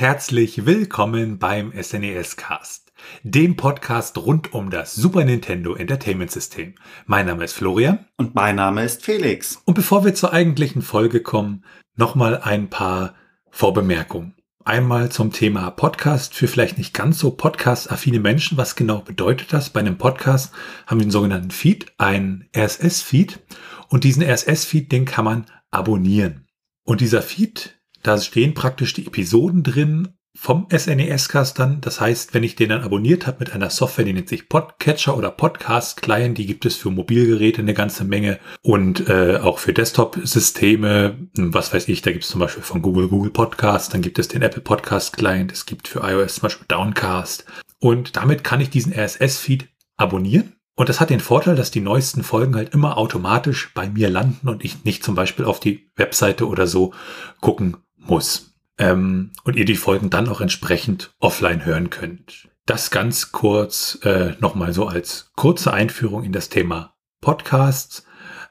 Herzlich 0.00 0.64
willkommen 0.64 1.38
beim 1.38 1.74
SNES 1.78 2.36
Cast, 2.36 2.90
dem 3.22 3.56
Podcast 3.56 4.16
rund 4.16 4.54
um 4.54 4.70
das 4.70 4.94
Super 4.94 5.26
Nintendo 5.26 5.74
Entertainment 5.74 6.30
System. 6.30 6.74
Mein 7.04 7.26
Name 7.26 7.44
ist 7.44 7.52
Florian. 7.52 8.06
Und 8.16 8.34
mein 8.34 8.56
Name 8.56 8.82
ist 8.82 9.04
Felix. 9.04 9.60
Und 9.66 9.74
bevor 9.74 10.02
wir 10.06 10.14
zur 10.14 10.32
eigentlichen 10.32 10.80
Folge 10.80 11.20
kommen, 11.20 11.66
nochmal 11.96 12.40
ein 12.40 12.70
paar 12.70 13.14
Vorbemerkungen. 13.50 14.34
Einmal 14.64 15.12
zum 15.12 15.32
Thema 15.32 15.70
Podcast 15.70 16.34
für 16.34 16.48
vielleicht 16.48 16.78
nicht 16.78 16.94
ganz 16.94 17.18
so 17.18 17.32
podcast-affine 17.32 18.20
Menschen. 18.20 18.56
Was 18.56 18.76
genau 18.76 19.00
bedeutet 19.00 19.52
das? 19.52 19.68
Bei 19.68 19.80
einem 19.80 19.98
Podcast 19.98 20.54
haben 20.86 21.00
wir 21.00 21.08
den 21.08 21.10
sogenannten 21.10 21.50
Feed, 21.50 21.92
einen 21.98 22.48
RSS-Feed. 22.56 23.40
Und 23.88 24.04
diesen 24.04 24.22
RSS-Feed, 24.22 24.90
den 24.92 25.04
kann 25.04 25.26
man 25.26 25.44
abonnieren. 25.70 26.46
Und 26.84 27.02
dieser 27.02 27.20
Feed 27.20 27.79
da 28.02 28.18
stehen 28.18 28.54
praktisch 28.54 28.92
die 28.94 29.06
Episoden 29.06 29.62
drin 29.62 30.08
vom 30.34 30.68
SNES-Cast 30.70 31.58
dann. 31.58 31.80
Das 31.80 32.00
heißt, 32.00 32.34
wenn 32.34 32.44
ich 32.44 32.56
den 32.56 32.70
dann 32.70 32.82
abonniert 32.82 33.26
habe 33.26 33.38
mit 33.40 33.52
einer 33.52 33.68
Software, 33.68 34.04
die 34.04 34.12
nennt 34.12 34.28
sich 34.28 34.48
Podcatcher 34.48 35.16
oder 35.16 35.30
Podcast 35.30 36.00
Client, 36.00 36.38
die 36.38 36.46
gibt 36.46 36.64
es 36.64 36.76
für 36.76 36.90
Mobilgeräte 36.90 37.60
eine 37.60 37.74
ganze 37.74 38.04
Menge 38.04 38.38
und 38.62 39.08
äh, 39.08 39.38
auch 39.42 39.58
für 39.58 39.72
Desktop-Systeme. 39.72 41.28
Was 41.34 41.74
weiß 41.74 41.88
ich, 41.88 42.02
da 42.02 42.12
gibt 42.12 42.24
es 42.24 42.30
zum 42.30 42.40
Beispiel 42.40 42.62
von 42.62 42.80
Google 42.80 43.08
Google 43.08 43.32
Podcast, 43.32 43.92
dann 43.92 44.02
gibt 44.02 44.18
es 44.18 44.28
den 44.28 44.42
Apple 44.42 44.62
Podcast 44.62 45.16
Client, 45.16 45.52
es 45.52 45.66
gibt 45.66 45.88
für 45.88 46.00
iOS 46.00 46.36
zum 46.36 46.42
Beispiel 46.42 46.66
Downcast. 46.68 47.44
Und 47.80 48.16
damit 48.16 48.44
kann 48.44 48.60
ich 48.60 48.70
diesen 48.70 48.92
RSS-Feed 48.92 49.68
abonnieren 49.96 50.54
und 50.76 50.88
das 50.88 51.00
hat 51.00 51.10
den 51.10 51.20
Vorteil, 51.20 51.56
dass 51.56 51.70
die 51.70 51.82
neuesten 51.82 52.22
Folgen 52.22 52.56
halt 52.56 52.72
immer 52.72 52.96
automatisch 52.96 53.70
bei 53.74 53.90
mir 53.90 54.08
landen 54.08 54.48
und 54.48 54.64
ich 54.64 54.84
nicht 54.84 55.04
zum 55.04 55.14
Beispiel 55.14 55.44
auf 55.44 55.60
die 55.60 55.90
Webseite 55.96 56.46
oder 56.46 56.66
so 56.66 56.94
gucken 57.42 57.76
muss. 58.00 58.54
Ähm, 58.78 59.32
und 59.44 59.56
ihr 59.56 59.64
die 59.64 59.76
Folgen 59.76 60.10
dann 60.10 60.28
auch 60.28 60.40
entsprechend 60.40 61.14
offline 61.18 61.64
hören 61.64 61.90
könnt. 61.90 62.48
Das 62.66 62.90
ganz 62.90 63.32
kurz 63.32 63.98
äh, 64.02 64.34
nochmal 64.40 64.72
so 64.72 64.86
als 64.86 65.32
kurze 65.36 65.72
Einführung 65.72 66.24
in 66.24 66.32
das 66.32 66.48
Thema 66.48 66.94
Podcasts. 67.20 68.06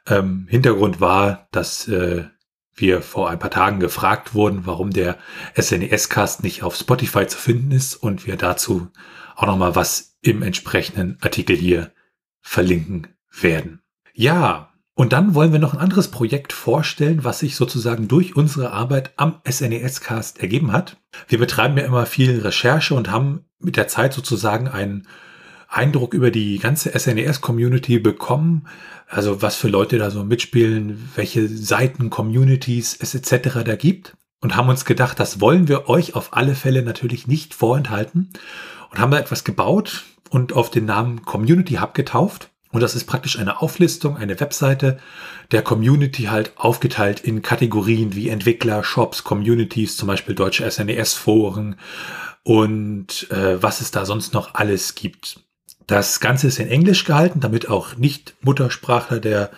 Ähm, 0.08 0.48
Hintergrund 0.50 1.02
war, 1.02 1.48
dass 1.52 1.88
äh, 1.88 2.26
wir 2.76 3.02
vor 3.02 3.30
ein 3.30 3.40
paar 3.40 3.52
Tagen 3.52 3.80
gefragt 3.80 4.34
wurden, 4.34 4.66
warum 4.66 4.92
der 4.92 5.18
SNES-Cast 5.56 6.44
nicht 6.44 6.64
auf 6.64 6.76
Spotify 6.76 7.28
zu 7.28 7.38
finden 7.38 7.72
ist 7.72 7.96
und 7.96 8.26
wir 8.26 8.38
dazu 8.38 8.90
auch 9.36 9.48
nochmal 9.48 9.76
was 9.76 10.18
im 10.22 10.42
entsprechenden 10.44 11.18
Artikel 11.22 11.56
hier 11.56 11.92
verlinken 12.42 13.08
werden. 13.32 13.82
Ja, 14.14 14.69
und 15.00 15.14
dann 15.14 15.34
wollen 15.34 15.54
wir 15.54 15.60
noch 15.60 15.74
ein 15.74 15.80
anderes 15.80 16.10
Projekt 16.10 16.52
vorstellen, 16.52 17.24
was 17.24 17.40
sich 17.40 17.56
sozusagen 17.56 18.10
durch 18.10 18.36
unsere 18.36 18.74
Arbeit 18.74 19.14
am 19.16 19.36
SNES-Cast 19.50 20.42
ergeben 20.42 20.74
hat. 20.74 20.98
Wir 21.30 21.38
betreiben 21.38 21.78
ja 21.78 21.86
immer 21.86 22.06
viel 22.06 22.42
Recherche 22.42 22.94
und 22.96 23.10
haben 23.10 23.46
mit 23.60 23.78
der 23.78 23.88
Zeit 23.88 24.12
sozusagen 24.14 24.68
einen 24.68 25.08
Eindruck 25.70 26.14
über 26.14 26.32
die 26.32 26.60
ganze 26.60 26.92
SNES-Community 27.00 28.00
bekommen. 28.00 28.68
Also 29.08 29.42
was 29.42 29.56
für 29.56 29.70
Leute 29.70 30.00
da 30.00 30.12
so 30.12 30.26
mitspielen, 30.26 31.10
welche 31.16 31.48
Seiten, 31.48 32.10
Communities 32.10 32.98
es 33.00 33.16
etc. 33.16 33.64
da 33.64 33.78
gibt. 33.78 34.18
Und 34.42 34.58
haben 34.58 34.68
uns 34.68 34.84
gedacht, 34.84 35.18
das 35.18 35.40
wollen 35.40 35.70
wir 35.70 35.88
euch 35.88 36.14
auf 36.14 36.36
alle 36.36 36.56
Fälle 36.56 36.84
natürlich 36.84 37.26
nicht 37.26 37.54
vorenthalten. 37.54 38.34
Und 38.92 39.00
haben 39.00 39.12
da 39.12 39.20
etwas 39.20 39.46
gebaut 39.46 40.04
und 40.30 40.52
auf 40.52 40.70
den 40.70 40.84
Namen 40.84 41.24
Community 41.24 41.76
Hub 41.76 41.94
getauft. 41.94 42.49
Und 42.72 42.82
das 42.82 42.96
ist 42.96 43.06
praktisch 43.06 43.40
eine 43.40 43.62
Auflistung, 43.62 44.16
eine 44.16 44.40
Webseite 44.40 45.00
der 45.52 45.64
Community 45.64 46.24
halt 46.24 46.52
aufgeteilt 46.56 47.20
in 47.20 47.42
Kategorien 47.42 48.16
wie 48.16 48.30
Entwickler, 48.30 48.84
Shops, 48.84 49.24
Communities, 49.24 49.98
zum 49.98 50.08
Beispiel 50.08 50.36
deutsche 50.36 50.70
SNES-Foren 50.70 51.78
und 52.44 53.30
äh, 53.32 53.62
was 53.62 53.82
es 53.82 53.92
da 53.92 54.06
sonst 54.06 54.34
noch 54.34 54.54
alles 54.54 54.94
gibt. 54.94 55.42
Das 55.88 56.20
Ganze 56.20 56.48
ist 56.48 56.60
in 56.60 56.68
Englisch 56.68 57.06
gehalten, 57.06 57.40
damit 57.40 57.70
auch 57.70 57.96
nicht 57.98 58.36
Muttersprachler 58.42 59.20
der 59.20 59.50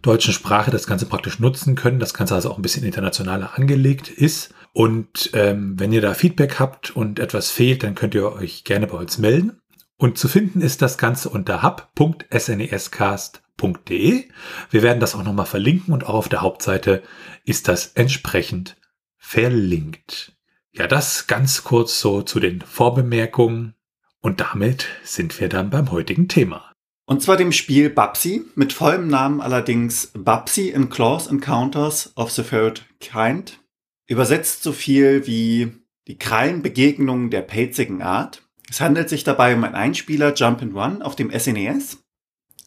deutschen 0.00 0.32
Sprache 0.32 0.70
das 0.70 0.86
Ganze 0.86 1.06
praktisch 1.06 1.40
nutzen 1.40 1.74
können. 1.74 1.98
Das 1.98 2.14
Ganze 2.14 2.34
also 2.34 2.50
auch 2.50 2.58
ein 2.58 2.62
bisschen 2.62 2.84
internationaler 2.84 3.58
angelegt 3.58 4.08
ist. 4.08 4.54
Und 4.72 5.30
ähm, 5.34 5.78
wenn 5.78 5.92
ihr 5.92 6.00
da 6.00 6.14
Feedback 6.14 6.58
habt 6.58 6.94
und 6.94 7.18
etwas 7.18 7.50
fehlt, 7.50 7.82
dann 7.82 7.94
könnt 7.94 8.14
ihr 8.14 8.32
euch 8.32 8.64
gerne 8.64 8.86
bei 8.86 8.96
uns 8.96 9.18
melden. 9.18 9.61
Und 10.02 10.18
zu 10.18 10.26
finden 10.26 10.60
ist 10.62 10.82
das 10.82 10.98
Ganze 10.98 11.28
unter 11.28 11.62
hub.snescast.de. 11.62 14.24
Wir 14.70 14.82
werden 14.82 14.98
das 14.98 15.14
auch 15.14 15.22
nochmal 15.22 15.46
verlinken 15.46 15.94
und 15.94 16.08
auch 16.08 16.14
auf 16.14 16.28
der 16.28 16.40
Hauptseite 16.40 17.04
ist 17.44 17.68
das 17.68 17.92
entsprechend 17.94 18.76
verlinkt. 19.16 20.36
Ja, 20.72 20.88
das 20.88 21.28
ganz 21.28 21.62
kurz 21.62 22.00
so 22.00 22.22
zu 22.22 22.40
den 22.40 22.62
Vorbemerkungen. 22.62 23.76
Und 24.20 24.40
damit 24.40 24.88
sind 25.04 25.38
wir 25.38 25.48
dann 25.48 25.70
beim 25.70 25.92
heutigen 25.92 26.26
Thema. 26.26 26.72
Und 27.04 27.22
zwar 27.22 27.36
dem 27.36 27.52
Spiel 27.52 27.88
Babsy, 27.88 28.44
mit 28.56 28.72
vollem 28.72 29.06
Namen 29.06 29.40
allerdings 29.40 30.10
Babsy 30.14 30.70
in 30.70 30.90
Claws 30.90 31.28
Encounters 31.28 32.12
of 32.16 32.32
the 32.32 32.42
Third 32.42 32.84
Kind. 32.98 33.60
Übersetzt 34.08 34.64
so 34.64 34.72
viel 34.72 35.28
wie 35.28 35.70
die 36.08 36.18
Krallenbegegnungen 36.18 37.30
der 37.30 37.42
pelzigen 37.42 38.02
Art. 38.02 38.41
Es 38.72 38.80
handelt 38.80 39.10
sich 39.10 39.22
dabei 39.22 39.54
um 39.54 39.64
ein 39.64 39.74
Einspieler 39.74 40.32
Jump 40.32 40.62
and 40.62 40.74
Run 40.74 41.02
auf 41.02 41.14
dem 41.14 41.30
SNES. 41.30 41.92
E 41.92 41.96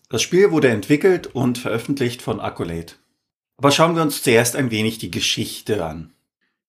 das 0.08 0.22
Spiel 0.22 0.52
wurde 0.52 0.68
entwickelt 0.68 1.26
und 1.34 1.58
veröffentlicht 1.58 2.22
von 2.22 2.40
Accolade. 2.40 2.94
Aber 3.58 3.72
schauen 3.72 3.96
wir 3.96 4.04
uns 4.04 4.22
zuerst 4.22 4.56
ein 4.56 4.70
wenig 4.70 5.00
die 5.00 5.10
Geschichte 5.10 5.84
an. 5.84 6.14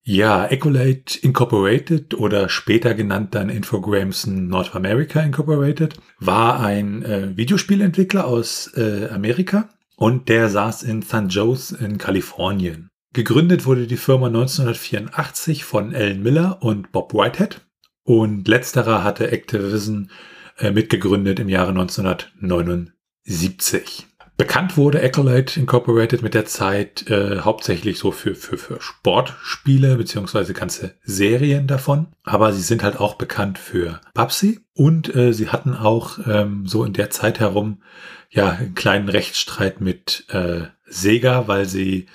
Ja, 0.05 0.45
Accolade 0.45 1.19
Incorporated 1.21 2.15
oder 2.15 2.49
später 2.49 2.95
genannt 2.95 3.35
dann 3.35 3.51
Infogrames 3.51 4.27
North 4.27 4.75
America 4.75 5.21
Incorporated 5.21 5.97
war 6.19 6.61
ein 6.61 7.03
äh, 7.03 7.37
Videospielentwickler 7.37 8.27
aus 8.27 8.73
äh, 8.75 9.11
Amerika 9.11 9.69
und 9.97 10.31
der 10.31 10.49
saß 10.49 10.83
in 10.83 11.03
St. 11.03 11.27
Joe's 11.29 11.73
in 11.73 11.99
Kalifornien. 11.99 12.89
Gegründet 13.13 13.67
wurde 13.67 13.87
die 13.87 13.99
Firma 13.99 14.29
1984 14.29 15.67
von 15.67 15.95
Alan 15.95 16.23
Miller 16.23 16.63
und 16.63 16.91
Bob 16.91 17.13
Whitehead 17.13 17.66
und 18.07 18.49
letzterer 18.49 19.05
hatte 19.05 19.31
Activision 19.31 20.11
äh, 20.59 20.71
mitgegründet 20.71 21.39
im 21.41 21.51
Jahre 21.51 21.69
1979. 21.71 24.07
Bekannt 24.39 24.77
wurde 24.77 25.03
Accolade 25.03 25.53
Incorporated 25.57 26.23
mit 26.23 26.35
der 26.35 26.45
Zeit 26.45 27.09
äh, 27.11 27.39
hauptsächlich 27.41 27.99
so 27.99 28.13
für, 28.13 28.35
für, 28.35 28.59
für 28.59 28.79
Sportspiele 28.81 29.97
beziehungsweise 29.97 30.53
ganze 30.53 30.93
Serien 31.03 31.67
davon. 31.67 32.09
Aber 32.23 32.53
sie 32.53 32.61
sind 32.61 32.83
halt 32.83 33.01
auch 33.01 33.15
bekannt 33.15 33.59
für 33.59 34.03
Pupsy 34.15 34.61
und 34.75 35.17
äh, 35.17 35.33
sie 35.33 35.49
hatten 35.49 35.75
auch 35.75 36.19
ähm, 36.27 36.67
so 36.67 36.85
in 36.85 36.93
der 36.93 37.09
Zeit 37.11 37.41
herum 37.41 37.83
ja 38.31 38.51
einen 38.51 38.75
kleinen 38.75 39.09
Rechtsstreit 39.09 39.81
mit 39.81 40.27
äh, 40.29 40.67
Sega, 40.87 41.49
weil 41.49 41.65
sie 41.65 42.07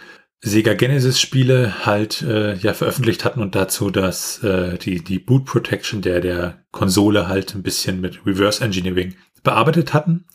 Sega 0.43 0.73
Genesis 0.73 1.19
Spiele 1.19 1.85
halt 1.85 2.23
äh, 2.23 2.55
ja 2.55 2.73
veröffentlicht 2.73 3.23
hatten 3.23 3.41
und 3.41 3.53
dazu, 3.53 3.91
dass 3.91 4.43
äh, 4.43 4.77
die 4.79 5.03
die 5.03 5.19
Boot 5.19 5.45
Protection 5.45 6.01
der 6.01 6.19
der 6.19 6.65
Konsole 6.71 7.27
halt 7.27 7.53
ein 7.53 7.61
bisschen 7.61 8.01
mit 8.01 8.25
Reverse 8.25 8.63
Engineering 8.63 9.15
bearbeitet 9.43 9.93
hatten. 9.93 10.25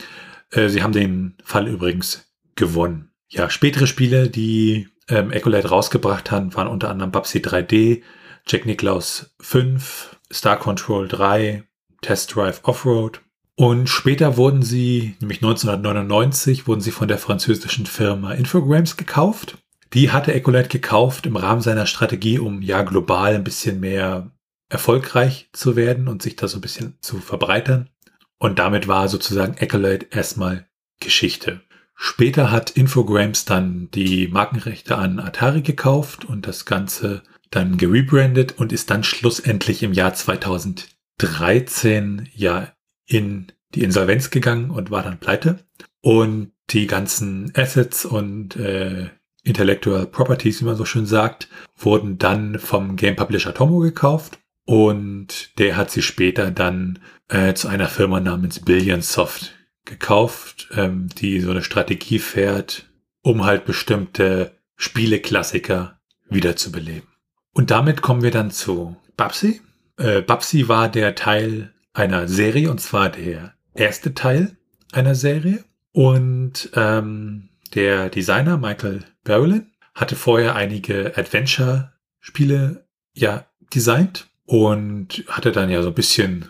Äh, 0.52 0.68
sie 0.68 0.84
haben 0.84 0.92
den 0.92 1.34
Fall 1.42 1.66
übrigens 1.66 2.32
gewonnen. 2.54 3.10
Ja, 3.28 3.50
spätere 3.50 3.88
Spiele, 3.88 4.30
die 4.30 4.88
ähm, 5.08 5.32
Ecolite 5.32 5.68
rausgebracht 5.68 6.30
haben, 6.30 6.54
waren 6.54 6.68
unter 6.68 6.88
anderem 6.88 7.10
Babsy 7.10 7.38
3D, 7.38 8.02
Jack 8.46 8.64
Nicklaus 8.64 9.34
5, 9.40 10.16
Star 10.32 10.56
Control 10.56 11.08
3, 11.08 11.64
Test 12.00 12.36
Drive 12.36 12.60
Offroad. 12.62 13.22
Und 13.56 13.88
später 13.88 14.36
wurden 14.36 14.62
sie, 14.62 15.16
nämlich 15.18 15.38
1999, 15.38 16.68
wurden 16.68 16.80
sie 16.80 16.92
von 16.92 17.08
der 17.08 17.18
französischen 17.18 17.86
Firma 17.86 18.34
Infogrames 18.34 18.96
gekauft 18.96 19.58
die 19.92 20.10
hatte 20.10 20.32
Ecolite 20.32 20.68
gekauft 20.68 21.26
im 21.26 21.36
Rahmen 21.36 21.60
seiner 21.60 21.84
Strategie, 21.86 22.38
um 22.38 22.62
ja 22.62 22.82
global 22.82 23.34
ein 23.34 23.44
bisschen 23.44 23.80
mehr 23.80 24.30
erfolgreich 24.68 25.48
zu 25.52 25.76
werden 25.76 26.08
und 26.08 26.22
sich 26.22 26.36
da 26.36 26.48
so 26.48 26.56
ein 26.58 26.62
bisschen 26.62 26.96
zu 27.00 27.18
verbreitern. 27.18 27.90
Und 28.38 28.58
damit 28.58 28.88
war 28.88 29.08
sozusagen 29.08 29.56
Ecolite 29.56 30.08
erstmal 30.10 30.68
Geschichte. 31.00 31.62
Später 31.94 32.50
hat 32.50 32.68
Infogrames 32.70 33.46
dann 33.46 33.90
die 33.92 34.28
Markenrechte 34.28 34.98
an 34.98 35.18
Atari 35.18 35.62
gekauft 35.62 36.26
und 36.26 36.46
das 36.46 36.66
Ganze 36.66 37.22
dann 37.50 37.78
gerebrandet 37.78 38.58
und 38.58 38.72
ist 38.72 38.90
dann 38.90 39.02
schlussendlich 39.02 39.82
im 39.82 39.94
Jahr 39.94 40.12
2013 40.12 42.28
ja 42.34 42.70
in 43.06 43.46
die 43.74 43.82
Insolvenz 43.82 44.28
gegangen 44.30 44.70
und 44.70 44.90
war 44.90 45.02
dann 45.02 45.18
pleite. 45.18 45.64
Und 46.02 46.52
die 46.70 46.86
ganzen 46.86 47.52
Assets 47.56 48.04
und 48.04 48.56
äh, 48.56 49.08
Intellectual 49.46 50.06
Properties, 50.06 50.60
wie 50.60 50.64
man 50.64 50.76
so 50.76 50.84
schön 50.84 51.06
sagt, 51.06 51.48
wurden 51.76 52.18
dann 52.18 52.58
vom 52.58 52.96
Game 52.96 53.16
Publisher 53.16 53.54
Tomo 53.54 53.78
gekauft 53.78 54.38
und 54.64 55.58
der 55.58 55.76
hat 55.76 55.90
sie 55.90 56.02
später 56.02 56.50
dann 56.50 56.98
äh, 57.28 57.54
zu 57.54 57.68
einer 57.68 57.86
Firma 57.88 58.18
namens 58.18 58.60
Billionsoft 58.60 59.54
gekauft, 59.84 60.68
ähm, 60.74 61.08
die 61.16 61.40
so 61.40 61.52
eine 61.52 61.62
Strategie 61.62 62.18
fährt, 62.18 62.90
um 63.22 63.44
halt 63.44 63.64
bestimmte 63.64 64.56
Spieleklassiker 64.74 66.00
wiederzubeleben. 66.28 67.08
Und 67.52 67.70
damit 67.70 68.02
kommen 68.02 68.22
wir 68.22 68.32
dann 68.32 68.50
zu 68.50 68.96
Babsi. 69.16 69.60
Äh, 69.96 70.22
Babsi 70.22 70.68
war 70.68 70.88
der 70.88 71.14
Teil 71.14 71.72
einer 71.92 72.26
Serie, 72.26 72.70
und 72.70 72.80
zwar 72.80 73.08
der 73.10 73.54
erste 73.74 74.12
Teil 74.12 74.56
einer 74.92 75.14
Serie. 75.14 75.64
Und 75.92 76.70
ähm, 76.74 77.48
der 77.74 78.08
Designer 78.10 78.56
Michael 78.56 79.04
Berlin 79.24 79.72
hatte 79.94 80.16
vorher 80.16 80.54
einige 80.54 81.16
Adventure-Spiele 81.16 82.86
ja 83.14 83.46
designt 83.74 84.28
und 84.44 85.24
hatte 85.28 85.52
dann 85.52 85.70
ja 85.70 85.82
so 85.82 85.88
ein 85.88 85.94
bisschen 85.94 86.46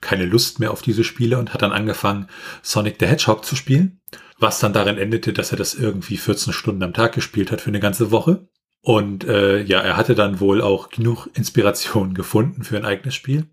keine 0.00 0.26
Lust 0.26 0.60
mehr 0.60 0.70
auf 0.70 0.82
diese 0.82 1.04
Spiele 1.04 1.38
und 1.38 1.54
hat 1.54 1.62
dann 1.62 1.72
angefangen, 1.72 2.28
Sonic 2.62 2.96
the 3.00 3.06
Hedgehog 3.06 3.44
zu 3.44 3.56
spielen, 3.56 4.00
was 4.38 4.58
dann 4.58 4.72
darin 4.72 4.98
endete, 4.98 5.32
dass 5.32 5.52
er 5.52 5.58
das 5.58 5.74
irgendwie 5.74 6.16
14 6.16 6.52
Stunden 6.52 6.82
am 6.82 6.92
Tag 6.92 7.12
gespielt 7.14 7.50
hat 7.50 7.60
für 7.60 7.70
eine 7.70 7.80
ganze 7.80 8.10
Woche. 8.10 8.48
Und 8.82 9.24
äh, 9.24 9.60
ja, 9.62 9.80
er 9.80 9.96
hatte 9.96 10.14
dann 10.14 10.40
wohl 10.40 10.62
auch 10.62 10.88
genug 10.88 11.28
Inspiration 11.34 12.14
gefunden 12.14 12.64
für 12.64 12.76
ein 12.76 12.86
eigenes 12.86 13.14
Spiel. 13.14 13.46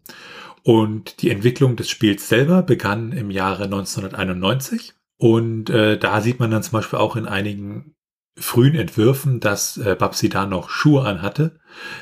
Und 0.63 1.21
die 1.21 1.29
Entwicklung 1.29 1.75
des 1.75 1.89
Spiels 1.89 2.27
selber 2.27 2.61
begann 2.61 3.11
im 3.11 3.31
Jahre 3.31 3.65
1991. 3.65 4.93
Und 5.17 5.69
äh, 5.69 5.97
da 5.97 6.21
sieht 6.21 6.39
man 6.39 6.51
dann 6.51 6.63
zum 6.63 6.73
Beispiel 6.73 6.99
auch 6.99 7.15
in 7.15 7.25
einigen 7.25 7.95
frühen 8.37 8.75
Entwürfen, 8.75 9.39
dass 9.39 9.77
äh, 9.77 9.95
Babsi 9.97 10.29
da 10.29 10.45
noch 10.45 10.69
Schuhe 10.69 11.03
anhatte, 11.03 11.59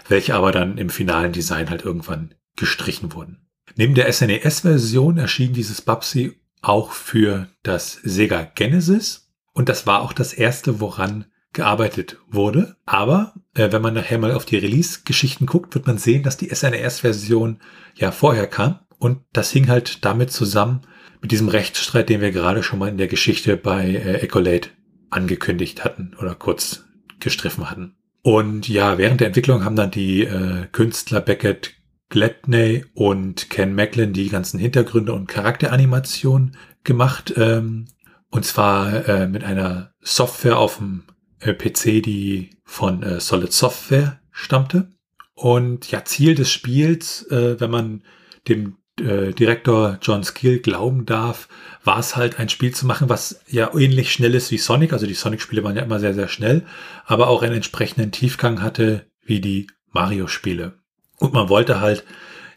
welche 0.08 0.36
aber 0.36 0.52
dann 0.52 0.78
im 0.78 0.90
finalen 0.90 1.32
Design 1.32 1.70
halt 1.70 1.84
irgendwann 1.84 2.34
gestrichen 2.58 3.14
wurden. 3.14 3.48
Neben 3.76 3.96
der 3.96 4.12
SNES-Version 4.12 5.18
erschien 5.18 5.54
dieses 5.54 5.82
Babsi 5.82 6.40
auch 6.62 6.92
für 6.92 7.48
das 7.64 8.00
Sega 8.04 8.44
Genesis 8.44 9.32
und 9.54 9.70
das 9.70 9.88
war 9.88 10.02
auch 10.02 10.14
das 10.14 10.34
erste, 10.34 10.80
woran 10.80 11.26
gearbeitet 11.54 12.18
wurde. 12.28 12.76
Aber 12.86 13.34
äh, 13.54 13.72
wenn 13.72 13.82
man 13.82 13.94
nachher 13.94 14.20
mal 14.20 14.34
auf 14.34 14.46
die 14.46 14.58
Release-Geschichten 14.58 15.46
guckt, 15.46 15.74
wird 15.74 15.88
man 15.88 15.98
sehen, 15.98 16.24
dass 16.24 16.38
die 16.38 16.54
SNES-Version 16.54 17.60
ja 17.96 18.12
vorher 18.12 18.48
kam 18.48 18.80
und 19.00 19.22
das 19.32 19.52
hing 19.52 19.70
halt 19.70 20.04
damit 20.04 20.32
zusammen 20.32 20.82
mit 21.26 21.32
diesem 21.32 21.50
Rechtsstreit, 21.50 22.10
den 22.10 22.22
wir 22.22 22.30
gerade 22.30 22.62
schon 22.62 22.78
mal 22.78 22.88
in 22.88 23.00
der 23.00 23.08
Geschichte 23.08 23.58
bei 23.58 23.88
äh, 23.88 24.20
Ecolate 24.20 24.70
angekündigt 25.10 25.84
hatten 25.84 26.12
oder 26.22 26.36
kurz 26.36 26.86
gestriffen 27.20 27.68
hatten. 27.68 27.96
Und 28.22 28.70
ja, 28.70 29.00
während 29.00 29.22
der 29.22 29.28
Entwicklung 29.30 29.66
haben 29.66 29.76
dann 29.76 29.90
die 29.90 30.22
äh, 30.22 30.68
Künstler 30.72 31.22
Beckett 31.22 31.74
Gladney 32.10 32.86
und 32.94 33.50
Ken 33.50 33.74
Macklin 33.74 34.14
die 34.14 34.30
ganzen 34.30 34.60
Hintergründe 34.60 35.14
und 35.14 35.26
Charakteranimationen 35.26 36.58
gemacht. 36.84 37.34
Ähm, 37.38 37.86
und 38.30 38.46
zwar 38.46 39.10
äh, 39.10 39.28
mit 39.28 39.44
einer 39.44 39.94
Software 40.02 40.60
auf 40.60 40.78
dem 40.78 41.06
äh, 41.40 41.56
PC, 41.56 42.04
die 42.04 42.52
von 42.66 43.02
äh, 43.02 43.20
Solid 43.20 43.52
Software 43.52 44.20
stammte. 44.30 44.92
Und 45.34 45.90
ja, 45.90 46.06
Ziel 46.06 46.36
des 46.36 46.52
Spiels, 46.52 47.24
äh, 47.32 47.60
wenn 47.60 47.72
man 47.72 48.04
dem 48.48 48.78
äh, 49.00 49.34
Direktor 49.34 49.98
John 50.02 50.24
Skill 50.24 50.60
glauben 50.60 51.06
darf, 51.06 51.48
war 51.84 52.00
es 52.00 52.16
halt 52.16 52.40
ein 52.40 52.50
Spiel 52.50 52.74
zu 52.74 52.86
machen, 52.86 53.10
was 53.10 53.42
ja 53.48 53.74
ähnlich 53.76 54.12
schnell 54.12 54.36
ist 54.36 54.52
wie 54.52 54.58
Sonic. 54.58 54.94
Also 54.94 55.06
die 55.06 55.14
Sonic-Spiele 55.14 55.64
waren 55.64 55.76
ja 55.76 55.84
immer 55.84 56.00
sehr, 56.00 56.14
sehr 56.14 56.28
schnell, 56.28 56.66
aber 57.06 57.28
auch 57.28 57.44
einen 57.44 57.56
entsprechenden 57.56 58.12
Tiefgang 58.12 58.62
hatte 58.62 59.06
wie 59.24 59.42
die 59.42 59.68
Mario-Spiele. 59.92 60.74
Und 61.18 61.34
man 61.34 61.50
wollte 61.50 61.80
halt, 61.80 62.04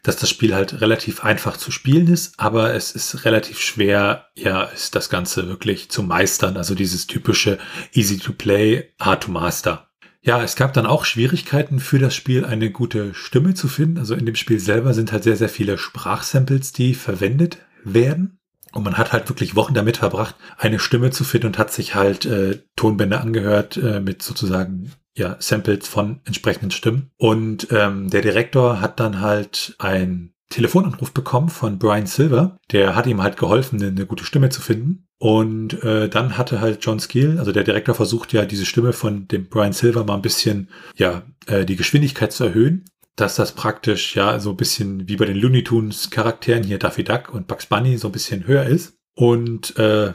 dass 0.02 0.16
das 0.16 0.30
Spiel 0.30 0.54
halt 0.54 0.80
relativ 0.80 1.24
einfach 1.24 1.56
zu 1.56 1.70
spielen 1.70 2.08
ist, 2.08 2.38
aber 2.38 2.74
es 2.74 2.92
ist 2.92 3.24
relativ 3.24 3.60
schwer, 3.60 4.26
ja, 4.34 4.62
ist 4.64 4.94
das 4.94 5.10
Ganze 5.10 5.48
wirklich 5.48 5.90
zu 5.90 6.02
meistern. 6.02 6.56
Also 6.56 6.74
dieses 6.74 7.06
typische 7.06 7.58
easy 7.92 8.18
to 8.18 8.32
play, 8.32 8.92
hard 9.00 9.24
to 9.24 9.30
master. 9.30 9.87
Ja, 10.28 10.42
es 10.42 10.56
gab 10.56 10.74
dann 10.74 10.84
auch 10.84 11.06
Schwierigkeiten 11.06 11.80
für 11.80 11.98
das 11.98 12.14
Spiel, 12.14 12.44
eine 12.44 12.70
gute 12.70 13.14
Stimme 13.14 13.54
zu 13.54 13.66
finden. 13.66 13.96
Also 13.96 14.14
in 14.14 14.26
dem 14.26 14.34
Spiel 14.34 14.60
selber 14.60 14.92
sind 14.92 15.10
halt 15.10 15.24
sehr, 15.24 15.38
sehr 15.38 15.48
viele 15.48 15.78
Sprachsamples, 15.78 16.74
die 16.74 16.92
verwendet 16.92 17.56
werden. 17.82 18.38
Und 18.74 18.84
man 18.84 18.98
hat 18.98 19.14
halt 19.14 19.30
wirklich 19.30 19.56
Wochen 19.56 19.72
damit 19.72 19.96
verbracht, 19.96 20.34
eine 20.58 20.80
Stimme 20.80 21.12
zu 21.12 21.24
finden 21.24 21.46
und 21.46 21.58
hat 21.58 21.72
sich 21.72 21.94
halt 21.94 22.26
äh, 22.26 22.60
Tonbänder 22.76 23.22
angehört 23.22 23.78
äh, 23.78 24.00
mit 24.00 24.20
sozusagen 24.20 24.92
ja, 25.16 25.36
Samples 25.38 25.88
von 25.88 26.20
entsprechenden 26.26 26.72
Stimmen. 26.72 27.10
Und 27.16 27.68
ähm, 27.70 28.10
der 28.10 28.20
Direktor 28.20 28.82
hat 28.82 29.00
dann 29.00 29.22
halt 29.22 29.76
ein 29.78 30.34
Telefonanruf 30.50 31.12
bekommen 31.12 31.48
von 31.48 31.78
Brian 31.78 32.04
Silver. 32.04 32.58
Der 32.70 32.94
hat 32.94 33.06
ihm 33.06 33.22
halt 33.22 33.38
geholfen, 33.38 33.82
eine 33.82 34.04
gute 34.04 34.24
Stimme 34.24 34.50
zu 34.50 34.60
finden. 34.60 35.07
Und 35.18 35.82
äh, 35.82 36.08
dann 36.08 36.38
hatte 36.38 36.60
halt 36.60 36.78
John 36.84 37.00
Skeel, 37.00 37.38
also 37.38 37.50
der 37.50 37.64
Direktor, 37.64 37.94
versucht 37.94 38.32
ja 38.32 38.44
diese 38.44 38.64
Stimme 38.64 38.92
von 38.92 39.26
dem 39.26 39.48
Brian 39.48 39.72
Silver 39.72 40.04
mal 40.04 40.14
ein 40.14 40.22
bisschen, 40.22 40.68
ja, 40.96 41.22
äh, 41.46 41.64
die 41.64 41.76
Geschwindigkeit 41.76 42.32
zu 42.32 42.44
erhöhen, 42.44 42.84
dass 43.16 43.34
das 43.34 43.52
praktisch 43.52 44.14
ja 44.14 44.38
so 44.38 44.50
ein 44.50 44.56
bisschen 44.56 45.08
wie 45.08 45.16
bei 45.16 45.24
den 45.24 45.36
Looney 45.36 45.64
Tunes 45.64 46.10
Charakteren 46.10 46.62
hier 46.62 46.78
Daffy 46.78 47.02
Duck 47.02 47.34
und 47.34 47.48
Bugs 47.48 47.66
Bunny 47.66 47.98
so 47.98 48.08
ein 48.08 48.12
bisschen 48.12 48.46
höher 48.46 48.64
ist. 48.64 48.96
Und 49.14 49.76
äh, 49.76 50.12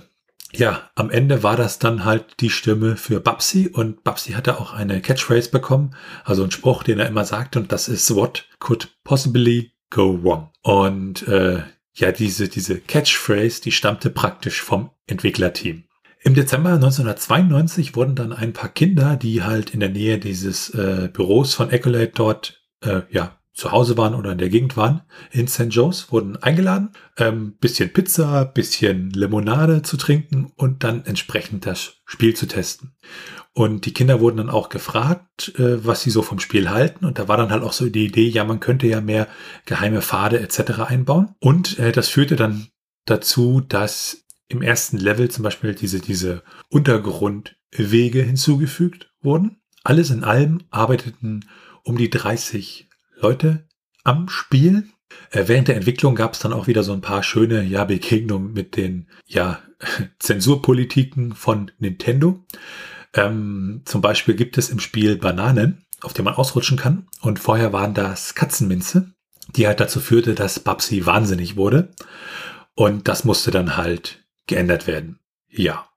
ja, 0.54 0.90
am 0.96 1.10
Ende 1.10 1.44
war 1.44 1.58
das 1.58 1.80
dann 1.80 2.06
halt 2.06 2.40
die 2.40 2.50
Stimme 2.50 2.96
für 2.96 3.20
Babsi 3.20 3.68
und 3.68 4.04
Babsi 4.04 4.34
hatte 4.34 4.60
auch 4.60 4.74
eine 4.74 5.02
Catchphrase 5.02 5.50
bekommen, 5.50 5.96
also 6.24 6.44
ein 6.44 6.52
Spruch, 6.52 6.84
den 6.84 7.00
er 7.00 7.08
immer 7.08 7.26
sagte 7.26 7.60
und 7.60 7.72
das 7.72 7.90
ist 7.90 8.16
What 8.16 8.48
could 8.60 8.90
possibly 9.04 9.74
go 9.90 10.18
wrong? 10.24 10.52
Und 10.62 11.28
äh, 11.28 11.64
ja, 11.94 12.12
diese, 12.12 12.50
diese 12.50 12.80
Catchphrase, 12.80 13.62
die 13.62 13.72
stammte 13.72 14.10
praktisch 14.10 14.62
vom 14.62 14.92
Entwicklerteam. 15.08 15.84
Im 16.22 16.36
Dezember 16.36 16.74
1992 16.74 17.96
wurden 17.96 18.16
dann 18.16 18.32
ein 18.32 18.54
paar 18.54 18.70
Kinder, 18.70 19.18
die 19.18 19.44
halt 19.44 19.72
in 19.72 19.82
der 19.82 19.90
Nähe 19.90 20.20
dieses 20.20 20.70
äh, 20.70 21.10
Büros 21.12 21.54
von 21.54 21.70
Accolade 21.70 22.12
dort 22.16 22.64
äh, 22.82 23.02
ja, 23.10 23.38
zu 23.54 23.72
Hause 23.72 23.98
waren 23.98 24.16
oder 24.16 24.32
in 24.32 24.38
der 24.38 24.50
Gegend 24.50 24.78
waren, 24.78 25.02
in 25.32 25.48
St. 25.48 25.68
Joe's, 25.70 26.12
wurden 26.12 26.38
eingeladen, 26.38 26.92
ähm, 27.18 27.58
bisschen 27.60 27.92
Pizza, 27.92 28.46
bisschen 28.46 29.12
Limonade 29.12 29.82
zu 29.82 29.98
trinken 29.98 30.52
und 30.56 30.84
dann 30.84 31.06
entsprechend 31.06 31.66
das 31.66 31.98
Spiel 32.06 32.34
zu 32.34 32.48
testen. 32.48 32.96
Und 33.56 33.86
die 33.86 33.94
Kinder 33.94 34.20
wurden 34.20 34.38
dann 34.38 34.50
auch 34.50 34.70
gefragt, 34.70 35.54
äh, 35.60 35.86
was 35.86 36.02
sie 36.02 36.10
so 36.10 36.24
vom 36.24 36.40
Spiel 36.40 36.72
halten. 36.72 37.06
Und 37.06 37.20
da 37.20 37.28
war 37.28 37.38
dann 37.38 37.52
halt 37.52 37.62
auch 37.62 37.74
so 37.74 37.88
die 37.88 38.06
Idee, 38.06 38.28
ja, 38.28 38.44
man 38.44 38.60
könnte 38.60 38.88
ja 38.88 39.00
mehr 39.00 39.28
geheime 39.66 40.02
Pfade 40.02 40.40
etc. 40.40 40.80
einbauen. 40.88 41.36
Und 41.40 41.78
äh, 41.78 41.92
das 41.92 42.10
führte 42.10 42.36
dann 42.36 42.68
dazu, 43.06 43.62
dass 43.62 44.26
im 44.48 44.62
ersten 44.62 44.98
Level 44.98 45.30
zum 45.30 45.44
Beispiel 45.44 45.76
diese, 45.76 46.00
diese 46.00 46.44
Untergrundwege 46.70 48.24
hinzugefügt 48.24 49.12
wurden. 49.22 49.62
Alles 49.84 50.10
in 50.10 50.24
allem 50.24 50.62
arbeiteten 50.72 51.46
um 51.84 51.98
die 51.98 52.10
30 52.10 52.90
Leute 53.20 53.68
am 54.04 54.30
Spiel. 54.30 54.88
Äh, 55.30 55.44
während 55.48 55.68
der 55.68 55.76
Entwicklung 55.76 56.16
gab 56.16 56.34
es 56.34 56.40
dann 56.40 56.54
auch 56.54 56.66
wieder 56.66 56.84
so 56.84 56.94
ein 56.94 57.02
paar 57.02 57.22
schöne 57.22 57.64
ja, 57.64 57.84
Begegnungen 57.84 58.54
mit 58.54 58.78
den 58.78 59.10
ja, 59.28 59.60
Zensurpolitiken 60.20 61.34
von 61.34 61.72
Nintendo. 61.78 62.44
Ähm, 63.14 63.82
zum 63.86 64.02
Beispiel 64.02 64.36
gibt 64.36 64.58
es 64.58 64.70
im 64.70 64.80
Spiel 64.80 65.18
Bananen, 65.18 65.86
auf 66.02 66.14
denen 66.14 66.26
man 66.26 66.36
ausrutschen 66.36 66.78
kann. 66.78 67.08
Und 67.22 67.40
vorher 67.40 67.74
waren 67.74 67.94
das 67.94 68.36
Katzenminze, 68.36 69.12
die 69.56 69.68
halt 69.68 69.80
dazu 69.80 70.00
führte, 70.00 70.36
dass 70.36 70.60
Babsi 70.60 71.06
wahnsinnig 71.06 71.56
wurde. 71.56 71.94
Und 72.76 73.08
das 73.08 73.24
musste 73.24 73.52
dann 73.52 73.78
halt 73.78 74.26
geändert 74.48 74.88
werden. 74.88 75.20
Ja. 75.50 75.88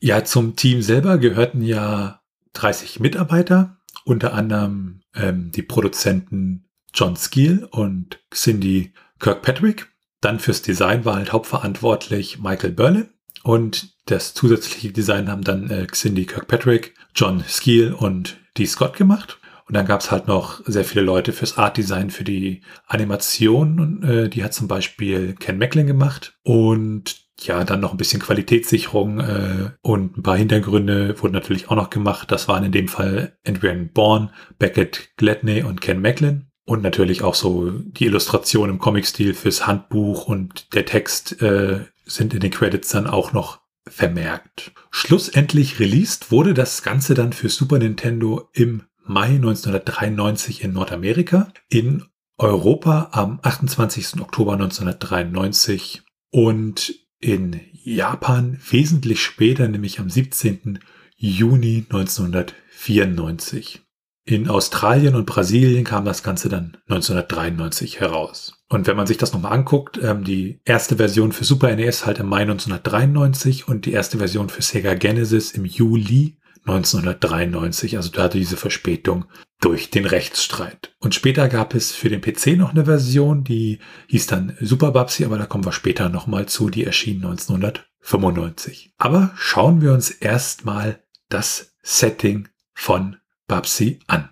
Ja, 0.00 0.24
zum 0.24 0.56
Team 0.56 0.82
selber 0.82 1.18
gehörten 1.18 1.62
ja 1.62 2.20
30 2.54 3.00
Mitarbeiter, 3.00 3.78
unter 4.04 4.34
anderem 4.34 5.02
ähm, 5.14 5.50
die 5.52 5.62
Produzenten 5.62 6.68
John 6.92 7.16
Skeel 7.16 7.68
und 7.70 8.20
Cindy 8.32 8.92
Kirkpatrick. 9.18 9.88
Dann 10.20 10.40
fürs 10.40 10.62
Design 10.62 11.04
war 11.04 11.16
halt 11.16 11.32
hauptverantwortlich 11.32 12.38
Michael 12.38 12.72
Berlin. 12.72 13.10
Und 13.46 13.90
das 14.06 14.34
zusätzliche 14.34 14.90
Design 14.90 15.30
haben 15.30 15.44
dann 15.44 15.70
äh, 15.70 15.86
Cindy 15.92 16.26
Kirkpatrick, 16.26 16.94
John 17.14 17.44
Skeel 17.46 17.92
und 17.92 18.38
Dee 18.58 18.66
Scott 18.66 18.96
gemacht. 18.96 19.38
Und 19.68 19.76
dann 19.76 19.86
gab 19.86 20.00
es 20.00 20.10
halt 20.10 20.26
noch 20.26 20.62
sehr 20.66 20.84
viele 20.84 21.04
Leute 21.04 21.32
fürs 21.32 21.56
Art 21.56 21.76
Design, 21.76 22.10
für 22.10 22.24
die 22.24 22.62
Animation. 22.88 24.02
Äh, 24.02 24.28
die 24.30 24.42
hat 24.42 24.52
zum 24.52 24.66
Beispiel 24.66 25.36
Ken 25.38 25.58
Macklin 25.58 25.86
gemacht. 25.86 26.36
Und 26.42 27.24
ja, 27.38 27.62
dann 27.62 27.78
noch 27.78 27.92
ein 27.92 27.98
bisschen 27.98 28.20
Qualitätssicherung 28.20 29.20
äh, 29.20 29.70
und 29.80 30.18
ein 30.18 30.22
paar 30.24 30.36
Hintergründe 30.36 31.14
wurden 31.22 31.34
natürlich 31.34 31.70
auch 31.70 31.76
noch 31.76 31.90
gemacht. 31.90 32.32
Das 32.32 32.48
waren 32.48 32.64
in 32.64 32.72
dem 32.72 32.88
Fall 32.88 33.38
Adrian 33.46 33.92
Bourne, 33.92 34.32
Beckett 34.58 35.10
Gladney 35.18 35.62
und 35.62 35.80
Ken 35.80 36.02
Macklin. 36.02 36.48
Und 36.64 36.82
natürlich 36.82 37.22
auch 37.22 37.36
so 37.36 37.70
die 37.70 38.06
Illustration 38.06 38.70
im 38.70 38.80
Comic-Stil 38.80 39.34
fürs 39.34 39.68
Handbuch 39.68 40.26
und 40.26 40.74
der 40.74 40.84
Text 40.84 41.40
äh, 41.40 41.84
sind 42.06 42.32
in 42.32 42.40
den 42.40 42.50
Credits 42.50 42.88
dann 42.88 43.06
auch 43.06 43.32
noch 43.32 43.60
vermerkt. 43.88 44.72
Schlussendlich 44.90 45.78
released 45.78 46.30
wurde 46.30 46.54
das 46.54 46.82
Ganze 46.82 47.14
dann 47.14 47.32
für 47.32 47.48
Super 47.48 47.78
Nintendo 47.78 48.48
im 48.52 48.84
Mai 49.04 49.36
1993 49.36 50.64
in 50.64 50.72
Nordamerika, 50.72 51.52
in 51.68 52.04
Europa 52.38 53.10
am 53.12 53.38
28. 53.42 54.20
Oktober 54.20 54.54
1993 54.54 56.02
und 56.30 56.94
in 57.20 57.60
Japan 57.72 58.58
wesentlich 58.70 59.22
später, 59.22 59.68
nämlich 59.68 60.00
am 60.00 60.10
17. 60.10 60.80
Juni 61.16 61.86
1994. 61.88 63.82
In 64.24 64.48
Australien 64.48 65.14
und 65.14 65.24
Brasilien 65.24 65.84
kam 65.84 66.04
das 66.04 66.24
Ganze 66.24 66.48
dann 66.48 66.76
1993 66.88 68.00
heraus. 68.00 68.55
Und 68.68 68.86
wenn 68.86 68.96
man 68.96 69.06
sich 69.06 69.16
das 69.16 69.32
nochmal 69.32 69.52
anguckt, 69.52 69.98
ähm, 70.02 70.24
die 70.24 70.60
erste 70.64 70.96
Version 70.96 71.32
für 71.32 71.44
Super 71.44 71.74
NES 71.74 72.04
halt 72.04 72.18
im 72.18 72.26
Mai 72.26 72.42
1993 72.42 73.68
und 73.68 73.86
die 73.86 73.92
erste 73.92 74.18
Version 74.18 74.48
für 74.48 74.62
Sega 74.62 74.94
Genesis 74.94 75.52
im 75.52 75.64
Juli 75.64 76.36
1993. 76.66 77.96
Also 77.96 78.10
da 78.10 78.24
hatte 78.24 78.38
diese 78.38 78.56
Verspätung 78.56 79.26
durch 79.60 79.90
den 79.90 80.04
Rechtsstreit. 80.04 80.94
Und 80.98 81.14
später 81.14 81.48
gab 81.48 81.74
es 81.74 81.92
für 81.92 82.08
den 82.08 82.20
PC 82.20 82.56
noch 82.56 82.70
eine 82.70 82.86
Version, 82.86 83.44
die 83.44 83.78
hieß 84.08 84.26
dann 84.26 84.56
Super 84.60 84.90
Babsi, 84.90 85.24
aber 85.24 85.38
da 85.38 85.46
kommen 85.46 85.64
wir 85.64 85.72
später 85.72 86.08
nochmal 86.08 86.46
zu, 86.46 86.68
die 86.68 86.84
erschien 86.84 87.24
1995. 87.24 88.92
Aber 88.98 89.32
schauen 89.36 89.80
wir 89.80 89.92
uns 89.92 90.10
erstmal 90.10 91.02
das 91.28 91.76
Setting 91.82 92.48
von 92.74 93.16
Babsi 93.46 94.00
an. 94.08 94.30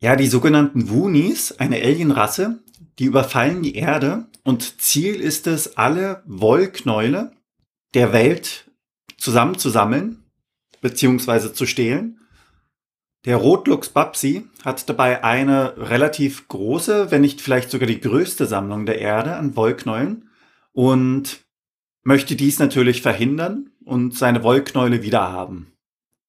Ja, 0.00 0.16
die 0.16 0.26
sogenannten 0.26 0.90
Woonies, 0.90 1.52
eine 1.52 1.76
Alienrasse, 1.76 2.62
die 2.98 3.04
überfallen 3.04 3.62
die 3.62 3.74
Erde 3.74 4.26
und 4.42 4.80
Ziel 4.80 5.16
ist 5.16 5.46
es, 5.46 5.76
alle 5.76 6.22
Wollknäule 6.26 7.32
der 7.94 8.12
Welt 8.12 8.70
zusammenzusammeln 9.18 10.24
bzw. 10.80 11.52
zu 11.52 11.66
stehlen. 11.66 12.20
Der 13.24 13.36
Rotluchs 13.36 13.88
Babsi 13.88 14.44
hat 14.64 14.88
dabei 14.88 15.24
eine 15.24 15.76
relativ 15.76 16.46
große, 16.48 17.10
wenn 17.10 17.22
nicht 17.22 17.40
vielleicht 17.40 17.70
sogar 17.70 17.88
die 17.88 18.00
größte 18.00 18.46
Sammlung 18.46 18.86
der 18.86 19.00
Erde 19.00 19.36
an 19.36 19.56
Wollknäulen 19.56 20.30
und 20.72 21.44
möchte 22.04 22.36
dies 22.36 22.60
natürlich 22.60 23.02
verhindern 23.02 23.72
und 23.84 24.16
seine 24.16 24.44
Wollknäule 24.44 25.02
wiederhaben. 25.02 25.72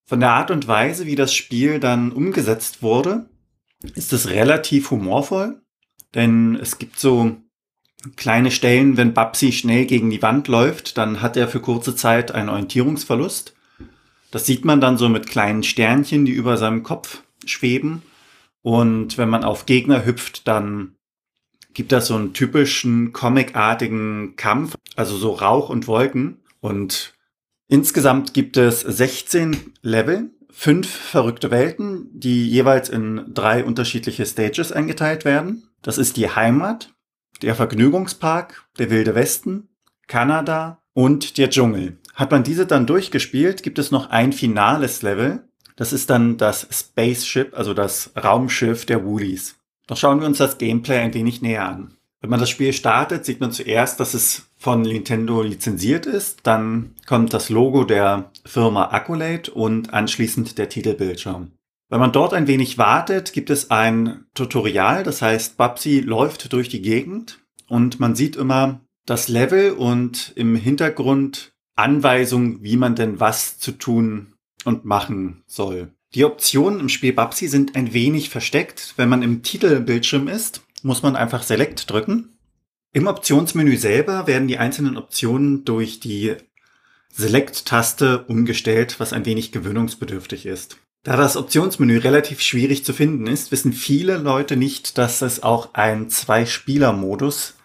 Von 0.08 0.22
der 0.22 0.32
Art 0.32 0.50
und 0.50 0.68
Weise, 0.68 1.06
wie 1.06 1.16
das 1.16 1.34
Spiel 1.34 1.80
dann 1.80 2.12
umgesetzt 2.12 2.82
wurde, 2.82 3.30
ist 3.94 4.12
es 4.14 4.30
relativ 4.30 4.90
humorvoll, 4.90 5.62
denn 6.18 6.58
es 6.62 6.78
gibt 6.78 7.00
so 7.00 7.38
kleine 8.18 8.52
Stellen, 8.52 8.98
wenn 8.98 9.14
Babsi 9.14 9.54
schnell 9.54 9.86
gegen 9.86 10.10
die 10.10 10.22
Wand 10.22 10.50
läuft, 10.50 10.98
dann 10.98 11.22
hat 11.22 11.38
er 11.38 11.48
für 11.48 11.62
kurze 11.62 11.96
Zeit 11.96 12.34
einen 12.34 12.50
Orientierungsverlust. 12.50 13.54
Das 14.32 14.46
sieht 14.46 14.66
man 14.66 14.82
dann 14.82 14.98
so 14.98 15.08
mit 15.08 15.28
kleinen 15.28 15.64
Sternchen, 15.64 16.26
die 16.26 16.34
über 16.34 16.58
seinem 16.58 16.84
Kopf 16.84 17.24
schweben. 17.46 18.02
Und 18.62 19.18
wenn 19.18 19.30
man 19.30 19.46
auf 19.46 19.66
Gegner 19.66 20.06
hüpft, 20.06 20.46
dann 20.50 20.96
gibt 21.74 21.94
das 21.94 22.08
so 22.08 22.16
einen 22.16 22.34
typischen 22.34 23.14
comicartigen 23.14 24.36
Kampf, 24.36 24.76
also 24.98 25.16
so 25.16 25.32
Rauch 25.32 25.70
und 25.70 25.88
Wolken. 25.88 26.42
Und 26.60 27.14
Insgesamt 27.70 28.34
gibt 28.34 28.56
es 28.56 28.80
16 28.80 29.74
Level, 29.82 30.32
fünf 30.50 30.90
verrückte 30.90 31.52
Welten, 31.52 32.08
die 32.14 32.50
jeweils 32.50 32.88
in 32.88 33.26
drei 33.34 33.64
unterschiedliche 33.64 34.26
Stages 34.26 34.72
eingeteilt 34.72 35.26
werden. 35.26 35.67
Das 35.88 35.98
ist 35.98 36.18
die 36.18 36.30
Heimat, 36.30 36.94
der 37.42 37.56
Vergnügungspark, 37.56 38.68
der 38.78 38.90
Wilde 38.90 39.16
Westen, 39.16 39.70
Kanada 40.08 40.82
und 40.92 41.38
der 41.38 41.50
Dschungel. 41.50 41.98
Hat 42.14 42.30
man 42.30 42.44
diese 42.44 42.66
dann 42.66 42.86
durchgespielt, 42.86 43.64
gibt 43.64 43.80
es 43.80 43.90
noch 43.90 44.10
ein 44.10 44.34
finales 44.34 45.02
Level. 45.02 45.48
Das 45.78 45.94
ist 45.94 46.10
dann 46.10 46.36
das 46.36 46.68
Spaceship, 46.70 47.58
also 47.58 47.74
das 47.74 48.12
Raumschiff 48.22 48.86
der 48.86 49.06
Woolies. 49.06 49.56
Doch 49.88 49.96
schauen 49.96 50.20
wir 50.20 50.28
uns 50.28 50.40
das 50.40 50.58
Gameplay 50.58 51.00
ein 51.00 51.14
wenig 51.14 51.42
näher 51.42 51.66
an. 51.66 51.94
Wenn 52.20 52.32
man 52.32 52.42
das 52.42 52.50
Spiel 52.50 52.74
startet, 52.74 53.24
sieht 53.24 53.40
man 53.40 53.54
zuerst, 53.54 54.02
dass 54.02 54.14
es 54.14 54.50
von 54.58 54.82
Nintendo 54.82 55.42
lizenziert 55.42 56.06
ist. 56.06 56.40
Dann 56.44 56.96
kommt 57.06 57.34
das 57.34 57.48
Logo 57.48 57.86
der 57.86 58.30
Firma 58.44 58.90
Accolade 58.92 59.52
und 59.52 59.94
anschließend 59.94 60.58
der 60.58 60.68
Titelbildschirm. 60.68 61.54
Wenn 61.90 62.00
man 62.00 62.12
dort 62.12 62.34
ein 62.34 62.48
wenig 62.48 62.78
wartet, 62.78 63.32
gibt 63.32 63.50
es 63.50 63.72
ein 63.72 64.26
Tutorial, 64.34 65.04
das 65.04 65.22
heißt, 65.22 65.56
Babsi 65.56 66.02
läuft 66.02 66.52
durch 66.52 66.68
die 66.68 66.82
Gegend 66.82 67.40
und 67.68 68.00
man 68.00 68.16
sieht 68.16 68.36
immer 68.36 68.82
das 69.06 69.30
Level 69.30 69.72
und 69.72 70.34
im 70.36 70.56
Hintergrund 70.56 71.54
Anweisungen, 71.76 72.62
wie 72.62 72.76
man 72.76 72.96
denn 72.96 73.20
was 73.20 73.58
zu 73.58 73.72
tun 73.72 74.34
und 74.66 74.84
machen 74.84 75.44
soll. 75.48 75.94
Die 76.14 76.26
Optionen 76.26 76.80
im 76.80 76.90
Spiel 76.90 77.14
Babsi 77.14 77.48
sind 77.48 77.76
ein 77.76 77.94
wenig 77.94 78.30
versteckt. 78.30 78.94
Wenn 78.98 79.10
man 79.10 79.22
im 79.22 79.44
Titelbildschirm 79.44 80.28
ist, 80.28 80.62
muss 80.82 81.04
man 81.04 81.16
einfach 81.16 81.44
Select 81.44 81.90
drücken. 81.90 82.38
Im 82.94 83.08
Optionsmenü 83.08 83.78
selber 83.78 84.28
werden 84.28 84.48
die 84.48 84.58
einzelnen 84.58 84.98
Optionen 84.98 85.64
durch 85.66 86.00
die 86.00 86.36
Select-Taste 87.12 88.26
umgestellt, 88.26 89.00
was 89.00 89.14
ein 89.14 89.26
wenig 89.26 89.52
gewöhnungsbedürftig 89.52 90.46
ist. 90.46 90.78
Da 91.08 91.16
das 91.16 91.38
Optionsmenü 91.38 92.00
relativ 92.00 92.42
schwierig 92.42 92.84
zu 92.84 92.92
finden 92.92 93.28
ist, 93.28 93.54
wissen 93.54 93.72
viele 93.72 94.18
Leute 94.18 94.58
nicht, 94.58 94.98
dass 94.98 95.22
es 95.22 95.42
auch 95.42 95.74
einen 95.74 96.10
Zwei-Spieler-Modus 96.10 97.56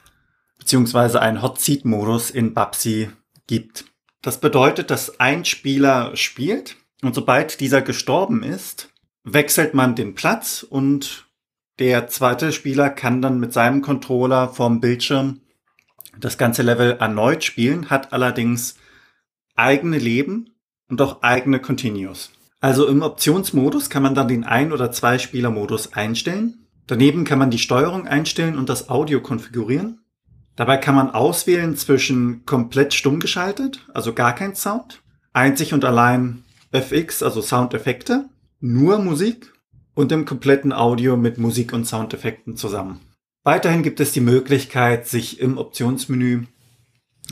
bzw. 0.60 1.18
einen 1.18 1.42
Hot-Seat-Modus 1.42 2.30
in 2.30 2.54
Babsi 2.54 3.10
gibt. 3.48 3.86
Das 4.20 4.38
bedeutet, 4.38 4.92
dass 4.92 5.18
ein 5.18 5.44
Spieler 5.44 6.14
spielt 6.14 6.76
und 7.02 7.16
sobald 7.16 7.58
dieser 7.58 7.82
gestorben 7.82 8.44
ist, 8.44 8.90
wechselt 9.24 9.74
man 9.74 9.96
den 9.96 10.14
Platz 10.14 10.62
und 10.62 11.26
der 11.80 12.06
zweite 12.06 12.52
Spieler 12.52 12.90
kann 12.90 13.22
dann 13.22 13.40
mit 13.40 13.52
seinem 13.52 13.82
Controller 13.82 14.50
vom 14.50 14.78
Bildschirm 14.78 15.40
das 16.16 16.38
ganze 16.38 16.62
Level 16.62 16.92
erneut 17.00 17.42
spielen, 17.42 17.90
hat 17.90 18.12
allerdings 18.12 18.76
eigene 19.56 19.98
Leben 19.98 20.54
und 20.88 21.02
auch 21.02 21.22
eigene 21.22 21.58
Continues. 21.58 22.30
Also 22.62 22.86
im 22.86 23.02
Optionsmodus 23.02 23.90
kann 23.90 24.04
man 24.04 24.14
dann 24.14 24.28
den 24.28 24.44
Ein- 24.44 24.72
oder 24.72 24.92
Zwei-Spieler-Modus 24.92 25.94
einstellen. 25.94 26.68
Daneben 26.86 27.24
kann 27.24 27.40
man 27.40 27.50
die 27.50 27.58
Steuerung 27.58 28.06
einstellen 28.06 28.56
und 28.56 28.68
das 28.68 28.88
Audio 28.88 29.20
konfigurieren. 29.20 29.98
Dabei 30.54 30.76
kann 30.76 30.94
man 30.94 31.10
auswählen 31.10 31.76
zwischen 31.76 32.46
komplett 32.46 32.94
stumm 32.94 33.18
geschaltet, 33.18 33.84
also 33.92 34.12
gar 34.12 34.32
kein 34.36 34.54
Sound, 34.54 35.02
einzig 35.32 35.74
und 35.74 35.84
allein 35.84 36.44
FX, 36.70 37.24
also 37.24 37.42
Soundeffekte, 37.42 38.26
nur 38.60 39.00
Musik 39.00 39.52
und 39.94 40.12
im 40.12 40.24
kompletten 40.24 40.72
Audio 40.72 41.16
mit 41.16 41.38
Musik 41.38 41.72
und 41.72 41.84
Soundeffekten 41.84 42.56
zusammen. 42.56 43.00
Weiterhin 43.42 43.82
gibt 43.82 43.98
es 43.98 44.12
die 44.12 44.20
Möglichkeit, 44.20 45.08
sich 45.08 45.40
im 45.40 45.58
Optionsmenü 45.58 46.44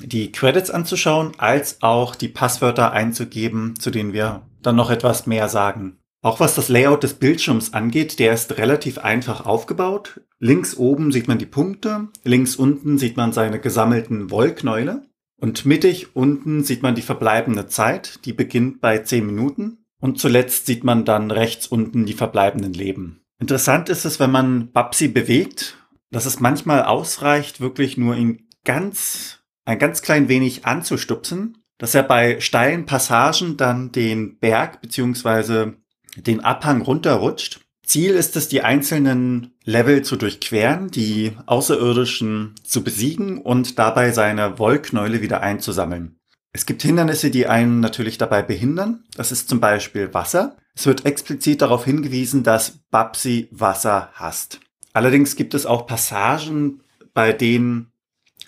die 0.03 0.33
Credits 0.33 0.71
anzuschauen, 0.71 1.33
als 1.39 1.83
auch 1.83 2.15
die 2.15 2.29
Passwörter 2.29 2.93
einzugeben, 2.93 3.75
zu 3.79 3.91
denen 3.91 4.13
wir 4.13 4.43
dann 4.63 4.77
noch 4.77 4.91
etwas 4.91 5.27
mehr 5.27 5.49
sagen. 5.49 5.99
Auch 6.23 6.39
was 6.39 6.55
das 6.55 6.69
Layout 6.69 7.03
des 7.03 7.15
Bildschirms 7.15 7.73
angeht, 7.73 8.19
der 8.19 8.35
ist 8.35 8.59
relativ 8.59 8.99
einfach 8.99 9.47
aufgebaut. 9.47 10.21
Links 10.39 10.77
oben 10.77 11.13
sieht 11.13 11.29
man 11.29 11.39
die 11.39 11.47
Punkte, 11.47 12.09
links 12.25 12.57
unten 12.57 12.99
sieht 12.99 13.17
man 13.17 13.33
seine 13.33 13.59
gesammelten 13.59 14.31
Wollknäule 14.31 15.03
und 15.41 15.65
mittig 15.65 16.15
unten 16.15 16.63
sieht 16.63 16.83
man 16.83 16.95
die 16.95 17.03
verbleibende 17.03 17.67
Zeit, 17.67 18.25
die 18.27 18.35
beginnt 18.35 18.81
bei 18.81 18.99
10 18.99 19.25
Minuten 19.25 19.79
und 19.99 20.19
zuletzt 20.19 20.67
sieht 20.67 20.85
man 20.85 21.05
dann 21.07 21.31
rechts 21.31 21.67
unten 21.67 22.05
die 22.05 22.13
verbleibenden 22.13 22.75
Leben. 22.75 23.23
Interessant 23.39 23.89
ist 23.89 24.05
es, 24.05 24.21
wenn 24.21 24.31
man 24.31 24.71
Babsi 24.73 25.09
bewegt, 25.09 25.79
dass 26.11 26.27
es 26.27 26.41
manchmal 26.41 26.85
ausreicht, 26.85 27.61
wirklich 27.61 27.97
nur 27.97 28.17
ihn 28.17 28.49
ganz, 28.65 29.40
ein 29.71 29.79
ganz 29.79 30.03
klein 30.03 30.29
wenig 30.29 30.67
anzustupsen, 30.67 31.59
dass 31.79 31.95
er 31.95 32.03
bei 32.03 32.41
steilen 32.41 32.87
Passagen 32.87 33.57
dann 33.57 33.93
den 33.93 34.39
Berg 34.39 34.83
beziehungsweise 34.83 35.77
den 36.17 36.41
Abhang 36.41 36.83
runterrutscht. 36.83 37.61
Ziel 37.87 38.11
ist 38.13 38.37
es, 38.37 38.49
die 38.49 38.63
einzelnen 38.63 39.55
Level 39.65 40.03
zu 40.03 40.17
durchqueren, 40.17 40.91
die 40.91 41.33
Außerirdischen 41.47 42.55
zu 42.63 42.85
besiegen 42.85 43.39
und 43.39 43.79
dabei 43.79 44.13
seine 44.13 44.59
Wollknäule 44.59 45.23
wieder 45.23 45.41
einzusammeln. 45.41 46.17
Es 46.53 46.67
gibt 46.67 46.83
Hindernisse, 46.83 47.31
die 47.31 47.47
einen 47.47 47.81
natürlich 47.81 48.19
dabei 48.19 48.43
behindern. 48.43 49.05
Das 49.15 49.33
ist 49.33 49.49
zum 49.49 49.61
Beispiel 49.61 50.13
Wasser. 50.13 50.57
Es 50.75 50.87
wird 50.87 51.07
explizit 51.07 51.63
darauf 51.63 51.85
hingewiesen, 51.85 52.43
dass 52.43 52.81
Babsi 52.91 53.49
Wasser 53.51 54.11
hasst. 54.15 54.61
Allerdings 54.93 55.37
gibt 55.37 55.55
es 55.55 55.67
auch 55.67 55.87
Passagen, 55.87 56.83
bei 57.15 57.33
denen 57.33 57.93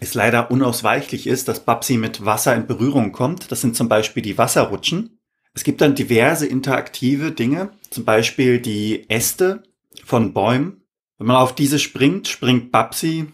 es 0.03 0.15
leider 0.15 0.51
unausweichlich 0.51 1.29
ist, 1.29 1.47
dass 1.47 1.65
Babsi 1.65 1.97
mit 1.97 2.25
Wasser 2.25 2.57
in 2.57 2.67
Berührung 2.67 3.13
kommt. 3.13 3.53
Das 3.53 3.61
sind 3.61 3.77
zum 3.77 3.89
Beispiel 3.89 4.23
die 4.23 4.37
Wasserrutschen. 4.37 5.19
Es 5.55 5.63
gibt 5.63 5.81
dann 5.81 5.95
diverse 5.95 6.47
interaktive 6.47 7.31
Dinge, 7.31 7.71
zum 7.91 8.05
Beispiel 8.05 8.59
die 8.59 9.09
Äste 9.09 9.63
von 10.05 10.33
Bäumen. 10.33 10.83
Wenn 11.19 11.29
man 11.29 11.37
auf 11.37 11.55
diese 11.55 11.79
springt, 11.79 12.27
springt 12.27 12.73
Babsi 12.73 13.27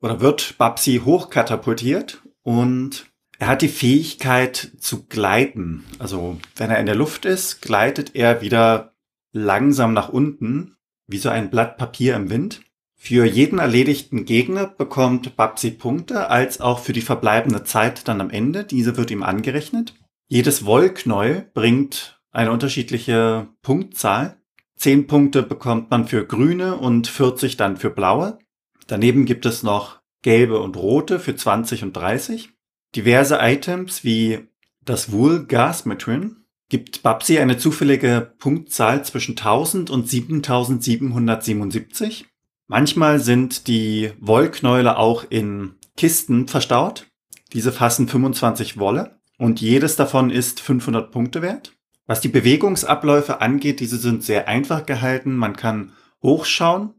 oder 0.00 0.20
wird 0.20 0.58
Babsi 0.58 1.02
hochkatapultiert 1.04 2.22
und 2.42 3.06
er 3.38 3.46
hat 3.48 3.62
die 3.62 3.68
Fähigkeit 3.68 4.72
zu 4.78 5.06
gleiten. 5.06 5.84
Also 6.00 6.40
wenn 6.56 6.70
er 6.70 6.80
in 6.80 6.86
der 6.86 6.94
Luft 6.96 7.24
ist, 7.24 7.62
gleitet 7.62 8.16
er 8.16 8.40
wieder 8.40 8.94
langsam 9.32 9.92
nach 9.92 10.08
unten, 10.08 10.74
wie 11.06 11.18
so 11.18 11.28
ein 11.28 11.50
Blatt 11.50 11.76
Papier 11.76 12.16
im 12.16 12.30
Wind. 12.30 12.62
Für 13.06 13.24
jeden 13.24 13.60
erledigten 13.60 14.24
Gegner 14.24 14.66
bekommt 14.66 15.36
Babsi 15.36 15.70
Punkte, 15.70 16.28
als 16.28 16.60
auch 16.60 16.80
für 16.80 16.92
die 16.92 17.02
verbleibende 17.02 17.62
Zeit 17.62 18.08
dann 18.08 18.20
am 18.20 18.30
Ende. 18.30 18.64
Diese 18.64 18.96
wird 18.96 19.12
ihm 19.12 19.22
angerechnet. 19.22 19.94
Jedes 20.26 20.64
Wollknäuel 20.64 21.48
bringt 21.54 22.20
eine 22.32 22.50
unterschiedliche 22.50 23.46
Punktzahl. 23.62 24.38
10 24.78 25.06
Punkte 25.06 25.44
bekommt 25.44 25.88
man 25.88 26.08
für 26.08 26.26
grüne 26.26 26.78
und 26.78 27.06
40 27.06 27.56
dann 27.56 27.76
für 27.76 27.90
blaue. 27.90 28.40
Daneben 28.88 29.24
gibt 29.24 29.46
es 29.46 29.62
noch 29.62 30.00
gelbe 30.22 30.58
und 30.58 30.76
rote 30.76 31.20
für 31.20 31.36
20 31.36 31.84
und 31.84 31.92
30. 31.92 32.50
Diverse 32.96 33.38
Items 33.40 34.02
wie 34.02 34.48
das 34.84 35.12
Wool 35.12 35.46
Gas 35.46 35.84
Matrin 35.84 36.38
gibt 36.68 37.04
Babsi 37.04 37.38
eine 37.38 37.56
zufällige 37.56 38.32
Punktzahl 38.40 39.04
zwischen 39.04 39.36
1000 39.36 39.90
und 39.90 40.08
7777. 40.08 42.26
Manchmal 42.68 43.20
sind 43.20 43.68
die 43.68 44.12
Wollknäule 44.20 44.98
auch 44.98 45.24
in 45.28 45.74
Kisten 45.96 46.48
verstaut. 46.48 47.06
Diese 47.52 47.72
fassen 47.72 48.08
25 48.08 48.78
Wolle 48.78 49.20
und 49.38 49.60
jedes 49.60 49.96
davon 49.96 50.30
ist 50.30 50.60
500 50.60 51.10
Punkte 51.12 51.42
wert. 51.42 51.72
Was 52.06 52.20
die 52.20 52.28
Bewegungsabläufe 52.28 53.40
angeht, 53.40 53.80
diese 53.80 53.98
sind 53.98 54.22
sehr 54.22 54.48
einfach 54.48 54.86
gehalten. 54.86 55.36
Man 55.36 55.56
kann 55.56 55.92
hochschauen, 56.22 56.94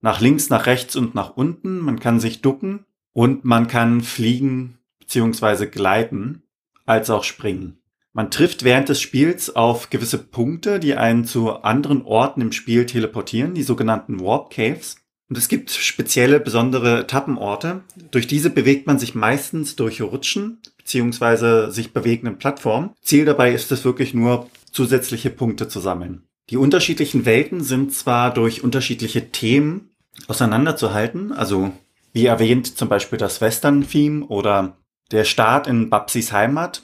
nach 0.00 0.20
links, 0.20 0.50
nach 0.50 0.66
rechts 0.66 0.96
und 0.96 1.14
nach 1.14 1.36
unten. 1.36 1.78
Man 1.78 2.00
kann 2.00 2.20
sich 2.20 2.42
ducken 2.42 2.84
und 3.12 3.44
man 3.44 3.68
kann 3.68 4.00
fliegen 4.00 4.78
bzw. 5.00 5.66
gleiten 5.66 6.42
als 6.84 7.10
auch 7.10 7.24
springen. 7.24 7.78
Man 8.12 8.30
trifft 8.30 8.62
während 8.62 8.88
des 8.88 9.00
Spiels 9.00 9.54
auf 9.56 9.88
gewisse 9.88 10.18
Punkte, 10.18 10.78
die 10.78 10.96
einen 10.96 11.24
zu 11.24 11.62
anderen 11.62 12.02
Orten 12.02 12.42
im 12.42 12.52
Spiel 12.52 12.84
teleportieren, 12.84 13.54
die 13.54 13.62
sogenannten 13.62 14.20
Warp 14.20 14.50
Caves. 14.50 14.96
Und 15.32 15.38
es 15.38 15.48
gibt 15.48 15.70
spezielle, 15.70 16.40
besondere 16.40 17.00
Etappenorte. 17.00 17.80
Durch 18.10 18.26
diese 18.26 18.50
bewegt 18.50 18.86
man 18.86 18.98
sich 18.98 19.14
meistens 19.14 19.76
durch 19.76 20.02
Rutschen 20.02 20.58
beziehungsweise 20.76 21.72
sich 21.72 21.94
bewegenden 21.94 22.36
Plattformen. 22.36 22.90
Ziel 23.00 23.24
dabei 23.24 23.54
ist 23.54 23.72
es 23.72 23.82
wirklich 23.86 24.12
nur, 24.12 24.50
zusätzliche 24.72 25.30
Punkte 25.30 25.68
zu 25.68 25.80
sammeln. 25.80 26.24
Die 26.50 26.58
unterschiedlichen 26.58 27.24
Welten 27.24 27.62
sind 27.62 27.94
zwar 27.94 28.34
durch 28.34 28.62
unterschiedliche 28.62 29.30
Themen 29.30 29.92
auseinanderzuhalten, 30.28 31.32
also 31.32 31.72
wie 32.12 32.26
erwähnt 32.26 32.76
zum 32.76 32.90
Beispiel 32.90 33.18
das 33.18 33.40
Western-Theme 33.40 34.26
oder 34.26 34.76
der 35.12 35.24
Start 35.24 35.66
in 35.66 35.88
Babsis 35.88 36.32
Heimat. 36.32 36.82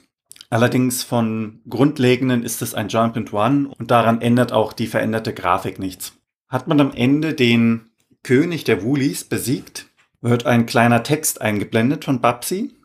Allerdings 0.48 1.02
von 1.02 1.60
Grundlegenden 1.68 2.44
ist 2.44 2.62
es 2.62 2.72
ein 2.72 2.88
Jump 2.88 3.14
and 3.18 3.30
One 3.30 3.68
und 3.78 3.90
daran 3.90 4.22
ändert 4.22 4.52
auch 4.52 4.72
die 4.72 4.86
veränderte 4.86 5.34
Grafik 5.34 5.78
nichts. 5.78 6.14
Hat 6.48 6.66
man 6.66 6.80
am 6.80 6.94
Ende 6.94 7.34
den 7.34 7.87
König 8.28 8.64
der 8.64 8.82
Woolies 8.82 9.24
besiegt, 9.24 9.86
wird 10.20 10.44
ein 10.44 10.66
kleiner 10.66 11.02
Text 11.02 11.40
eingeblendet 11.40 12.04
von 12.04 12.20
Babsi, 12.20 12.76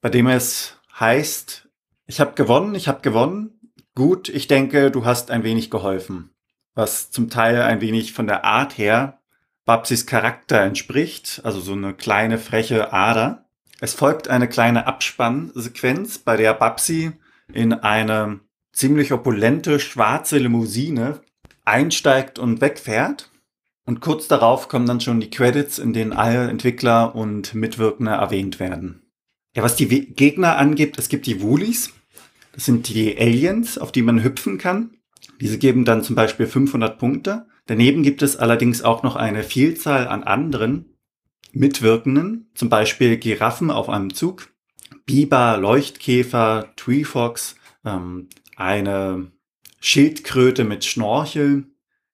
bei 0.00 0.08
dem 0.08 0.26
es 0.26 0.76
heißt, 0.98 1.68
ich 2.08 2.18
habe 2.18 2.32
gewonnen, 2.32 2.74
ich 2.74 2.88
habe 2.88 3.00
gewonnen. 3.00 3.60
Gut, 3.94 4.28
ich 4.28 4.48
denke, 4.48 4.90
du 4.90 5.04
hast 5.04 5.30
ein 5.30 5.44
wenig 5.44 5.70
geholfen. 5.70 6.30
Was 6.74 7.12
zum 7.12 7.30
Teil 7.30 7.62
ein 7.62 7.80
wenig 7.80 8.12
von 8.12 8.26
der 8.26 8.44
Art 8.44 8.76
her 8.76 9.20
Babsis 9.66 10.04
Charakter 10.04 10.60
entspricht, 10.62 11.42
also 11.44 11.60
so 11.60 11.74
eine 11.74 11.94
kleine 11.94 12.38
freche 12.38 12.92
Ader. 12.92 13.46
Es 13.80 13.94
folgt 13.94 14.26
eine 14.26 14.48
kleine 14.48 14.88
Abspannsequenz, 14.88 16.18
bei 16.18 16.36
der 16.36 16.54
Babsi 16.54 17.12
in 17.52 17.72
eine 17.72 18.40
ziemlich 18.72 19.12
opulente 19.12 19.78
schwarze 19.78 20.38
Limousine 20.38 21.20
einsteigt 21.64 22.40
und 22.40 22.60
wegfährt. 22.60 23.28
Und 23.84 24.00
kurz 24.00 24.28
darauf 24.28 24.68
kommen 24.68 24.86
dann 24.86 25.00
schon 25.00 25.20
die 25.20 25.30
Credits, 25.30 25.78
in 25.78 25.92
denen 25.92 26.12
alle 26.12 26.48
Entwickler 26.48 27.14
und 27.14 27.54
Mitwirkende 27.54 28.12
erwähnt 28.12 28.60
werden. 28.60 29.02
Ja, 29.54 29.62
was 29.62 29.76
die 29.76 29.88
Gegner 29.88 30.56
angibt, 30.56 30.98
es 30.98 31.08
gibt 31.08 31.26
die 31.26 31.42
Woolies. 31.42 31.92
Das 32.52 32.64
sind 32.64 32.88
die 32.88 33.18
Aliens, 33.18 33.78
auf 33.78 33.92
die 33.92 34.02
man 34.02 34.22
hüpfen 34.22 34.58
kann. 34.58 34.96
Diese 35.40 35.58
geben 35.58 35.84
dann 35.84 36.02
zum 36.02 36.14
Beispiel 36.14 36.46
500 36.46 36.98
Punkte. 36.98 37.46
Daneben 37.66 38.02
gibt 38.02 38.22
es 38.22 38.36
allerdings 38.36 38.82
auch 38.82 39.02
noch 39.02 39.16
eine 39.16 39.42
Vielzahl 39.42 40.06
an 40.06 40.22
anderen 40.22 40.96
Mitwirkenden, 41.52 42.50
zum 42.54 42.68
Beispiel 42.68 43.18
Giraffen 43.18 43.70
auf 43.70 43.88
einem 43.88 44.14
Zug, 44.14 44.50
Biber, 45.04 45.58
Leuchtkäfer, 45.58 46.72
Treefox, 46.76 47.56
ähm, 47.84 48.28
eine 48.56 49.32
Schildkröte 49.80 50.64
mit 50.64 50.84
Schnorchel, 50.84 51.66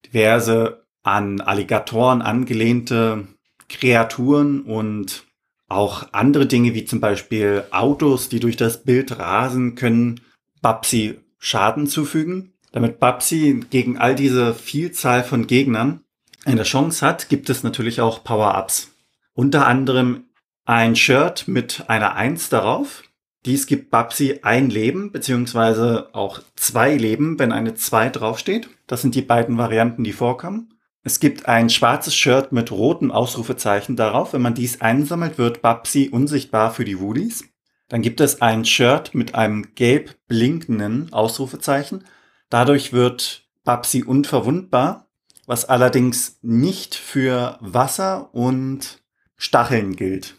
diverse 0.07 0.87
an 1.09 1.41
Alligatoren 1.41 2.23
angelehnte 2.23 3.27
Kreaturen 3.69 4.63
und 4.63 5.25
auch 5.69 6.09
andere 6.13 6.47
Dinge 6.47 6.75
wie 6.75 6.85
zum 6.85 7.01
Beispiel 7.01 7.65
Autos, 7.71 8.29
die 8.29 8.41
durch 8.41 8.57
das 8.57 8.85
Bild 8.85 9.19
rasen, 9.19 9.75
können 9.75 10.21
Babsi 10.63 11.19
Schaden 11.39 11.87
zufügen. 11.87 12.53
Damit 12.73 12.99
Babsi 12.99 13.61
gegen 13.71 13.99
all 13.99 14.15
diese 14.15 14.55
Vielzahl 14.55 15.23
von 15.25 15.47
Gegnern 15.47 16.01
eine 16.45 16.63
Chance 16.63 17.05
hat, 17.05 17.29
gibt 17.29 17.51
es 17.51 17.63
natürlich 17.63 18.01
auch 18.01 18.25
Power-Ups. 18.25 18.91
Unter 19.35 19.67
anderem 19.67 20.25
ein 20.65 20.97
Shirt 20.97 21.49
mit 21.49 21.85
einer 21.89 22.15
Eins 22.15 22.49
darauf. 22.49 23.03
Dies 23.47 23.67
gibt 23.67 23.91
Babsi 23.91 24.41
ein 24.43 24.69
Leben, 24.69 25.13
beziehungsweise 25.13 26.11
auch 26.13 26.41
zwei 26.57 26.97
Leben, 26.97 27.39
wenn 27.39 27.53
eine 27.53 27.75
zwei 27.75 28.09
draufsteht. 28.09 28.69
Das 28.87 29.03
sind 29.03 29.15
die 29.15 29.23
beiden 29.23 29.59
Varianten, 29.59 30.03
die 30.03 30.13
vorkommen. 30.13 30.75
Es 31.03 31.21
gibt 31.21 31.47
ein 31.47 31.71
schwarzes 31.71 32.15
Shirt 32.15 32.53
mit 32.53 32.71
rotem 32.71 33.11
Ausrufezeichen 33.11 33.97
darauf. 33.97 34.33
Wenn 34.33 34.43
man 34.43 34.55
dies 34.55 34.81
einsammelt, 34.81 35.39
wird 35.39 35.63
Babsi 35.63 36.09
unsichtbar 36.11 36.73
für 36.73 36.85
die 36.85 37.01
Woolies. 37.01 37.45
Dann 37.89 38.03
gibt 38.03 38.21
es 38.21 38.43
ein 38.43 38.65
Shirt 38.65 39.15
mit 39.15 39.35
einem 39.35 39.75
gelb 39.75 40.17
blinkenden 40.27 41.13
Ausrufezeichen. 41.13 42.05
Dadurch 42.51 42.93
wird 42.93 43.47
Babsi 43.65 44.03
unverwundbar, 44.03 45.09
was 45.47 45.65
allerdings 45.65 46.39
nicht 46.43 46.95
für 46.95 47.59
Wasser 47.61 48.35
und 48.35 49.01
Stacheln 49.37 49.97
gilt. 49.97 50.35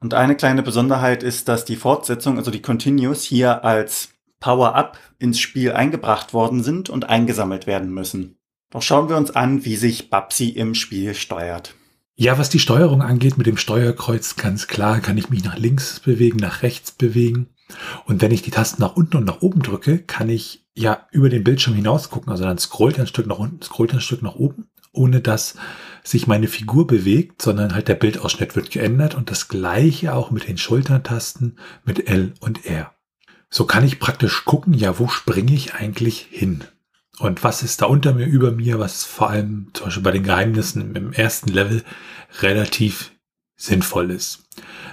Und 0.00 0.14
eine 0.14 0.36
kleine 0.36 0.62
Besonderheit 0.62 1.22
ist, 1.22 1.48
dass 1.48 1.64
die 1.64 1.76
Fortsetzung, 1.76 2.36
also 2.36 2.50
die 2.50 2.62
Continues, 2.62 3.22
hier 3.24 3.64
als 3.64 4.10
Power-Up 4.38 4.98
ins 5.18 5.40
Spiel 5.40 5.72
eingebracht 5.72 6.34
worden 6.34 6.62
sind 6.62 6.90
und 6.90 7.08
eingesammelt 7.08 7.66
werden 7.66 7.90
müssen. 7.90 8.38
Doch 8.70 8.82
schauen 8.82 9.08
wir 9.08 9.16
uns 9.16 9.30
an, 9.30 9.64
wie 9.64 9.76
sich 9.76 10.10
Babsi 10.10 10.48
im 10.48 10.74
Spiel 10.74 11.14
steuert. 11.14 11.74
Ja, 12.16 12.38
was 12.38 12.48
die 12.48 12.60
Steuerung 12.60 13.02
angeht, 13.02 13.38
mit 13.38 13.46
dem 13.46 13.56
Steuerkreuz 13.56 14.36
ganz 14.36 14.68
klar 14.68 15.00
kann 15.00 15.18
ich 15.18 15.30
mich 15.30 15.42
nach 15.42 15.58
links 15.58 15.98
bewegen, 15.98 16.38
nach 16.38 16.62
rechts 16.62 16.92
bewegen. 16.92 17.48
Und 18.04 18.22
wenn 18.22 18.30
ich 18.30 18.42
die 18.42 18.52
Tasten 18.52 18.82
nach 18.82 18.94
unten 18.94 19.16
und 19.16 19.24
nach 19.24 19.42
oben 19.42 19.62
drücke, 19.62 19.98
kann 19.98 20.28
ich 20.28 20.64
ja 20.74 21.06
über 21.10 21.28
den 21.28 21.42
Bildschirm 21.44 21.74
hinaus 21.74 22.10
gucken. 22.10 22.30
Also 22.30 22.44
dann 22.44 22.58
scrollt 22.58 23.00
ein 23.00 23.06
Stück 23.06 23.26
nach 23.26 23.38
unten, 23.38 23.62
scrollt 23.62 23.92
ein 23.94 24.00
Stück 24.00 24.22
nach 24.22 24.36
oben, 24.36 24.68
ohne 24.92 25.20
dass 25.20 25.56
sich 26.04 26.26
meine 26.26 26.46
Figur 26.46 26.86
bewegt, 26.86 27.42
sondern 27.42 27.74
halt 27.74 27.88
der 27.88 27.94
Bildausschnitt 27.94 28.54
wird 28.54 28.70
geändert 28.70 29.14
und 29.14 29.30
das 29.30 29.48
gleiche 29.48 30.14
auch 30.14 30.30
mit 30.30 30.46
den 30.46 30.58
Schultertasten 30.58 31.58
mit 31.84 32.08
L 32.08 32.34
und 32.40 32.66
R. 32.66 32.92
So 33.50 33.64
kann 33.64 33.84
ich 33.84 33.98
praktisch 33.98 34.44
gucken, 34.44 34.74
ja, 34.74 34.98
wo 34.98 35.08
springe 35.08 35.54
ich 35.54 35.74
eigentlich 35.74 36.28
hin? 36.30 36.64
Und 37.18 37.44
was 37.44 37.62
ist 37.62 37.80
da 37.80 37.86
unter 37.86 38.12
mir, 38.12 38.26
über 38.26 38.50
mir, 38.50 38.78
was 38.78 39.04
vor 39.04 39.30
allem 39.30 39.70
zum 39.72 39.86
Beispiel 39.86 40.02
bei 40.02 40.10
den 40.10 40.24
Geheimnissen 40.24 40.96
im 40.96 41.12
ersten 41.12 41.50
Level 41.50 41.84
relativ 42.40 43.12
sinnvoll 43.56 44.10
ist. 44.10 44.48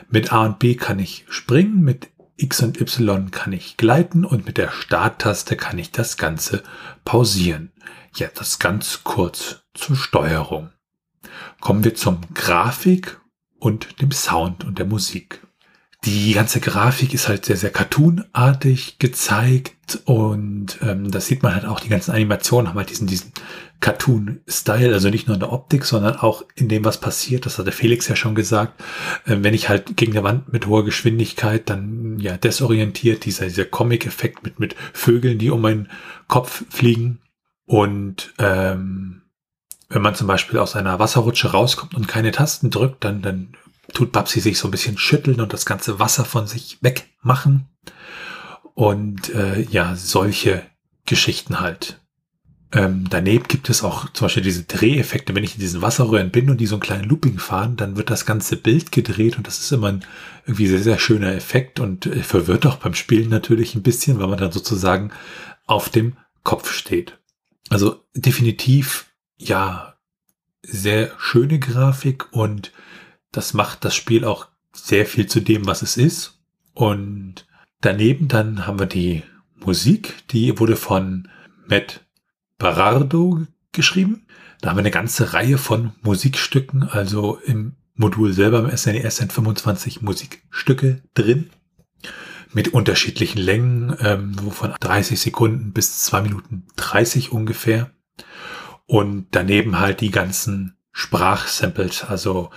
Mit 0.09 0.31
A 0.31 0.45
und 0.45 0.59
B 0.59 0.75
kann 0.75 0.99
ich 0.99 1.25
springen, 1.29 1.81
mit 1.81 2.09
X 2.37 2.61
und 2.61 2.79
Y 2.79 3.31
kann 3.31 3.53
ich 3.53 3.77
gleiten 3.77 4.25
und 4.25 4.45
mit 4.45 4.57
der 4.57 4.71
Starttaste 4.71 5.55
kann 5.55 5.77
ich 5.77 5.91
das 5.91 6.17
Ganze 6.17 6.63
pausieren. 7.05 7.71
Ja, 8.15 8.27
das 8.33 8.59
ganz 8.59 9.03
kurz 9.03 9.63
zur 9.73 9.95
Steuerung. 9.95 10.71
Kommen 11.59 11.83
wir 11.83 11.95
zum 11.95 12.21
Grafik 12.33 13.19
und 13.59 14.01
dem 14.01 14.11
Sound 14.11 14.63
und 14.63 14.79
der 14.79 14.85
Musik. 14.85 15.41
Die 16.03 16.33
ganze 16.33 16.59
Grafik 16.59 17.13
ist 17.13 17.27
halt 17.27 17.45
sehr, 17.45 17.57
sehr 17.57 17.69
cartoonartig 17.69 18.97
gezeigt 18.97 19.99
und 20.05 20.79
ähm, 20.81 21.11
das 21.11 21.27
sieht 21.27 21.43
man 21.43 21.53
halt 21.53 21.65
auch, 21.65 21.79
die 21.79 21.89
ganzen 21.89 22.11
Animationen 22.11 22.69
haben 22.69 22.77
halt 22.77 22.89
diesen, 22.89 23.05
diesen 23.05 23.31
Cartoon-Style, 23.81 24.93
also 24.93 25.09
nicht 25.09 25.27
nur 25.27 25.35
in 25.35 25.41
der 25.41 25.51
Optik, 25.51 25.85
sondern 25.85 26.15
auch 26.15 26.43
in 26.55 26.69
dem, 26.69 26.85
was 26.85 26.99
passiert. 26.99 27.45
Das 27.45 27.59
hat 27.59 27.67
der 27.67 27.73
Felix 27.73 28.07
ja 28.07 28.15
schon 28.15 28.33
gesagt. 28.33 28.81
Ähm, 29.27 29.43
wenn 29.43 29.53
ich 29.53 29.69
halt 29.69 29.95
gegen 29.95 30.13
der 30.13 30.23
Wand 30.23 30.51
mit 30.51 30.65
hoher 30.65 30.85
Geschwindigkeit 30.85 31.69
dann 31.69 32.17
ja 32.19 32.35
desorientiert, 32.35 33.25
dieser, 33.25 33.45
dieser 33.45 33.65
Comic-Effekt 33.65 34.43
mit, 34.43 34.59
mit 34.59 34.75
Vögeln, 34.93 35.37
die 35.37 35.51
um 35.51 35.61
meinen 35.61 35.89
Kopf 36.27 36.63
fliegen 36.69 37.19
und 37.65 38.33
ähm, 38.39 39.21
wenn 39.89 40.01
man 40.01 40.15
zum 40.15 40.27
Beispiel 40.27 40.57
aus 40.57 40.75
einer 40.75 40.99
Wasserrutsche 40.99 41.51
rauskommt 41.51 41.95
und 41.95 42.07
keine 42.07 42.31
Tasten 42.31 42.69
drückt, 42.69 43.03
dann, 43.03 43.21
dann 43.21 43.53
tut 43.93 44.11
Babsi 44.11 44.39
sich 44.39 44.57
so 44.57 44.67
ein 44.67 44.71
bisschen 44.71 44.97
schütteln 44.97 45.41
und 45.41 45.53
das 45.53 45.65
ganze 45.65 45.99
Wasser 45.99 46.25
von 46.25 46.47
sich 46.47 46.77
wegmachen. 46.81 47.67
Und 48.73 49.33
äh, 49.33 49.61
ja, 49.61 49.95
solche 49.95 50.63
Geschichten 51.05 51.59
halt. 51.59 51.99
Ähm, 52.73 53.05
daneben 53.09 53.47
gibt 53.47 53.69
es 53.69 53.83
auch 53.83 54.09
zum 54.13 54.25
Beispiel 54.25 54.43
diese 54.43 54.63
Dreheffekte. 54.63 55.35
Wenn 55.35 55.43
ich 55.43 55.55
in 55.55 55.59
diesen 55.59 55.81
Wasserröhren 55.81 56.31
bin 56.31 56.49
und 56.49 56.57
die 56.57 56.67
so 56.67 56.75
einen 56.75 56.81
kleinen 56.81 57.09
Looping 57.09 57.37
fahren, 57.37 57.75
dann 57.75 57.97
wird 57.97 58.09
das 58.09 58.25
ganze 58.25 58.55
Bild 58.55 58.93
gedreht 58.93 59.37
und 59.37 59.45
das 59.45 59.59
ist 59.59 59.71
immer 59.71 59.89
ein 59.89 60.05
irgendwie 60.45 60.67
sehr, 60.67 60.81
sehr 60.81 60.97
schöner 60.97 61.33
Effekt 61.33 61.79
und 61.79 62.05
äh, 62.05 62.23
verwirrt 62.23 62.65
auch 62.65 62.77
beim 62.77 62.93
Spielen 62.93 63.29
natürlich 63.29 63.75
ein 63.75 63.83
bisschen, 63.83 64.19
weil 64.19 64.27
man 64.27 64.39
dann 64.39 64.53
sozusagen 64.53 65.11
auf 65.65 65.89
dem 65.89 66.15
Kopf 66.43 66.71
steht. 66.71 67.17
Also 67.69 68.03
definitiv, 68.15 69.07
ja, 69.37 69.95
sehr 70.63 71.11
schöne 71.17 71.59
Grafik 71.59 72.31
und 72.31 72.71
das 73.31 73.53
macht 73.53 73.85
das 73.85 73.95
Spiel 73.95 74.25
auch 74.25 74.47
sehr 74.73 75.05
viel 75.05 75.27
zu 75.27 75.39
dem, 75.39 75.65
was 75.65 75.81
es 75.81 75.97
ist. 75.97 76.39
Und 76.73 77.45
daneben 77.81 78.27
dann 78.27 78.65
haben 78.67 78.79
wir 78.79 78.85
die 78.85 79.23
Musik, 79.55 80.15
die 80.29 80.57
wurde 80.59 80.75
von 80.75 81.27
Matt 81.67 82.01
Barardo 82.57 83.45
geschrieben. 83.71 84.25
Da 84.61 84.69
haben 84.69 84.77
wir 84.77 84.81
eine 84.81 84.91
ganze 84.91 85.33
Reihe 85.33 85.57
von 85.57 85.93
Musikstücken, 86.01 86.83
also 86.83 87.39
im 87.45 87.75
Modul 87.95 88.33
selber 88.33 88.59
im 88.59 88.75
SNES 88.75 89.17
sind 89.17 89.33
25 89.33 90.01
Musikstücke 90.01 91.01
drin 91.13 91.49
mit 92.53 92.73
unterschiedlichen 92.73 93.39
Längen, 93.39 93.95
ähm, 93.99 94.35
von 94.51 94.73
30 94.79 95.19
Sekunden 95.19 95.71
bis 95.71 96.03
2 96.03 96.21
Minuten 96.21 96.65
30 96.75 97.31
ungefähr. 97.31 97.91
Und 98.85 99.27
daneben 99.31 99.79
halt 99.79 100.01
die 100.01 100.11
ganzen 100.11 100.75
Sprachsamples, 100.91 102.03
also 102.03 102.49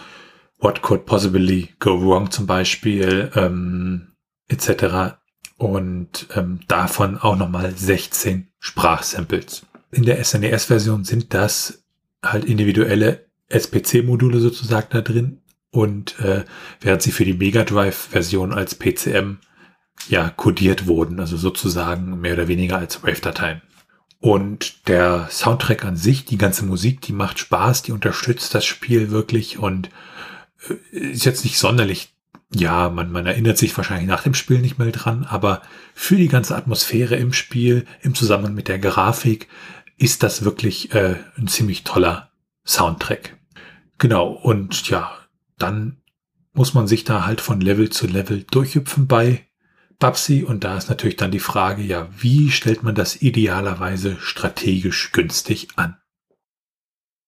What 0.58 0.82
could 0.82 1.04
possibly 1.04 1.74
go 1.78 2.00
wrong 2.00 2.30
zum 2.30 2.46
Beispiel, 2.46 3.30
ähm, 3.34 4.12
etc. 4.48 5.16
Und 5.56 6.26
ähm, 6.34 6.60
davon 6.68 7.18
auch 7.18 7.36
nochmal 7.36 7.74
16 7.76 8.48
Sprachsamples. 8.58 9.66
In 9.90 10.04
der 10.04 10.22
SNES-Version 10.22 11.04
sind 11.04 11.34
das 11.34 11.84
halt 12.22 12.44
individuelle 12.44 13.26
SPC-Module 13.48 14.40
sozusagen 14.40 14.88
da 14.90 15.00
drin 15.00 15.42
und 15.70 16.18
äh, 16.20 16.44
während 16.80 17.02
sie 17.02 17.12
für 17.12 17.24
die 17.24 17.34
Mega 17.34 17.64
Drive-Version 17.64 18.52
als 18.52 18.76
PCM 18.76 19.38
ja 20.08 20.30
kodiert 20.30 20.86
wurden, 20.86 21.20
also 21.20 21.36
sozusagen 21.36 22.20
mehr 22.20 22.34
oder 22.34 22.48
weniger 22.48 22.78
als 22.78 23.02
Wave-Dateien. 23.02 23.62
Und 24.20 24.88
der 24.88 25.28
Soundtrack 25.30 25.84
an 25.84 25.96
sich, 25.96 26.24
die 26.24 26.38
ganze 26.38 26.64
Musik, 26.64 27.02
die 27.02 27.12
macht 27.12 27.38
Spaß, 27.38 27.82
die 27.82 27.92
unterstützt 27.92 28.54
das 28.54 28.64
Spiel 28.64 29.10
wirklich 29.10 29.58
und 29.58 29.90
ist 30.90 31.24
jetzt 31.24 31.44
nicht 31.44 31.58
sonderlich, 31.58 32.14
ja, 32.54 32.88
man, 32.88 33.10
man 33.10 33.26
erinnert 33.26 33.58
sich 33.58 33.76
wahrscheinlich 33.76 34.08
nach 34.08 34.22
dem 34.22 34.34
Spiel 34.34 34.60
nicht 34.60 34.78
mehr 34.78 34.90
dran, 34.92 35.24
aber 35.24 35.62
für 35.94 36.16
die 36.16 36.28
ganze 36.28 36.56
Atmosphäre 36.56 37.16
im 37.16 37.32
Spiel, 37.32 37.86
im 38.02 38.14
Zusammenhang 38.14 38.54
mit 38.54 38.68
der 38.68 38.78
Grafik, 38.78 39.48
ist 39.96 40.22
das 40.22 40.44
wirklich 40.44 40.94
äh, 40.94 41.16
ein 41.36 41.48
ziemlich 41.48 41.84
toller 41.84 42.30
Soundtrack. 42.66 43.36
Genau, 43.98 44.28
und 44.28 44.88
ja, 44.88 45.12
dann 45.58 45.98
muss 46.52 46.74
man 46.74 46.86
sich 46.86 47.04
da 47.04 47.26
halt 47.26 47.40
von 47.40 47.60
Level 47.60 47.90
zu 47.90 48.06
Level 48.06 48.44
durchhüpfen 48.44 49.06
bei 49.06 49.46
Babsi. 49.98 50.44
Und 50.44 50.64
da 50.64 50.76
ist 50.76 50.88
natürlich 50.88 51.16
dann 51.16 51.30
die 51.30 51.40
Frage, 51.40 51.82
ja, 51.82 52.08
wie 52.16 52.50
stellt 52.50 52.82
man 52.82 52.94
das 52.94 53.20
idealerweise 53.20 54.16
strategisch 54.20 55.12
günstig 55.12 55.68
an? 55.76 55.96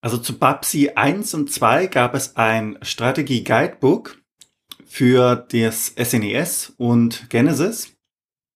Also 0.01 0.19
zu 0.19 0.39
Babsi 0.39 0.91
1 0.95 1.35
und 1.35 1.53
2 1.53 1.87
gab 1.87 2.15
es 2.15 2.37
ein 2.37 2.79
Strategie-Guidebook 2.83 4.19
für 4.87 5.37
das 5.37 5.95
SNES 5.99 6.71
e 6.71 6.73
und 6.77 7.29
Genesis. 7.31 7.97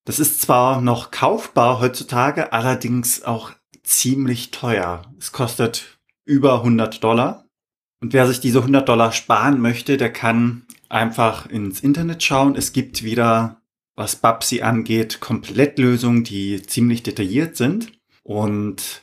Das 0.04 0.18
ist 0.18 0.40
zwar 0.40 0.80
noch 0.80 1.10
kaufbar 1.10 1.80
heutzutage, 1.80 2.52
allerdings 2.52 3.22
auch 3.22 3.52
ziemlich 3.82 4.50
teuer. 4.50 5.02
Es 5.18 5.32
kostet 5.32 5.98
über 6.24 6.54
100 6.58 7.02
Dollar. 7.02 7.46
Und 8.00 8.12
wer 8.12 8.26
sich 8.26 8.40
diese 8.40 8.60
100 8.60 8.88
Dollar 8.88 9.12
sparen 9.12 9.60
möchte, 9.60 9.96
der 9.96 10.12
kann 10.12 10.66
einfach 10.88 11.46
ins 11.46 11.80
Internet 11.80 12.22
schauen. 12.22 12.56
Es 12.56 12.72
gibt 12.72 13.02
wieder, 13.02 13.60
was 13.94 14.16
Babsi 14.16 14.62
angeht, 14.62 15.20
Komplettlösungen, 15.20 16.24
die 16.24 16.62
ziemlich 16.62 17.02
detailliert 17.02 17.56
sind 17.56 17.92
und 18.22 19.02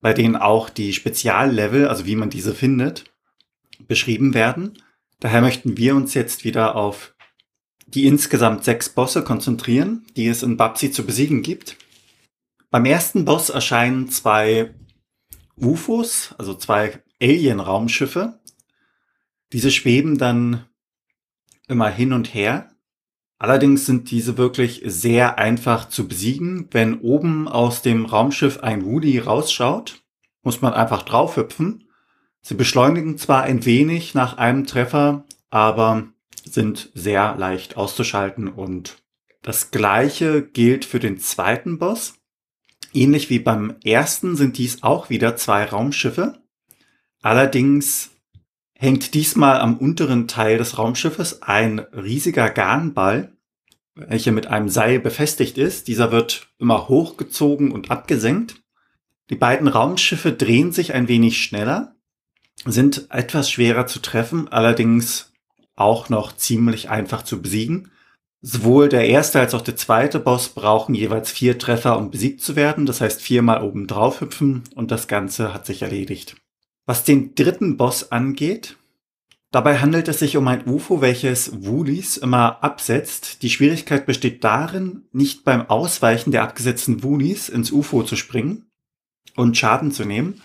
bei 0.00 0.12
denen 0.12 0.36
auch 0.36 0.70
die 0.70 0.92
Speziallevel, 0.92 1.88
also 1.88 2.06
wie 2.06 2.16
man 2.16 2.30
diese 2.30 2.54
findet, 2.54 3.04
beschrieben 3.86 4.34
werden. 4.34 4.82
Daher 5.20 5.40
möchten 5.40 5.76
wir 5.76 5.96
uns 5.96 6.14
jetzt 6.14 6.44
wieder 6.44 6.76
auf 6.76 7.14
die 7.86 8.06
insgesamt 8.06 8.64
sechs 8.64 8.90
Bosse 8.90 9.24
konzentrieren, 9.24 10.06
die 10.16 10.26
es 10.28 10.42
in 10.42 10.56
Babsi 10.56 10.90
zu 10.92 11.04
besiegen 11.04 11.42
gibt. 11.42 11.76
Beim 12.70 12.84
ersten 12.84 13.24
Boss 13.24 13.48
erscheinen 13.48 14.08
zwei 14.10 14.74
UFOs, 15.56 16.34
also 16.38 16.54
zwei 16.54 17.02
Alien-Raumschiffe. 17.20 18.40
Diese 19.52 19.70
schweben 19.70 20.18
dann 20.18 20.66
immer 21.66 21.88
hin 21.88 22.12
und 22.12 22.34
her. 22.34 22.70
Allerdings 23.38 23.86
sind 23.86 24.10
diese 24.10 24.36
wirklich 24.36 24.82
sehr 24.84 25.38
einfach 25.38 25.88
zu 25.88 26.08
besiegen. 26.08 26.66
Wenn 26.72 27.00
oben 27.00 27.46
aus 27.46 27.82
dem 27.82 28.04
Raumschiff 28.04 28.60
ein 28.60 28.84
Woody 28.84 29.18
rausschaut, 29.18 30.02
muss 30.42 30.60
man 30.60 30.74
einfach 30.74 31.02
draufhüpfen. 31.02 31.88
Sie 32.40 32.54
beschleunigen 32.54 33.18
zwar 33.18 33.42
ein 33.42 33.64
wenig 33.64 34.14
nach 34.14 34.38
einem 34.38 34.66
Treffer, 34.66 35.24
aber 35.50 36.08
sind 36.44 36.90
sehr 36.94 37.36
leicht 37.36 37.76
auszuschalten 37.76 38.48
und 38.48 38.98
das 39.42 39.70
gleiche 39.70 40.42
gilt 40.42 40.84
für 40.84 40.98
den 40.98 41.18
zweiten 41.18 41.78
Boss. 41.78 42.14
Ähnlich 42.92 43.30
wie 43.30 43.38
beim 43.38 43.76
ersten 43.84 44.36
sind 44.36 44.58
dies 44.58 44.82
auch 44.82 45.10
wieder 45.10 45.36
zwei 45.36 45.64
Raumschiffe. 45.64 46.42
Allerdings 47.22 48.10
hängt 48.78 49.14
diesmal 49.14 49.60
am 49.60 49.76
unteren 49.76 50.28
Teil 50.28 50.56
des 50.56 50.78
Raumschiffes 50.78 51.42
ein 51.42 51.80
riesiger 51.80 52.48
Garnball, 52.48 53.32
welcher 53.96 54.30
mit 54.30 54.46
einem 54.46 54.68
Seil 54.68 55.00
befestigt 55.00 55.58
ist. 55.58 55.88
Dieser 55.88 56.12
wird 56.12 56.48
immer 56.58 56.88
hochgezogen 56.88 57.72
und 57.72 57.90
abgesenkt. 57.90 58.62
Die 59.30 59.34
beiden 59.34 59.66
Raumschiffe 59.66 60.32
drehen 60.32 60.70
sich 60.70 60.94
ein 60.94 61.08
wenig 61.08 61.42
schneller, 61.42 61.96
sind 62.64 63.08
etwas 63.10 63.50
schwerer 63.50 63.88
zu 63.88 63.98
treffen, 63.98 64.46
allerdings 64.48 65.32
auch 65.74 66.08
noch 66.08 66.34
ziemlich 66.36 66.88
einfach 66.88 67.22
zu 67.22 67.42
besiegen. 67.42 67.90
Sowohl 68.40 68.88
der 68.88 69.08
erste 69.08 69.40
als 69.40 69.54
auch 69.54 69.60
der 69.60 69.76
zweite 69.76 70.20
Boss 70.20 70.50
brauchen 70.50 70.94
jeweils 70.94 71.32
vier 71.32 71.58
Treffer, 71.58 71.98
um 71.98 72.12
besiegt 72.12 72.42
zu 72.42 72.54
werden. 72.54 72.86
Das 72.86 73.00
heißt 73.00 73.20
viermal 73.20 73.62
oben 73.64 73.88
drauf 73.88 74.20
hüpfen 74.20 74.62
und 74.76 74.92
das 74.92 75.08
Ganze 75.08 75.52
hat 75.52 75.66
sich 75.66 75.82
erledigt. 75.82 76.36
Was 76.88 77.04
den 77.04 77.34
dritten 77.34 77.76
Boss 77.76 78.12
angeht, 78.12 78.78
dabei 79.50 79.78
handelt 79.78 80.08
es 80.08 80.20
sich 80.20 80.38
um 80.38 80.48
ein 80.48 80.66
UFO, 80.66 81.02
welches 81.02 81.66
Woolies 81.66 82.16
immer 82.16 82.64
absetzt. 82.64 83.42
Die 83.42 83.50
Schwierigkeit 83.50 84.06
besteht 84.06 84.42
darin, 84.42 85.02
nicht 85.12 85.44
beim 85.44 85.68
Ausweichen 85.68 86.32
der 86.32 86.42
abgesetzten 86.44 87.02
Woolies 87.02 87.50
ins 87.50 87.72
UFO 87.72 88.04
zu 88.04 88.16
springen 88.16 88.70
und 89.36 89.54
Schaden 89.54 89.92
zu 89.92 90.06
nehmen. 90.06 90.40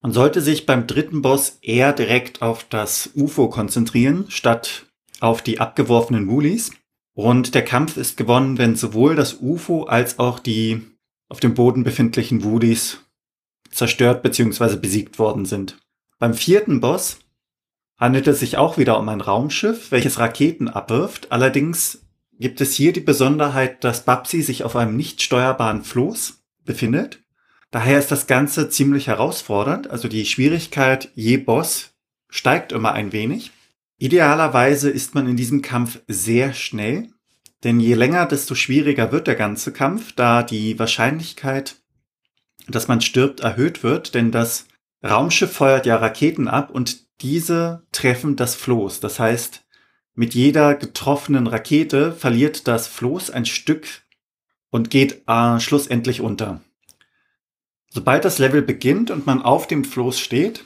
Man 0.00 0.12
sollte 0.12 0.40
sich 0.40 0.64
beim 0.64 0.86
dritten 0.86 1.20
Boss 1.20 1.58
eher 1.60 1.92
direkt 1.92 2.40
auf 2.40 2.64
das 2.64 3.10
UFO 3.14 3.50
konzentrieren, 3.50 4.30
statt 4.30 4.86
auf 5.20 5.42
die 5.42 5.60
abgeworfenen 5.60 6.26
Woolies. 6.26 6.70
Und 7.12 7.54
der 7.54 7.66
Kampf 7.66 7.98
ist 7.98 8.16
gewonnen, 8.16 8.56
wenn 8.56 8.76
sowohl 8.76 9.14
das 9.14 9.34
UFO 9.42 9.82
als 9.82 10.18
auch 10.18 10.38
die 10.38 10.86
auf 11.28 11.38
dem 11.38 11.52
Boden 11.52 11.84
befindlichen 11.84 12.44
Woolies 12.44 13.00
zerstört 13.70 14.22
bzw. 14.22 14.76
besiegt 14.76 15.18
worden 15.18 15.44
sind. 15.44 15.78
Beim 16.18 16.34
vierten 16.34 16.80
Boss 16.80 17.18
handelt 17.96 18.26
es 18.26 18.40
sich 18.40 18.56
auch 18.56 18.78
wieder 18.78 18.98
um 18.98 19.08
ein 19.08 19.20
Raumschiff, 19.20 19.90
welches 19.90 20.18
Raketen 20.18 20.68
abwirft. 20.68 21.32
Allerdings 21.32 22.02
gibt 22.38 22.60
es 22.60 22.74
hier 22.74 22.92
die 22.92 23.00
Besonderheit, 23.00 23.82
dass 23.84 24.04
Babsi 24.04 24.42
sich 24.42 24.64
auf 24.64 24.76
einem 24.76 24.96
nicht 24.96 25.22
steuerbaren 25.22 25.82
Floß 25.82 26.42
befindet. 26.64 27.20
Daher 27.70 27.98
ist 27.98 28.10
das 28.10 28.26
Ganze 28.26 28.70
ziemlich 28.70 29.08
herausfordernd. 29.08 29.90
Also 29.90 30.08
die 30.08 30.24
Schwierigkeit 30.24 31.10
je 31.14 31.36
Boss 31.36 31.90
steigt 32.28 32.72
immer 32.72 32.92
ein 32.92 33.12
wenig. 33.12 33.50
Idealerweise 33.98 34.90
ist 34.90 35.14
man 35.14 35.28
in 35.28 35.36
diesem 35.36 35.60
Kampf 35.60 36.00
sehr 36.06 36.54
schnell, 36.54 37.08
denn 37.64 37.80
je 37.80 37.94
länger, 37.94 38.26
desto 38.26 38.54
schwieriger 38.54 39.10
wird 39.10 39.26
der 39.26 39.34
ganze 39.34 39.72
Kampf, 39.72 40.12
da 40.12 40.44
die 40.44 40.78
Wahrscheinlichkeit 40.78 41.76
dass 42.68 42.88
man 42.88 43.00
stirbt, 43.00 43.40
erhöht 43.40 43.82
wird, 43.82 44.14
denn 44.14 44.30
das 44.30 44.66
Raumschiff 45.04 45.52
feuert 45.52 45.86
ja 45.86 45.96
Raketen 45.96 46.48
ab 46.48 46.70
und 46.70 47.06
diese 47.20 47.86
treffen 47.92 48.36
das 48.36 48.54
Floß. 48.54 49.00
Das 49.00 49.18
heißt, 49.18 49.64
mit 50.14 50.34
jeder 50.34 50.74
getroffenen 50.74 51.46
Rakete 51.46 52.12
verliert 52.12 52.66
das 52.66 52.88
Floß 52.88 53.30
ein 53.30 53.46
Stück 53.46 53.86
und 54.70 54.90
geht 54.90 55.22
äh, 55.28 55.60
schlussendlich 55.60 56.20
unter. 56.20 56.60
Sobald 57.90 58.24
das 58.24 58.38
Level 58.38 58.62
beginnt 58.62 59.10
und 59.10 59.26
man 59.26 59.42
auf 59.42 59.66
dem 59.66 59.84
Floß 59.84 60.20
steht, 60.20 60.64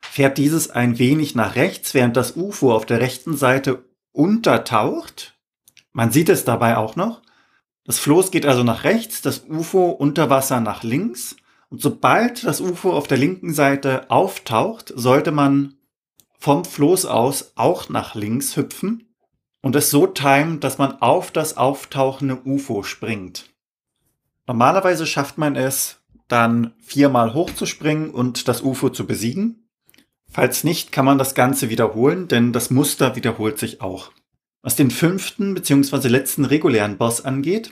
fährt 0.00 0.38
dieses 0.38 0.70
ein 0.70 0.98
wenig 0.98 1.34
nach 1.34 1.56
rechts, 1.56 1.94
während 1.94 2.16
das 2.16 2.36
UFO 2.36 2.74
auf 2.74 2.86
der 2.86 3.00
rechten 3.00 3.36
Seite 3.36 3.84
untertaucht. 4.12 5.38
Man 5.92 6.10
sieht 6.10 6.28
es 6.28 6.44
dabei 6.44 6.76
auch 6.76 6.96
noch. 6.96 7.22
Das 7.86 8.00
Floß 8.00 8.32
geht 8.32 8.46
also 8.46 8.64
nach 8.64 8.82
rechts, 8.82 9.22
das 9.22 9.44
UFO 9.48 9.90
unter 9.90 10.28
Wasser 10.28 10.60
nach 10.60 10.82
links. 10.82 11.36
Und 11.70 11.80
sobald 11.80 12.44
das 12.44 12.60
UFO 12.60 12.92
auf 12.92 13.06
der 13.06 13.18
linken 13.18 13.54
Seite 13.54 14.10
auftaucht, 14.10 14.92
sollte 14.94 15.30
man 15.30 15.74
vom 16.38 16.64
Floß 16.64 17.06
aus 17.06 17.52
auch 17.54 17.88
nach 17.88 18.14
links 18.14 18.56
hüpfen 18.56 19.14
und 19.62 19.76
es 19.76 19.90
so 19.90 20.06
timen, 20.06 20.60
dass 20.60 20.78
man 20.78 21.00
auf 21.00 21.30
das 21.30 21.56
auftauchende 21.56 22.40
UFO 22.44 22.82
springt. 22.82 23.50
Normalerweise 24.46 25.06
schafft 25.06 25.38
man 25.38 25.56
es 25.56 26.00
dann 26.28 26.72
viermal 26.80 27.34
hochzuspringen 27.34 28.10
und 28.10 28.48
das 28.48 28.62
UFO 28.62 28.90
zu 28.90 29.06
besiegen. 29.06 29.68
Falls 30.28 30.64
nicht, 30.64 30.92
kann 30.92 31.04
man 31.04 31.18
das 31.18 31.34
Ganze 31.34 31.70
wiederholen, 31.70 32.28
denn 32.28 32.52
das 32.52 32.70
Muster 32.70 33.16
wiederholt 33.16 33.58
sich 33.58 33.80
auch. 33.80 34.10
Was 34.66 34.74
den 34.74 34.90
fünften 34.90 35.54
bzw. 35.54 36.08
letzten 36.08 36.44
regulären 36.44 36.98
Boss 36.98 37.24
angeht, 37.24 37.70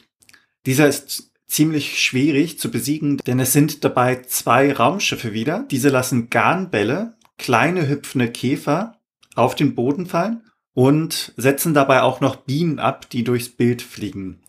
dieser 0.65 0.87
ist 0.87 1.33
ziemlich 1.49 2.01
schwierig 2.01 2.61
zu 2.61 2.71
besiegen, 2.71 3.17
denn 3.17 3.41
es 3.41 3.53
sind 3.53 3.83
dabei 3.83 4.23
zwei 4.23 4.73
Raumschiffe 4.73 5.33
wieder. 5.33 5.67
Diese 5.73 5.89
lassen 5.89 6.31
Garnbälle, 6.31 7.17
kleine 7.37 7.89
hüpfende 7.89 8.31
Käfer, 8.31 9.01
auf 9.35 9.57
den 9.57 9.75
Boden 9.75 10.07
fallen 10.07 10.45
und 10.73 11.33
setzen 11.37 11.75
dabei 11.75 12.03
auch 12.03 12.21
noch 12.21 12.37
Bienen 12.37 12.79
ab, 12.79 13.11
die 13.11 13.25
durchs 13.25 13.49
Bild 13.49 13.83
fliegen. 13.83 14.45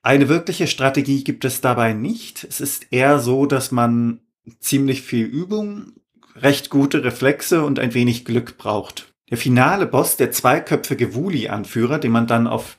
Eine 0.00 0.30
wirkliche 0.30 0.68
Strategie 0.68 1.22
gibt 1.22 1.44
es 1.44 1.60
dabei 1.60 1.92
nicht. 1.92 2.44
Es 2.44 2.62
ist 2.62 2.86
eher 2.92 3.18
so, 3.18 3.44
dass 3.44 3.72
man 3.72 4.20
ziemlich 4.58 5.02
viel 5.02 5.26
Übung, 5.26 5.92
recht 6.34 6.70
gute 6.70 7.04
Reflexe 7.04 7.62
und 7.62 7.78
ein 7.78 7.92
wenig 7.92 8.24
Glück 8.24 8.56
braucht. 8.56 9.13
Der 9.34 9.40
finale 9.40 9.86
Boss, 9.86 10.16
der 10.16 10.30
zweiköpfige 10.30 11.12
Wuli-Anführer, 11.16 11.98
den 11.98 12.12
man 12.12 12.28
dann 12.28 12.46
auf 12.46 12.78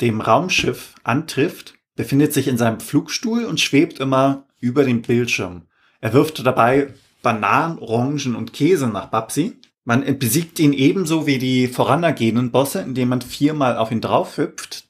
dem 0.00 0.20
Raumschiff 0.20 0.94
antrifft, 1.02 1.74
befindet 1.96 2.32
sich 2.32 2.46
in 2.46 2.56
seinem 2.56 2.78
Flugstuhl 2.78 3.44
und 3.44 3.58
schwebt 3.58 3.98
immer 3.98 4.46
über 4.60 4.84
dem 4.84 5.02
Bildschirm. 5.02 5.62
Er 6.00 6.12
wirft 6.12 6.46
dabei 6.46 6.94
Bananen, 7.22 7.80
Orangen 7.80 8.36
und 8.36 8.52
Käse 8.52 8.86
nach 8.86 9.06
Babsi. 9.06 9.56
Man 9.82 10.16
besiegt 10.20 10.60
ihn 10.60 10.72
ebenso 10.72 11.26
wie 11.26 11.38
die 11.38 11.66
voranergehenden 11.66 12.52
Bosse, 12.52 12.82
indem 12.82 13.08
man 13.08 13.20
viermal 13.20 13.76
auf 13.76 13.90
ihn 13.90 14.00
drauf 14.00 14.36
hüpft, 14.36 14.86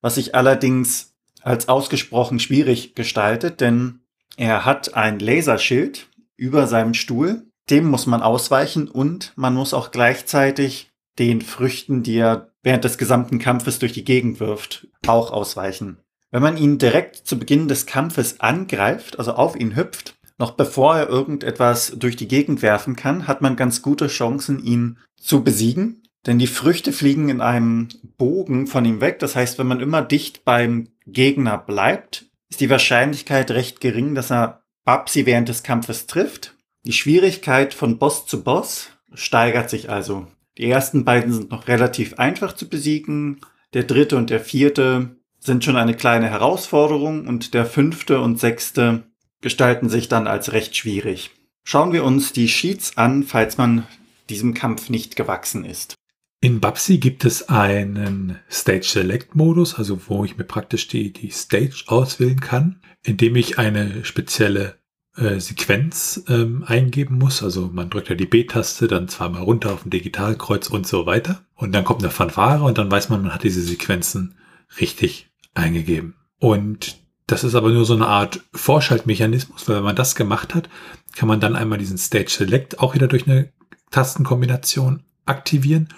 was 0.00 0.14
sich 0.14 0.36
allerdings 0.36 1.16
als 1.42 1.66
ausgesprochen 1.66 2.38
schwierig 2.38 2.94
gestaltet, 2.94 3.60
denn 3.60 4.02
er 4.36 4.64
hat 4.64 4.94
ein 4.94 5.18
Laserschild 5.18 6.06
über 6.36 6.68
seinem 6.68 6.94
Stuhl, 6.94 7.49
dem 7.70 7.86
muss 7.86 8.06
man 8.06 8.22
ausweichen 8.22 8.88
und 8.88 9.32
man 9.36 9.54
muss 9.54 9.74
auch 9.74 9.90
gleichzeitig 9.90 10.90
den 11.18 11.42
Früchten, 11.42 12.02
die 12.02 12.16
er 12.16 12.50
während 12.62 12.84
des 12.84 12.98
gesamten 12.98 13.38
Kampfes 13.38 13.78
durch 13.78 13.92
die 13.92 14.04
Gegend 14.04 14.40
wirft, 14.40 14.88
auch 15.06 15.30
ausweichen. 15.30 15.98
Wenn 16.30 16.42
man 16.42 16.56
ihn 16.56 16.78
direkt 16.78 17.16
zu 17.16 17.38
Beginn 17.38 17.68
des 17.68 17.86
Kampfes 17.86 18.40
angreift, 18.40 19.18
also 19.18 19.32
auf 19.32 19.56
ihn 19.56 19.76
hüpft, 19.76 20.14
noch 20.38 20.52
bevor 20.52 20.96
er 20.96 21.08
irgendetwas 21.08 21.94
durch 21.96 22.16
die 22.16 22.28
Gegend 22.28 22.62
werfen 22.62 22.96
kann, 22.96 23.26
hat 23.26 23.42
man 23.42 23.56
ganz 23.56 23.82
gute 23.82 24.06
Chancen, 24.06 24.64
ihn 24.64 24.98
zu 25.20 25.44
besiegen. 25.44 26.02
Denn 26.26 26.38
die 26.38 26.46
Früchte 26.46 26.92
fliegen 26.92 27.28
in 27.28 27.40
einem 27.40 27.88
Bogen 28.16 28.66
von 28.66 28.84
ihm 28.84 29.00
weg. 29.00 29.18
Das 29.18 29.36
heißt, 29.36 29.58
wenn 29.58 29.66
man 29.66 29.80
immer 29.80 30.02
dicht 30.02 30.44
beim 30.44 30.88
Gegner 31.06 31.58
bleibt, 31.58 32.26
ist 32.48 32.60
die 32.60 32.70
Wahrscheinlichkeit 32.70 33.50
recht 33.50 33.80
gering, 33.80 34.14
dass 34.14 34.30
er 34.30 34.62
Babsi 34.84 35.26
während 35.26 35.48
des 35.48 35.62
Kampfes 35.62 36.06
trifft. 36.06 36.56
Die 36.84 36.92
Schwierigkeit 36.92 37.74
von 37.74 37.98
Boss 37.98 38.26
zu 38.26 38.42
Boss 38.42 38.88
steigert 39.12 39.68
sich 39.68 39.90
also. 39.90 40.26
Die 40.56 40.68
ersten 40.68 41.04
beiden 41.04 41.32
sind 41.32 41.50
noch 41.50 41.68
relativ 41.68 42.14
einfach 42.14 42.54
zu 42.54 42.68
besiegen. 42.68 43.40
Der 43.74 43.84
dritte 43.84 44.16
und 44.16 44.30
der 44.30 44.40
vierte 44.40 45.16
sind 45.38 45.64
schon 45.64 45.76
eine 45.76 45.94
kleine 45.94 46.28
Herausforderung 46.28 47.26
und 47.26 47.54
der 47.54 47.66
fünfte 47.66 48.20
und 48.20 48.38
sechste 48.38 49.04
gestalten 49.40 49.88
sich 49.88 50.08
dann 50.08 50.26
als 50.26 50.52
recht 50.52 50.76
schwierig. 50.76 51.30
Schauen 51.64 51.92
wir 51.92 52.04
uns 52.04 52.32
die 52.32 52.48
Sheets 52.48 52.96
an, 52.96 53.24
falls 53.24 53.58
man 53.58 53.86
diesem 54.28 54.54
Kampf 54.54 54.88
nicht 54.88 55.16
gewachsen 55.16 55.64
ist. 55.64 55.94
In 56.42 56.60
Babsi 56.60 56.98
gibt 56.98 57.26
es 57.26 57.50
einen 57.50 58.38
Stage 58.50 58.84
Select 58.84 59.34
Modus, 59.34 59.74
also 59.74 60.00
wo 60.08 60.24
ich 60.24 60.38
mir 60.38 60.44
praktisch 60.44 60.88
die, 60.88 61.12
die 61.12 61.30
Stage 61.30 61.84
auswählen 61.86 62.40
kann, 62.40 62.80
indem 63.02 63.36
ich 63.36 63.58
eine 63.58 64.04
spezielle 64.06 64.79
äh, 65.16 65.40
Sequenz 65.40 66.24
ähm, 66.28 66.64
eingeben 66.66 67.18
muss. 67.18 67.42
Also 67.42 67.70
man 67.72 67.90
drückt 67.90 68.08
ja 68.08 68.14
die 68.14 68.26
B-Taste, 68.26 68.86
dann 68.86 69.08
zweimal 69.08 69.42
runter 69.42 69.72
auf 69.72 69.82
dem 69.82 69.90
Digitalkreuz 69.90 70.68
und 70.68 70.86
so 70.86 71.06
weiter. 71.06 71.42
Und 71.54 71.72
dann 71.72 71.84
kommt 71.84 72.02
eine 72.02 72.10
Fanfare 72.10 72.62
und 72.62 72.78
dann 72.78 72.90
weiß 72.90 73.08
man, 73.08 73.22
man 73.22 73.34
hat 73.34 73.42
diese 73.42 73.62
Sequenzen 73.62 74.34
richtig 74.80 75.30
eingegeben. 75.54 76.14
Und 76.38 76.98
das 77.26 77.44
ist 77.44 77.54
aber 77.54 77.70
nur 77.70 77.84
so 77.84 77.94
eine 77.94 78.06
Art 78.06 78.40
Vorschaltmechanismus, 78.52 79.68
weil 79.68 79.76
wenn 79.76 79.84
man 79.84 79.96
das 79.96 80.14
gemacht 80.14 80.54
hat, 80.54 80.68
kann 81.14 81.28
man 81.28 81.40
dann 81.40 81.56
einmal 81.56 81.78
diesen 81.78 81.98
Stage 81.98 82.30
Select 82.30 82.80
auch 82.80 82.94
wieder 82.94 83.08
durch 83.08 83.26
eine 83.26 83.52
Tastenkombination 83.90 85.02
aktivieren 85.26 85.88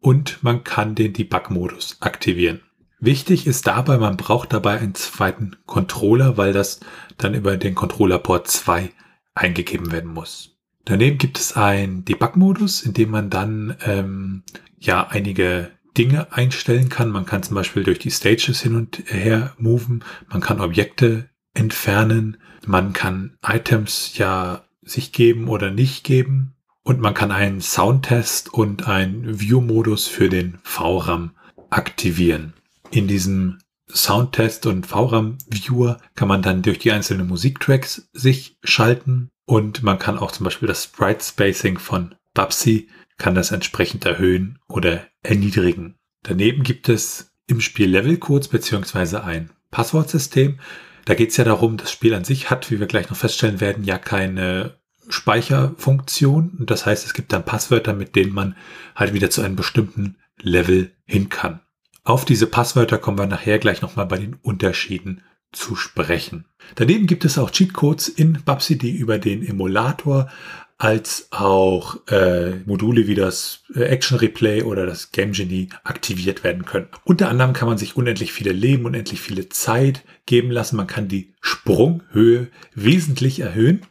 und 0.00 0.42
man 0.42 0.64
kann 0.64 0.94
den 0.94 1.12
Debug-Modus 1.12 1.98
aktivieren. 2.00 2.60
Wichtig 3.04 3.48
ist 3.48 3.66
dabei, 3.66 3.98
man 3.98 4.16
braucht 4.16 4.52
dabei 4.52 4.78
einen 4.78 4.94
zweiten 4.94 5.56
Controller, 5.66 6.36
weil 6.36 6.52
das 6.52 6.78
dann 7.16 7.34
über 7.34 7.56
den 7.56 7.74
Controller 7.74 8.20
Port 8.20 8.46
2 8.46 8.90
eingegeben 9.34 9.90
werden 9.90 10.14
muss. 10.14 10.56
Daneben 10.84 11.18
gibt 11.18 11.36
es 11.36 11.56
einen 11.56 12.04
Debug-Modus, 12.04 12.82
in 12.82 12.92
dem 12.92 13.10
man 13.10 13.28
dann 13.28 13.76
ähm, 13.84 14.44
ja 14.78 15.08
einige 15.08 15.72
Dinge 15.98 16.32
einstellen 16.32 16.90
kann. 16.90 17.10
Man 17.10 17.26
kann 17.26 17.42
zum 17.42 17.56
Beispiel 17.56 17.82
durch 17.82 17.98
die 17.98 18.12
Stages 18.12 18.62
hin 18.62 18.76
und 18.76 19.02
her 19.06 19.52
moven. 19.58 20.04
Man 20.28 20.40
kann 20.40 20.60
Objekte 20.60 21.28
entfernen. 21.54 22.36
Man 22.64 22.92
kann 22.92 23.36
Items 23.44 24.16
ja 24.16 24.62
sich 24.80 25.10
geben 25.10 25.48
oder 25.48 25.72
nicht 25.72 26.04
geben. 26.04 26.54
Und 26.84 27.00
man 27.00 27.14
kann 27.14 27.32
einen 27.32 27.62
Soundtest 27.62 28.54
und 28.54 28.86
einen 28.86 29.40
View-Modus 29.40 30.06
für 30.06 30.28
den 30.28 30.58
VRAM 30.62 31.32
aktivieren. 31.68 32.52
In 32.92 33.08
diesem 33.08 33.58
Soundtest 33.88 34.66
und 34.66 34.86
VRAM-Viewer 34.86 35.96
kann 36.14 36.28
man 36.28 36.42
dann 36.42 36.60
durch 36.60 36.78
die 36.78 36.92
einzelnen 36.92 37.26
Musiktracks 37.26 38.10
sich 38.12 38.58
schalten 38.62 39.30
und 39.46 39.82
man 39.82 39.98
kann 39.98 40.18
auch 40.18 40.30
zum 40.30 40.44
Beispiel 40.44 40.68
das 40.68 40.84
Sprite 40.84 41.24
Spacing 41.24 41.78
von 41.78 42.14
Babsy 42.34 42.90
kann 43.16 43.34
das 43.34 43.50
entsprechend 43.50 44.04
erhöhen 44.04 44.58
oder 44.68 45.06
erniedrigen. 45.22 45.96
Daneben 46.22 46.64
gibt 46.64 46.90
es 46.90 47.32
im 47.46 47.62
Spiel 47.62 47.88
Levelcodes 47.88 48.48
beziehungsweise 48.48 49.24
ein 49.24 49.50
Passwortsystem. 49.70 50.60
Da 51.06 51.14
geht 51.14 51.30
es 51.30 51.38
ja 51.38 51.44
darum, 51.44 51.78
das 51.78 51.90
Spiel 51.90 52.12
an 52.12 52.24
sich 52.24 52.50
hat, 52.50 52.70
wie 52.70 52.78
wir 52.78 52.86
gleich 52.86 53.08
noch 53.08 53.16
feststellen 53.16 53.60
werden, 53.60 53.84
ja 53.84 53.96
keine 53.96 54.76
Speicherfunktion. 55.08 56.56
Und 56.58 56.70
das 56.70 56.84
heißt, 56.84 57.06
es 57.06 57.14
gibt 57.14 57.32
dann 57.32 57.46
Passwörter, 57.46 57.94
mit 57.94 58.16
denen 58.16 58.34
man 58.34 58.54
halt 58.94 59.14
wieder 59.14 59.30
zu 59.30 59.40
einem 59.40 59.56
bestimmten 59.56 60.18
Level 60.42 60.92
hin 61.06 61.30
kann. 61.30 61.61
Auf 62.04 62.24
diese 62.24 62.48
Passwörter 62.48 62.98
kommen 62.98 63.18
wir 63.18 63.26
nachher 63.26 63.58
gleich 63.58 63.80
nochmal 63.80 64.06
bei 64.06 64.18
den 64.18 64.34
Unterschieden 64.42 65.22
zu 65.52 65.76
sprechen. 65.76 66.46
Daneben 66.74 67.06
gibt 67.06 67.24
es 67.24 67.38
auch 67.38 67.50
Cheatcodes 67.50 68.08
in 68.08 68.38
die 68.70 68.96
über 68.96 69.18
den 69.18 69.46
Emulator 69.46 70.28
als 70.78 71.28
auch 71.30 72.04
äh, 72.08 72.56
Module 72.66 73.06
wie 73.06 73.14
das 73.14 73.62
äh, 73.72 73.84
Action 73.84 74.18
Replay 74.18 74.62
oder 74.62 74.84
das 74.84 75.12
Game 75.12 75.30
Genie 75.30 75.68
aktiviert 75.84 76.42
werden 76.42 76.64
können. 76.64 76.88
Unter 77.04 77.28
anderem 77.28 77.52
kann 77.52 77.68
man 77.68 77.78
sich 77.78 77.96
unendlich 77.96 78.32
viele 78.32 78.50
Leben, 78.50 78.84
unendlich 78.84 79.20
viele 79.20 79.48
Zeit 79.48 80.02
geben 80.26 80.50
lassen. 80.50 80.76
Man 80.76 80.88
kann 80.88 81.06
die 81.06 81.34
Sprunghöhe 81.40 82.48
wesentlich 82.74 83.38
erhöhen. 83.38 83.82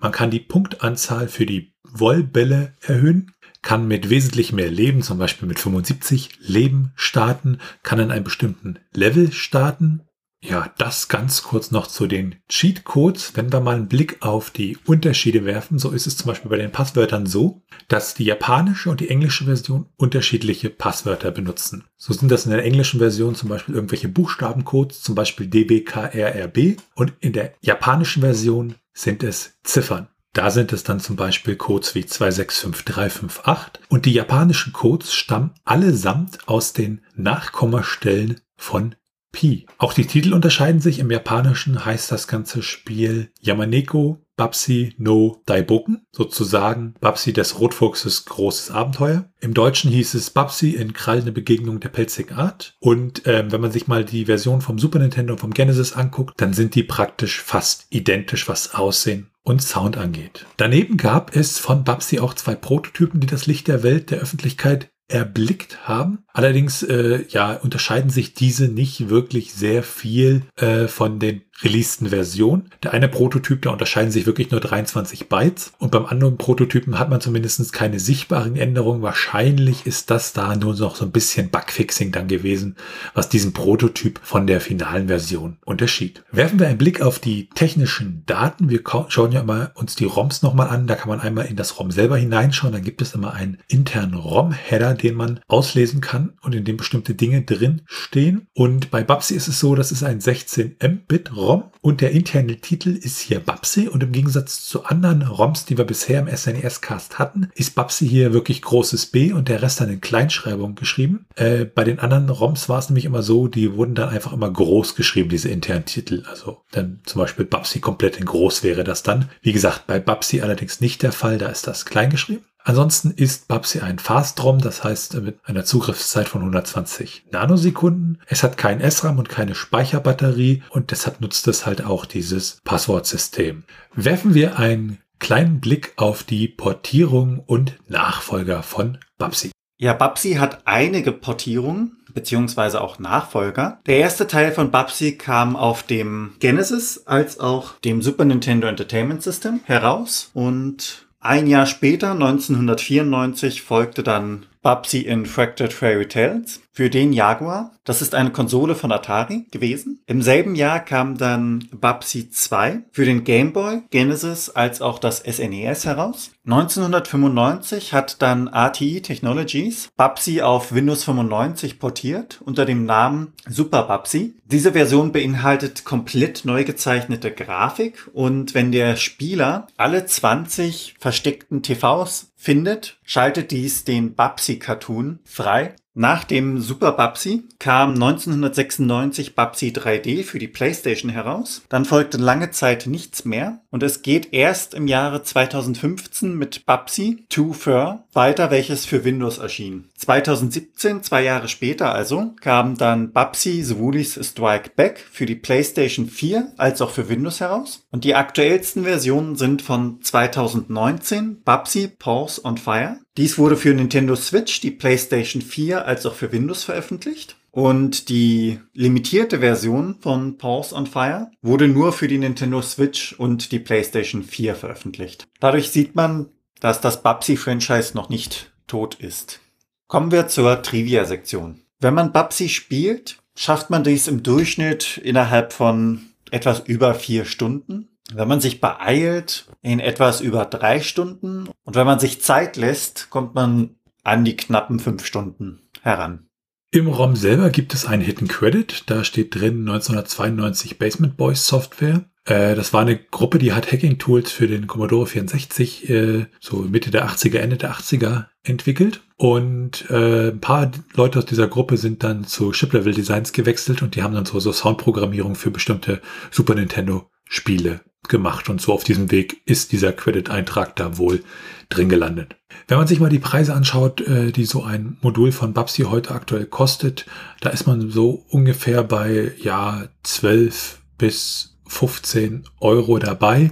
Man 0.00 0.10
kann 0.10 0.32
die 0.32 0.40
Punktanzahl 0.40 1.28
für 1.28 1.46
die 1.46 1.74
Wollbälle 1.84 2.72
erhöhen 2.80 3.32
kann 3.62 3.88
mit 3.88 4.10
wesentlich 4.10 4.52
mehr 4.52 4.70
Leben, 4.70 5.02
zum 5.02 5.18
Beispiel 5.18 5.48
mit 5.48 5.58
75 5.58 6.30
Leben 6.40 6.92
starten, 6.94 7.58
kann 7.82 8.00
in 8.00 8.10
einem 8.10 8.24
bestimmten 8.24 8.78
Level 8.92 9.32
starten 9.32 10.02
ja, 10.44 10.72
das 10.76 11.06
ganz 11.06 11.44
kurz 11.44 11.70
noch 11.70 11.86
zu 11.86 12.08
den 12.08 12.34
Cheatcodes. 12.48 13.36
Wenn 13.36 13.52
wir 13.52 13.60
mal 13.60 13.76
einen 13.76 13.86
Blick 13.86 14.16
auf 14.22 14.50
die 14.50 14.76
Unterschiede 14.86 15.44
werfen, 15.44 15.78
so 15.78 15.90
ist 15.90 16.08
es 16.08 16.16
zum 16.16 16.26
Beispiel 16.26 16.50
bei 16.50 16.56
den 16.56 16.72
Passwörtern 16.72 17.26
so, 17.26 17.62
dass 17.86 18.14
die 18.14 18.24
japanische 18.24 18.90
und 18.90 19.00
die 19.00 19.08
englische 19.08 19.44
Version 19.44 19.86
unterschiedliche 19.96 20.68
Passwörter 20.68 21.30
benutzen. 21.30 21.84
So 21.96 22.12
sind 22.12 22.28
das 22.32 22.44
in 22.44 22.50
der 22.50 22.64
englischen 22.64 22.98
Version 22.98 23.36
zum 23.36 23.50
Beispiel 23.50 23.76
irgendwelche 23.76 24.08
Buchstabencodes, 24.08 25.02
zum 25.02 25.14
Beispiel 25.14 25.46
DBKRRB 25.46 26.80
und 26.96 27.12
in 27.20 27.32
der 27.32 27.54
japanischen 27.60 28.22
Version 28.22 28.74
sind 28.92 29.22
es 29.22 29.60
Ziffern. 29.62 30.08
Da 30.34 30.50
sind 30.50 30.72
es 30.72 30.82
dann 30.82 30.98
zum 30.98 31.16
Beispiel 31.16 31.56
Codes 31.56 31.94
wie 31.94 32.04
265358 32.04 33.80
und 33.88 34.06
die 34.06 34.12
japanischen 34.12 34.72
Codes 34.72 35.12
stammen 35.12 35.52
allesamt 35.64 36.48
aus 36.48 36.72
den 36.72 37.02
Nachkommastellen 37.14 38.40
von 38.56 38.94
Pi. 39.30 39.66
Auch 39.78 39.92
die 39.92 40.06
Titel 40.06 40.32
unterscheiden 40.32 40.80
sich. 40.80 40.98
Im 40.98 41.10
Japanischen 41.10 41.84
heißt 41.84 42.12
das 42.12 42.28
ganze 42.28 42.62
Spiel 42.62 43.30
Yamaneko 43.40 44.22
Babsi 44.36 44.94
no 44.98 45.42
Daiboken, 45.46 46.06
sozusagen 46.10 46.94
Babsi 47.00 47.32
des 47.32 47.60
Rotfuchses 47.60 48.24
großes 48.24 48.70
Abenteuer. 48.70 49.30
Im 49.40 49.54
Deutschen 49.54 49.90
hieß 49.90 50.14
es 50.14 50.30
Babsi 50.30 50.70
in 50.70 50.94
krallende 50.94 51.32
Begegnung 51.32 51.80
der 51.80 51.90
pelzigen 51.90 52.34
Art. 52.34 52.74
Und 52.80 53.22
ähm, 53.26 53.52
wenn 53.52 53.60
man 53.60 53.72
sich 53.72 53.88
mal 53.88 54.04
die 54.04 54.26
Version 54.26 54.60
vom 54.60 54.78
Super 54.78 54.98
Nintendo 54.98 55.34
und 55.34 55.38
vom 55.38 55.54
Genesis 55.54 55.92
anguckt, 55.92 56.40
dann 56.40 56.54
sind 56.54 56.74
die 56.74 56.82
praktisch 56.82 57.40
fast 57.40 57.86
identisch, 57.90 58.48
was 58.48 58.74
Aussehen 58.74 59.31
und 59.44 59.62
Sound 59.62 59.96
angeht. 59.96 60.46
Daneben 60.56 60.96
gab 60.96 61.34
es 61.34 61.58
von 61.58 61.84
Babsi 61.84 62.20
auch 62.20 62.34
zwei 62.34 62.54
Prototypen, 62.54 63.20
die 63.20 63.26
das 63.26 63.46
Licht 63.46 63.68
der 63.68 63.82
Welt 63.82 64.10
der 64.10 64.20
Öffentlichkeit 64.20 64.90
erblickt 65.12 65.86
haben. 65.86 66.18
Allerdings 66.32 66.82
äh, 66.82 67.24
ja 67.28 67.52
unterscheiden 67.52 68.10
sich 68.10 68.34
diese 68.34 68.68
nicht 68.68 69.10
wirklich 69.10 69.52
sehr 69.52 69.82
viel 69.82 70.42
äh, 70.56 70.88
von 70.88 71.18
den 71.18 71.42
releaseden 71.62 72.08
Version. 72.08 72.64
Der 72.82 72.92
eine 72.92 73.08
Prototyp, 73.08 73.62
da 73.62 73.70
unterscheiden 73.70 74.10
sich 74.10 74.26
wirklich 74.26 74.50
nur 74.50 74.60
23 74.60 75.28
Bytes 75.28 75.72
und 75.78 75.90
beim 75.90 76.06
anderen 76.06 76.36
Prototypen 76.36 76.98
hat 76.98 77.10
man 77.10 77.20
zumindest 77.20 77.72
keine 77.72 78.00
sichtbaren 78.00 78.56
Änderungen. 78.56 79.02
Wahrscheinlich 79.02 79.86
ist 79.86 80.10
das 80.10 80.32
da 80.32 80.56
nur 80.56 80.74
noch 80.74 80.96
so 80.96 81.04
ein 81.04 81.12
bisschen 81.12 81.50
Bugfixing 81.50 82.12
dann 82.12 82.28
gewesen, 82.28 82.76
was 83.14 83.28
diesen 83.28 83.52
Prototyp 83.52 84.20
von 84.22 84.46
der 84.46 84.60
finalen 84.60 85.08
Version 85.08 85.58
unterschied. 85.64 86.24
Werfen 86.32 86.58
wir 86.58 86.68
einen 86.68 86.78
Blick 86.78 87.00
auf 87.00 87.18
die 87.18 87.48
technischen 87.54 88.22
Daten. 88.26 88.68
Wir 88.70 88.80
schauen 89.08 89.32
ja 89.32 89.42
mal 89.42 89.70
uns 89.74 89.94
die 89.94 90.04
ROMs 90.04 90.42
nochmal 90.42 90.68
an. 90.68 90.86
Da 90.86 90.94
kann 90.94 91.08
man 91.08 91.20
einmal 91.20 91.46
in 91.46 91.56
das 91.56 91.78
ROM 91.78 91.90
selber 91.90 92.16
hineinschauen. 92.16 92.72
Dann 92.72 92.82
gibt 92.82 93.02
es 93.02 93.14
immer 93.14 93.34
einen 93.34 93.58
internen 93.68 94.14
ROM-Header, 94.14 94.94
den 95.02 95.14
man 95.14 95.40
auslesen 95.48 96.00
kann 96.00 96.34
und 96.42 96.54
in 96.54 96.64
dem 96.64 96.76
bestimmte 96.76 97.14
Dinge 97.14 97.42
drin 97.42 97.82
stehen. 97.86 98.46
Und 98.54 98.90
bei 98.90 99.02
Babsi 99.02 99.34
ist 99.34 99.48
es 99.48 99.60
so, 99.60 99.74
das 99.74 99.92
ist 99.92 100.02
ein 100.02 100.20
16 100.20 100.76
Mbit 100.82 101.34
ROM 101.36 101.64
und 101.80 102.00
der 102.00 102.12
interne 102.12 102.56
Titel 102.56 102.90
ist 102.90 103.18
hier 103.18 103.40
Babsi 103.40 103.88
und 103.88 104.02
im 104.02 104.12
Gegensatz 104.12 104.64
zu 104.64 104.84
anderen 104.84 105.22
ROMs, 105.22 105.64
die 105.64 105.76
wir 105.76 105.84
bisher 105.84 106.20
im 106.20 106.28
SNES-Cast 106.28 107.18
hatten, 107.18 107.48
ist 107.54 107.74
Babsi 107.74 108.08
hier 108.08 108.32
wirklich 108.32 108.62
großes 108.62 109.06
B 109.06 109.32
und 109.32 109.48
der 109.48 109.62
Rest 109.62 109.80
dann 109.80 109.90
in 109.90 110.00
Kleinschreibung 110.00 110.74
geschrieben. 110.74 111.26
Äh, 111.34 111.64
bei 111.64 111.84
den 111.84 111.98
anderen 111.98 112.28
ROMs 112.28 112.68
war 112.68 112.78
es 112.78 112.88
nämlich 112.88 113.04
immer 113.04 113.22
so, 113.22 113.48
die 113.48 113.74
wurden 113.74 113.94
dann 113.94 114.10
einfach 114.10 114.32
immer 114.32 114.50
groß 114.50 114.94
geschrieben, 114.94 115.28
diese 115.28 115.48
internen 115.48 115.84
Titel. 115.84 116.24
Also 116.28 116.62
dann 116.70 117.00
zum 117.04 117.20
Beispiel 117.20 117.44
Babsi 117.44 117.80
komplett 117.80 118.18
in 118.18 118.26
groß 118.26 118.62
wäre 118.62 118.84
das 118.84 119.02
dann. 119.02 119.28
Wie 119.40 119.52
gesagt, 119.52 119.86
bei 119.86 119.98
Babsi 119.98 120.40
allerdings 120.40 120.80
nicht 120.80 121.02
der 121.02 121.12
Fall, 121.12 121.38
da 121.38 121.48
ist 121.48 121.66
das 121.66 121.84
klein 121.84 122.10
geschrieben. 122.10 122.44
Ansonsten 122.64 123.10
ist 123.10 123.48
Babsi 123.48 123.80
ein 123.80 123.98
Fast-ROM, 123.98 124.58
das 124.58 124.84
heißt 124.84 125.20
mit 125.20 125.38
einer 125.44 125.64
Zugriffszeit 125.64 126.28
von 126.28 126.42
120 126.42 127.26
Nanosekunden. 127.32 128.20
Es 128.26 128.42
hat 128.42 128.56
kein 128.56 128.80
SRAM 128.88 129.18
und 129.18 129.28
keine 129.28 129.54
Speicherbatterie 129.54 130.62
und 130.70 130.90
deshalb 130.90 131.20
nutzt 131.20 131.48
es 131.48 131.66
halt 131.66 131.84
auch 131.84 132.06
dieses 132.06 132.58
Passwortsystem. 132.64 133.64
Werfen 133.94 134.34
wir 134.34 134.58
einen 134.58 134.98
kleinen 135.18 135.60
Blick 135.60 135.92
auf 135.96 136.22
die 136.22 136.48
Portierung 136.48 137.40
und 137.46 137.78
Nachfolger 137.88 138.62
von 138.62 138.98
Babsi. 139.18 139.50
Ja, 139.78 139.92
Babsi 139.92 140.34
hat 140.34 140.62
einige 140.64 141.10
Portierungen 141.10 141.96
beziehungsweise 142.14 142.80
auch 142.80 142.98
Nachfolger. 142.98 143.80
Der 143.86 143.98
erste 143.98 144.26
Teil 144.26 144.52
von 144.52 144.70
Babsi 144.70 145.16
kam 145.16 145.56
auf 145.56 145.82
dem 145.82 146.34
Genesis 146.38 147.06
als 147.06 147.40
auch 147.40 147.78
dem 147.80 148.02
Super 148.02 148.24
Nintendo 148.24 148.68
Entertainment 148.68 149.22
System 149.22 149.60
heraus 149.64 150.30
und 150.34 151.08
ein 151.22 151.46
Jahr 151.46 151.66
später, 151.66 152.12
1994, 152.12 153.62
folgte 153.62 154.02
dann 154.02 154.46
Babsy 154.62 155.00
in 155.00 155.26
Fractured 155.26 155.72
Fairy 155.72 156.06
Tales 156.06 156.60
für 156.72 156.88
den 156.88 157.12
Jaguar. 157.12 157.72
Das 157.84 158.00
ist 158.00 158.14
eine 158.14 158.30
Konsole 158.30 158.74
von 158.74 158.92
Atari 158.92 159.46
gewesen. 159.50 160.00
Im 160.06 160.22
selben 160.22 160.54
Jahr 160.54 160.80
kam 160.80 161.18
dann 161.18 161.68
Babsy 161.72 162.30
2 162.30 162.84
für 162.92 163.04
den 163.04 163.24
Game 163.24 163.52
Boy, 163.52 163.82
Genesis 163.90 164.50
als 164.50 164.80
auch 164.80 164.98
das 164.98 165.18
SNES 165.18 165.84
e 165.84 165.88
heraus. 165.88 166.30
1995 166.46 167.92
hat 167.92 168.22
dann 168.22 168.48
RTE 168.48 169.02
Technologies 169.02 169.90
Babsy 169.96 170.42
auf 170.42 170.72
Windows 170.72 171.04
95 171.04 171.78
portiert 171.78 172.40
unter 172.44 172.64
dem 172.64 172.86
Namen 172.86 173.32
Super 173.48 173.82
Babsy. 173.82 174.34
Diese 174.44 174.72
Version 174.72 175.12
beinhaltet 175.12 175.84
komplett 175.84 176.44
neu 176.44 176.64
gezeichnete 176.64 177.32
Grafik 177.32 178.08
und 178.12 178.54
wenn 178.54 178.72
der 178.72 178.96
Spieler 178.96 179.66
alle 179.76 180.06
20 180.06 180.94
versteckten 180.98 181.62
TVs 181.62 182.31
findet, 182.42 182.98
schaltet 183.04 183.52
dies 183.52 183.84
den 183.84 184.16
Babsy-Cartoon 184.16 185.20
frei 185.24 185.76
nach 185.94 186.24
dem 186.24 186.58
Super 186.58 186.92
Babsy 186.92 187.44
kam 187.58 187.90
1996 187.90 189.34
Babsy 189.34 189.68
3D 189.68 190.24
für 190.24 190.38
die 190.38 190.48
PlayStation 190.48 191.10
heraus. 191.10 191.62
Dann 191.68 191.84
folgte 191.84 192.16
lange 192.16 192.50
Zeit 192.50 192.86
nichts 192.86 193.26
mehr 193.26 193.60
und 193.70 193.82
es 193.82 194.00
geht 194.00 194.32
erst 194.32 194.72
im 194.72 194.86
Jahre 194.86 195.22
2015 195.22 196.34
mit 196.34 196.64
Babsy 196.64 197.26
2 197.28 197.52
Fur 197.52 198.04
weiter, 198.14 198.50
welches 198.50 198.86
für 198.86 199.04
Windows 199.04 199.36
erschien. 199.36 199.90
2017, 199.96 201.02
zwei 201.02 201.22
Jahre 201.22 201.48
später 201.48 201.92
also, 201.92 202.32
kam 202.40 202.76
dann 202.76 203.12
Babsy 203.12 203.62
The 203.62 203.78
Woolies 203.78 204.18
Strike 204.22 204.70
Back 204.74 205.04
für 205.10 205.26
die 205.26 205.36
PlayStation 205.36 206.06
4 206.06 206.52
als 206.56 206.80
auch 206.80 206.90
für 206.90 207.08
Windows 207.08 207.40
heraus. 207.40 207.86
Und 207.90 208.04
die 208.04 208.14
aktuellsten 208.14 208.84
Versionen 208.84 209.36
sind 209.36 209.60
von 209.60 210.00
2019 210.00 211.42
Babsy 211.42 211.88
Pause 211.88 212.44
on 212.44 212.56
Fire 212.56 212.96
dies 213.16 213.38
wurde 213.38 213.56
für 213.56 213.74
Nintendo 213.74 214.16
Switch, 214.16 214.60
die 214.60 214.70
PlayStation 214.70 215.42
4 215.42 215.86
als 215.86 216.06
auch 216.06 216.14
für 216.14 216.32
Windows 216.32 216.64
veröffentlicht. 216.64 217.36
Und 217.50 218.08
die 218.08 218.60
limitierte 218.72 219.40
Version 219.40 219.96
von 220.00 220.38
Pause 220.38 220.74
on 220.74 220.86
Fire 220.86 221.30
wurde 221.42 221.68
nur 221.68 221.92
für 221.92 222.08
die 222.08 222.16
Nintendo 222.16 222.62
Switch 222.62 223.12
und 223.12 223.52
die 223.52 223.58
PlayStation 223.58 224.22
4 224.22 224.54
veröffentlicht. 224.54 225.28
Dadurch 225.38 225.70
sieht 225.70 225.94
man, 225.94 226.30
dass 226.60 226.80
das 226.80 227.02
Babsy-Franchise 227.02 227.94
noch 227.94 228.08
nicht 228.08 228.52
tot 228.66 228.94
ist. 228.94 229.40
Kommen 229.86 230.10
wir 230.12 230.28
zur 230.28 230.62
Trivia-Sektion. 230.62 231.60
Wenn 231.78 231.92
man 231.92 232.12
Babsy 232.12 232.48
spielt, 232.48 233.18
schafft 233.34 233.68
man 233.68 233.84
dies 233.84 234.08
im 234.08 234.22
Durchschnitt 234.22 234.96
innerhalb 234.98 235.52
von 235.52 236.06
etwas 236.30 236.60
über 236.60 236.94
vier 236.94 237.26
Stunden. 237.26 237.88
Wenn 238.14 238.28
man 238.28 238.40
sich 238.40 238.60
beeilt, 238.60 239.46
in 239.62 239.80
etwas 239.80 240.20
über 240.20 240.44
drei 240.44 240.80
Stunden. 240.80 241.48
Und 241.64 241.76
wenn 241.76 241.86
man 241.86 241.98
sich 241.98 242.20
Zeit 242.20 242.56
lässt, 242.56 243.10
kommt 243.10 243.34
man 243.34 243.76
an 244.02 244.24
die 244.24 244.36
knappen 244.36 244.80
fünf 244.80 245.06
Stunden 245.06 245.60
heran. 245.82 246.26
Im 246.74 246.88
ROM 246.88 247.16
selber 247.16 247.50
gibt 247.50 247.74
es 247.74 247.86
einen 247.86 248.02
Hidden 248.02 248.28
Credit. 248.28 248.84
Da 248.86 249.04
steht 249.04 249.34
drin 249.34 249.68
1992 249.68 250.78
Basement 250.78 251.16
Boys 251.16 251.46
Software. 251.46 252.04
Äh, 252.24 252.54
das 252.54 252.72
war 252.72 252.80
eine 252.80 252.96
Gruppe, 252.96 253.38
die 253.38 253.52
hat 253.52 253.70
Hacking-Tools 253.70 254.32
für 254.32 254.46
den 254.46 254.66
Commodore 254.66 255.06
64 255.06 255.90
äh, 255.90 256.26
so 256.40 256.56
Mitte 256.56 256.90
der 256.90 257.08
80er, 257.08 257.38
Ende 257.38 257.58
der 257.58 257.72
80er 257.72 258.26
entwickelt. 258.42 259.02
Und 259.16 259.90
äh, 259.90 260.30
ein 260.30 260.40
paar 260.40 260.70
Leute 260.94 261.18
aus 261.18 261.26
dieser 261.26 261.46
Gruppe 261.46 261.76
sind 261.76 262.02
dann 262.02 262.24
zu 262.24 262.52
Chip-Level 262.52 262.94
Designs 262.94 263.32
gewechselt 263.32 263.82
und 263.82 263.94
die 263.94 264.02
haben 264.02 264.14
dann 264.14 264.24
so, 264.24 264.40
so 264.40 264.52
Soundprogrammierung 264.52 265.34
für 265.34 265.50
bestimmte 265.50 266.00
Super 266.30 266.54
Nintendo 266.54 267.10
Spiele 267.28 267.80
gemacht 268.08 268.48
und 268.48 268.60
so 268.60 268.72
auf 268.72 268.84
diesem 268.84 269.10
Weg 269.10 269.42
ist 269.46 269.72
dieser 269.72 269.92
Credit-Eintrag 269.92 270.76
da 270.76 270.98
wohl 270.98 271.22
drin 271.68 271.88
gelandet. 271.88 272.36
Wenn 272.68 272.78
man 272.78 272.86
sich 272.86 273.00
mal 273.00 273.08
die 273.08 273.18
Preise 273.18 273.54
anschaut, 273.54 274.00
äh, 274.02 274.32
die 274.32 274.44
so 274.44 274.62
ein 274.62 274.96
Modul 275.00 275.32
von 275.32 275.52
Babsi 275.52 275.82
heute 275.82 276.10
aktuell 276.12 276.46
kostet, 276.46 277.06
da 277.40 277.50
ist 277.50 277.66
man 277.66 277.90
so 277.90 278.24
ungefähr 278.28 278.82
bei 278.82 279.32
ja 279.38 279.88
12 280.02 280.80
bis 280.98 281.56
15 281.66 282.44
Euro 282.60 282.98
dabei, 282.98 283.50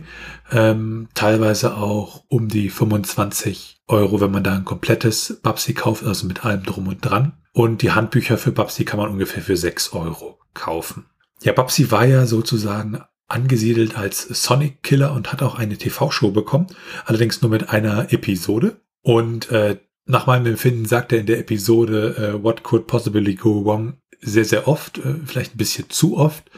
ähm, 0.52 1.08
teilweise 1.14 1.76
auch 1.76 2.24
um 2.28 2.48
die 2.48 2.68
25 2.68 3.80
Euro, 3.88 4.20
wenn 4.20 4.30
man 4.30 4.44
da 4.44 4.54
ein 4.54 4.64
komplettes 4.64 5.40
Babsi 5.42 5.72
kauft, 5.72 6.04
also 6.04 6.26
mit 6.26 6.44
allem 6.44 6.62
drum 6.64 6.88
und 6.88 7.00
dran. 7.00 7.32
Und 7.52 7.82
die 7.82 7.92
Handbücher 7.92 8.36
für 8.36 8.52
Babsi 8.52 8.84
kann 8.84 9.00
man 9.00 9.10
ungefähr 9.10 9.42
für 9.42 9.56
6 9.56 9.92
Euro 9.94 10.38
kaufen. 10.54 11.06
Ja, 11.42 11.52
Babsi 11.52 11.90
war 11.90 12.04
ja 12.04 12.26
sozusagen 12.26 13.00
angesiedelt 13.30 13.96
als 13.96 14.22
Sonic 14.22 14.82
Killer 14.82 15.12
und 15.12 15.32
hat 15.32 15.42
auch 15.42 15.56
eine 15.56 15.76
TV-Show 15.76 16.30
bekommen, 16.30 16.66
allerdings 17.04 17.42
nur 17.42 17.50
mit 17.50 17.70
einer 17.70 18.12
Episode. 18.12 18.80
Und 19.02 19.50
äh, 19.50 19.78
nach 20.06 20.26
meinem 20.26 20.46
Empfinden 20.46 20.86
sagt 20.86 21.12
er 21.12 21.20
in 21.20 21.26
der 21.26 21.38
Episode 21.38 22.16
äh, 22.16 22.42
What 22.42 22.62
Could 22.62 22.86
Possibly 22.86 23.34
Go 23.34 23.64
Wrong 23.64 23.94
sehr, 24.22 24.44
sehr 24.44 24.68
oft, 24.68 24.98
äh, 24.98 25.14
vielleicht 25.24 25.54
ein 25.54 25.58
bisschen 25.58 25.88
zu 25.88 26.16
oft. 26.16 26.50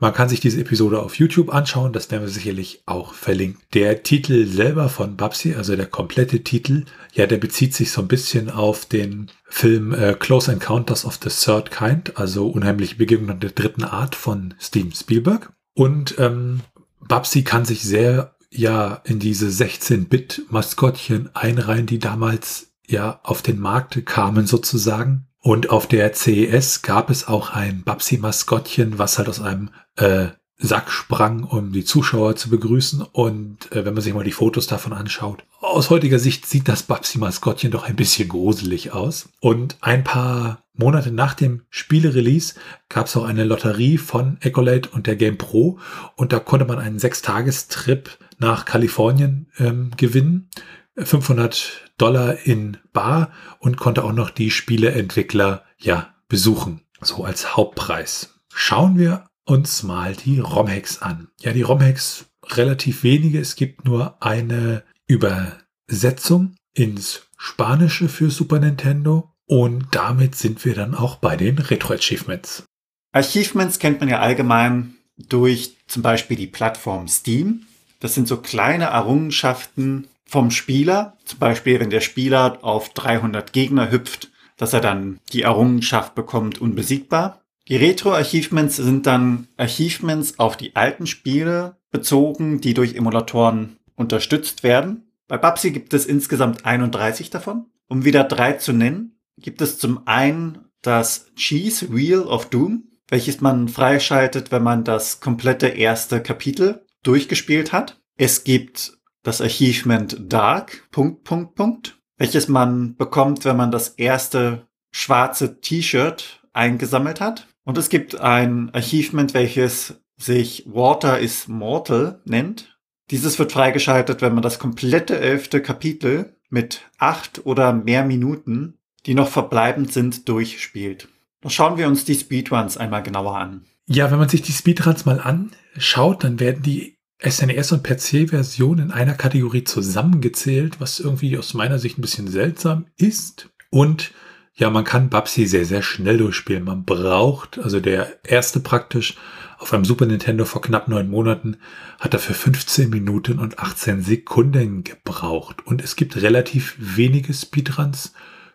Man 0.00 0.12
kann 0.12 0.28
sich 0.28 0.40
diese 0.40 0.60
Episode 0.60 1.00
auf 1.00 1.16
YouTube 1.16 1.54
anschauen, 1.54 1.92
das 1.92 2.10
werden 2.10 2.24
wir 2.24 2.28
sicherlich 2.28 2.82
auch 2.86 3.14
verlinken. 3.14 3.62
Der 3.72 4.02
Titel 4.02 4.46
selber 4.46 4.88
von 4.88 5.16
Babsi, 5.16 5.54
also 5.54 5.76
der 5.76 5.86
komplette 5.86 6.42
Titel, 6.42 6.84
ja, 7.12 7.26
der 7.26 7.38
bezieht 7.38 7.74
sich 7.74 7.92
so 7.92 8.00
ein 8.00 8.08
bisschen 8.08 8.50
auf 8.50 8.86
den 8.86 9.30
Film 9.48 9.94
äh, 9.94 10.14
Close 10.18 10.50
Encounters 10.50 11.04
of 11.04 11.18
the 11.22 11.30
Third 11.30 11.70
Kind, 11.70 12.16
also 12.18 12.48
unheimliche 12.48 12.96
Begegnungen 12.96 13.38
der 13.38 13.50
dritten 13.50 13.84
Art 13.84 14.16
von 14.16 14.54
Steven 14.58 14.92
Spielberg. 14.92 15.53
Und 15.74 16.16
ähm, 16.18 16.60
Babsi 17.00 17.42
kann 17.42 17.64
sich 17.64 17.82
sehr 17.82 18.34
ja 18.50 19.00
in 19.04 19.18
diese 19.18 19.48
16-Bit-Maskottchen 19.48 21.30
einreihen, 21.34 21.86
die 21.86 21.98
damals 21.98 22.68
ja 22.86 23.20
auf 23.22 23.42
den 23.42 23.58
Markt 23.58 24.06
kamen 24.06 24.46
sozusagen. 24.46 25.26
Und 25.40 25.70
auf 25.70 25.86
der 25.86 26.12
CES 26.14 26.82
gab 26.82 27.10
es 27.10 27.28
auch 27.28 27.50
ein 27.50 27.82
Babsi-Maskottchen, 27.82 28.98
was 28.98 29.18
halt 29.18 29.28
aus 29.28 29.40
einem 29.42 29.70
äh, 29.96 30.28
Sack 30.56 30.90
sprang, 30.90 31.44
um 31.44 31.72
die 31.72 31.84
Zuschauer 31.84 32.36
zu 32.36 32.48
begrüßen. 32.48 33.02
Und 33.02 33.70
äh, 33.72 33.84
wenn 33.84 33.92
man 33.92 34.02
sich 34.02 34.14
mal 34.14 34.24
die 34.24 34.32
Fotos 34.32 34.66
davon 34.66 34.92
anschaut, 34.94 35.44
aus 35.60 35.90
heutiger 35.90 36.18
Sicht 36.18 36.46
sieht 36.46 36.68
das 36.68 36.84
Babsi-Maskottchen 36.84 37.70
doch 37.70 37.84
ein 37.84 37.96
bisschen 37.96 38.28
gruselig 38.28 38.92
aus. 38.92 39.28
Und 39.40 39.76
ein 39.80 40.04
paar 40.04 40.63
Monate 40.74 41.12
nach 41.12 41.34
dem 41.34 41.62
Spielerelease 41.70 42.54
gab 42.88 43.06
es 43.06 43.16
auch 43.16 43.24
eine 43.24 43.44
Lotterie 43.44 43.96
von 43.96 44.38
Ecolate 44.40 44.90
und 44.90 45.06
der 45.06 45.16
Game 45.16 45.38
Pro. 45.38 45.78
Und 46.16 46.32
da 46.32 46.40
konnte 46.40 46.64
man 46.64 46.78
einen 46.78 46.98
Sechstagestrip 46.98 48.18
nach 48.38 48.64
Kalifornien 48.64 49.48
ähm, 49.58 49.92
gewinnen 49.96 50.50
500 50.96 51.92
Dollar 51.98 52.38
in 52.44 52.76
Bar 52.92 53.32
und 53.58 53.76
konnte 53.76 54.04
auch 54.04 54.12
noch 54.12 54.30
die 54.30 54.50
Spieleentwickler 54.50 55.64
ja 55.78 56.14
besuchen. 56.28 56.82
So 57.00 57.24
als 57.24 57.56
Hauptpreis. 57.56 58.34
Schauen 58.52 58.98
wir 58.98 59.26
uns 59.44 59.82
mal 59.82 60.14
die 60.14 60.38
ROM-Hacks 60.38 61.02
an. 61.02 61.28
Ja, 61.40 61.52
die 61.52 61.62
ROM-Hacks 61.62 62.26
relativ 62.50 63.02
wenige. 63.02 63.40
Es 63.40 63.56
gibt 63.56 63.84
nur 63.84 64.22
eine 64.22 64.84
Übersetzung 65.06 66.56
ins 66.72 67.28
Spanische 67.36 68.08
für 68.08 68.30
Super 68.30 68.58
Nintendo. 68.58 69.33
Und 69.46 69.88
damit 69.92 70.34
sind 70.34 70.64
wir 70.64 70.74
dann 70.74 70.94
auch 70.94 71.16
bei 71.16 71.36
den 71.36 71.58
Retro-Achievements. 71.58 72.64
Achievements 73.12 73.78
kennt 73.78 74.00
man 74.00 74.08
ja 74.08 74.20
allgemein 74.20 74.94
durch 75.16 75.76
zum 75.86 76.02
Beispiel 76.02 76.36
die 76.36 76.46
Plattform 76.46 77.08
Steam. 77.08 77.66
Das 78.00 78.14
sind 78.14 78.26
so 78.26 78.38
kleine 78.38 78.84
Errungenschaften 78.86 80.08
vom 80.24 80.50
Spieler. 80.50 81.16
Zum 81.24 81.38
Beispiel, 81.38 81.78
wenn 81.78 81.90
der 81.90 82.00
Spieler 82.00 82.58
auf 82.62 82.88
300 82.90 83.52
Gegner 83.52 83.90
hüpft, 83.90 84.30
dass 84.56 84.72
er 84.72 84.80
dann 84.80 85.20
die 85.32 85.42
Errungenschaft 85.42 86.14
bekommt, 86.14 86.60
unbesiegbar. 86.60 87.40
Die 87.68 87.76
Retro-Achievements 87.76 88.76
sind 88.76 89.06
dann 89.06 89.48
Achievements 89.56 90.38
auf 90.38 90.56
die 90.56 90.76
alten 90.76 91.06
Spiele 91.06 91.76
bezogen, 91.90 92.60
die 92.60 92.74
durch 92.74 92.94
Emulatoren 92.94 93.76
unterstützt 93.94 94.62
werden. 94.62 95.04
Bei 95.28 95.38
Babsi 95.38 95.70
gibt 95.70 95.94
es 95.94 96.04
insgesamt 96.04 96.66
31 96.66 97.30
davon. 97.30 97.66
Um 97.86 98.04
wieder 98.04 98.24
drei 98.24 98.54
zu 98.54 98.72
nennen, 98.72 99.13
gibt 99.40 99.60
es 99.60 99.78
zum 99.78 100.06
einen 100.06 100.64
das 100.82 101.32
Cheese 101.34 101.92
Wheel 101.94 102.22
of 102.22 102.50
Doom, 102.50 102.90
welches 103.08 103.40
man 103.40 103.68
freischaltet, 103.68 104.50
wenn 104.52 104.62
man 104.62 104.84
das 104.84 105.20
komplette 105.20 105.68
erste 105.68 106.22
Kapitel 106.22 106.84
durchgespielt 107.02 107.72
hat. 107.72 108.00
Es 108.16 108.44
gibt 108.44 108.98
das 109.22 109.40
Achievement 109.40 110.16
Dark, 110.20 110.88
Punkt, 110.90 111.24
Punkt, 111.24 111.54
Punkt, 111.54 111.98
welches 112.16 112.48
man 112.48 112.96
bekommt, 112.96 113.44
wenn 113.44 113.56
man 113.56 113.70
das 113.70 113.90
erste 113.90 114.66
schwarze 114.92 115.60
T-Shirt 115.60 116.42
eingesammelt 116.52 117.20
hat. 117.20 117.48
Und 117.64 117.78
es 117.78 117.88
gibt 117.88 118.20
ein 118.20 118.72
Achievement, 118.74 119.34
welches 119.34 120.00
sich 120.16 120.64
Water 120.66 121.18
is 121.18 121.48
Mortal 121.48 122.20
nennt. 122.24 122.78
Dieses 123.10 123.38
wird 123.38 123.52
freigeschaltet, 123.52 124.22
wenn 124.22 124.34
man 124.34 124.42
das 124.42 124.58
komplette 124.58 125.18
elfte 125.18 125.60
Kapitel 125.60 126.36
mit 126.48 126.82
acht 126.98 127.44
oder 127.44 127.72
mehr 127.72 128.04
Minuten, 128.04 128.78
die 129.06 129.14
noch 129.14 129.28
verbleibend 129.28 129.92
sind, 129.92 130.28
durchspielt. 130.28 131.08
Doch 131.40 131.50
schauen 131.50 131.76
wir 131.76 131.88
uns 131.88 132.04
die 132.04 132.14
Speedruns 132.14 132.76
einmal 132.76 133.02
genauer 133.02 133.36
an. 133.36 133.64
Ja, 133.86 134.10
wenn 134.10 134.18
man 134.18 134.28
sich 134.28 134.42
die 134.42 134.52
Speedruns 134.52 135.04
mal 135.04 135.20
anschaut, 135.20 136.24
dann 136.24 136.40
werden 136.40 136.62
die 136.62 136.96
SNES 137.22 137.72
und 137.72 137.84
PC-Versionen 137.84 138.86
in 138.86 138.92
einer 138.92 139.14
Kategorie 139.14 139.64
zusammengezählt, 139.64 140.80
was 140.80 141.00
irgendwie 141.00 141.36
aus 141.38 141.54
meiner 141.54 141.78
Sicht 141.78 141.98
ein 141.98 142.02
bisschen 142.02 142.28
seltsam 142.28 142.86
ist. 142.96 143.50
Und 143.70 144.12
ja, 144.54 144.70
man 144.70 144.84
kann 144.84 145.10
Babsi 145.10 145.46
sehr, 145.46 145.64
sehr 145.64 145.82
schnell 145.82 146.18
durchspielen. 146.18 146.64
Man 146.64 146.84
braucht, 146.84 147.58
also 147.58 147.80
der 147.80 148.24
erste 148.24 148.60
praktisch 148.60 149.16
auf 149.58 149.72
einem 149.72 149.84
Super 149.84 150.06
Nintendo 150.06 150.44
vor 150.44 150.62
knapp 150.62 150.88
neun 150.88 151.10
Monaten, 151.10 151.56
hat 151.98 152.14
dafür 152.14 152.34
15 152.34 152.90
Minuten 152.90 153.38
und 153.38 153.58
18 153.58 154.02
Sekunden 154.02 154.84
gebraucht. 154.84 155.66
Und 155.66 155.82
es 155.82 155.96
gibt 155.96 156.16
relativ 156.16 156.76
wenige 156.78 157.32
Speedruns 157.34 158.12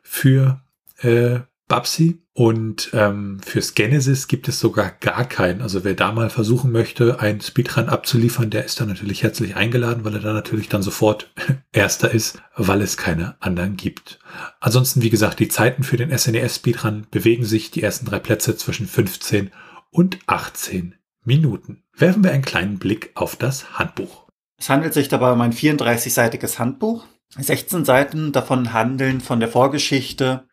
für 0.09 0.61
äh, 1.01 1.41
Babsi. 1.67 2.23
Und 2.33 2.89
ähm, 2.93 3.39
fürs 3.45 3.75
Genesis 3.75 4.27
gibt 4.27 4.47
es 4.47 4.59
sogar 4.59 4.91
gar 4.91 5.25
keinen. 5.25 5.61
Also 5.61 5.83
wer 5.83 5.93
da 5.93 6.11
mal 6.11 6.29
versuchen 6.29 6.71
möchte, 6.71 7.19
einen 7.19 7.41
Speedrun 7.41 7.89
abzuliefern, 7.89 8.49
der 8.49 8.65
ist 8.65 8.79
dann 8.79 8.87
natürlich 8.87 9.23
herzlich 9.23 9.55
eingeladen, 9.55 10.03
weil 10.03 10.15
er 10.15 10.21
da 10.21 10.33
natürlich 10.33 10.69
dann 10.69 10.81
sofort 10.81 11.31
erster 11.73 12.11
ist, 12.11 12.41
weil 12.55 12.81
es 12.81 12.97
keine 12.97 13.35
anderen 13.41 13.75
gibt. 13.77 14.19
Ansonsten, 14.61 15.01
wie 15.01 15.09
gesagt, 15.09 15.39
die 15.39 15.49
Zeiten 15.49 15.83
für 15.83 15.97
den 15.97 16.17
SNES 16.17 16.55
Speedrun 16.55 17.07
bewegen 17.11 17.45
sich 17.45 17.71
die 17.71 17.83
ersten 17.83 18.05
drei 18.05 18.19
Plätze 18.19 18.55
zwischen 18.55 18.87
15 18.87 19.51
und 19.91 20.17
18 20.27 20.95
Minuten. 21.23 21.83
Werfen 21.95 22.23
wir 22.23 22.31
einen 22.31 22.43
kleinen 22.43 22.79
Blick 22.79 23.11
auf 23.15 23.35
das 23.35 23.77
Handbuch. 23.77 24.27
Es 24.57 24.69
handelt 24.69 24.93
sich 24.93 25.09
dabei 25.09 25.31
um 25.33 25.41
ein 25.41 25.53
34-seitiges 25.53 26.57
Handbuch. 26.57 27.05
16 27.37 27.85
Seiten 27.85 28.31
davon 28.31 28.73
handeln 28.73 29.21
von 29.21 29.39
der 29.39 29.49
Vorgeschichte 29.49 30.47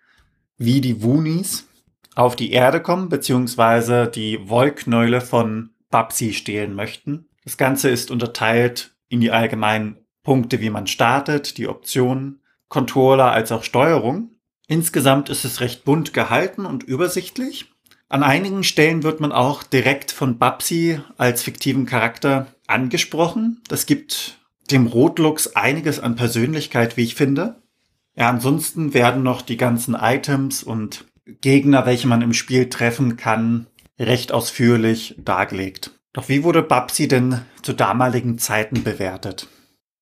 wie 0.58 0.80
die 0.80 1.02
Woonies 1.02 1.66
auf 2.14 2.36
die 2.36 2.52
Erde 2.52 2.80
kommen, 2.80 3.08
beziehungsweise 3.08 4.06
die 4.06 4.48
Wollknäule 4.48 5.20
von 5.20 5.70
Babsi 5.90 6.32
stehlen 6.32 6.74
möchten. 6.74 7.28
Das 7.44 7.56
Ganze 7.56 7.90
ist 7.90 8.10
unterteilt 8.10 8.94
in 9.08 9.20
die 9.20 9.30
allgemeinen 9.30 9.98
Punkte, 10.22 10.60
wie 10.60 10.70
man 10.70 10.86
startet, 10.86 11.58
die 11.58 11.68
Optionen, 11.68 12.40
Controller 12.68 13.30
als 13.30 13.52
auch 13.52 13.62
Steuerung. 13.62 14.30
Insgesamt 14.66 15.28
ist 15.28 15.44
es 15.44 15.60
recht 15.60 15.84
bunt 15.84 16.12
gehalten 16.12 16.66
und 16.66 16.82
übersichtlich. 16.82 17.66
An 18.08 18.22
einigen 18.22 18.64
Stellen 18.64 19.02
wird 19.02 19.20
man 19.20 19.32
auch 19.32 19.62
direkt 19.62 20.10
von 20.10 20.38
Babsi 20.38 21.00
als 21.16 21.42
fiktiven 21.42 21.86
Charakter 21.86 22.46
angesprochen. 22.66 23.62
Das 23.68 23.86
gibt 23.86 24.38
dem 24.70 24.86
Rotlux 24.86 25.54
einiges 25.54 26.00
an 26.00 26.16
Persönlichkeit, 26.16 26.96
wie 26.96 27.02
ich 27.02 27.14
finde. 27.14 27.56
Ja, 28.16 28.30
ansonsten 28.30 28.94
werden 28.94 29.22
noch 29.22 29.42
die 29.42 29.56
ganzen 29.56 29.94
Items 29.94 30.62
und 30.62 31.06
Gegner, 31.40 31.86
welche 31.86 32.08
man 32.08 32.22
im 32.22 32.32
Spiel 32.32 32.68
treffen 32.68 33.16
kann, 33.16 33.66
recht 33.98 34.32
ausführlich 34.32 35.16
dargelegt. 35.18 35.90
Doch 36.12 36.28
wie 36.28 36.44
wurde 36.44 36.62
Babsi 36.62 37.08
denn 37.08 37.42
zu 37.62 37.72
damaligen 37.72 38.38
Zeiten 38.38 38.82
bewertet? 38.82 39.48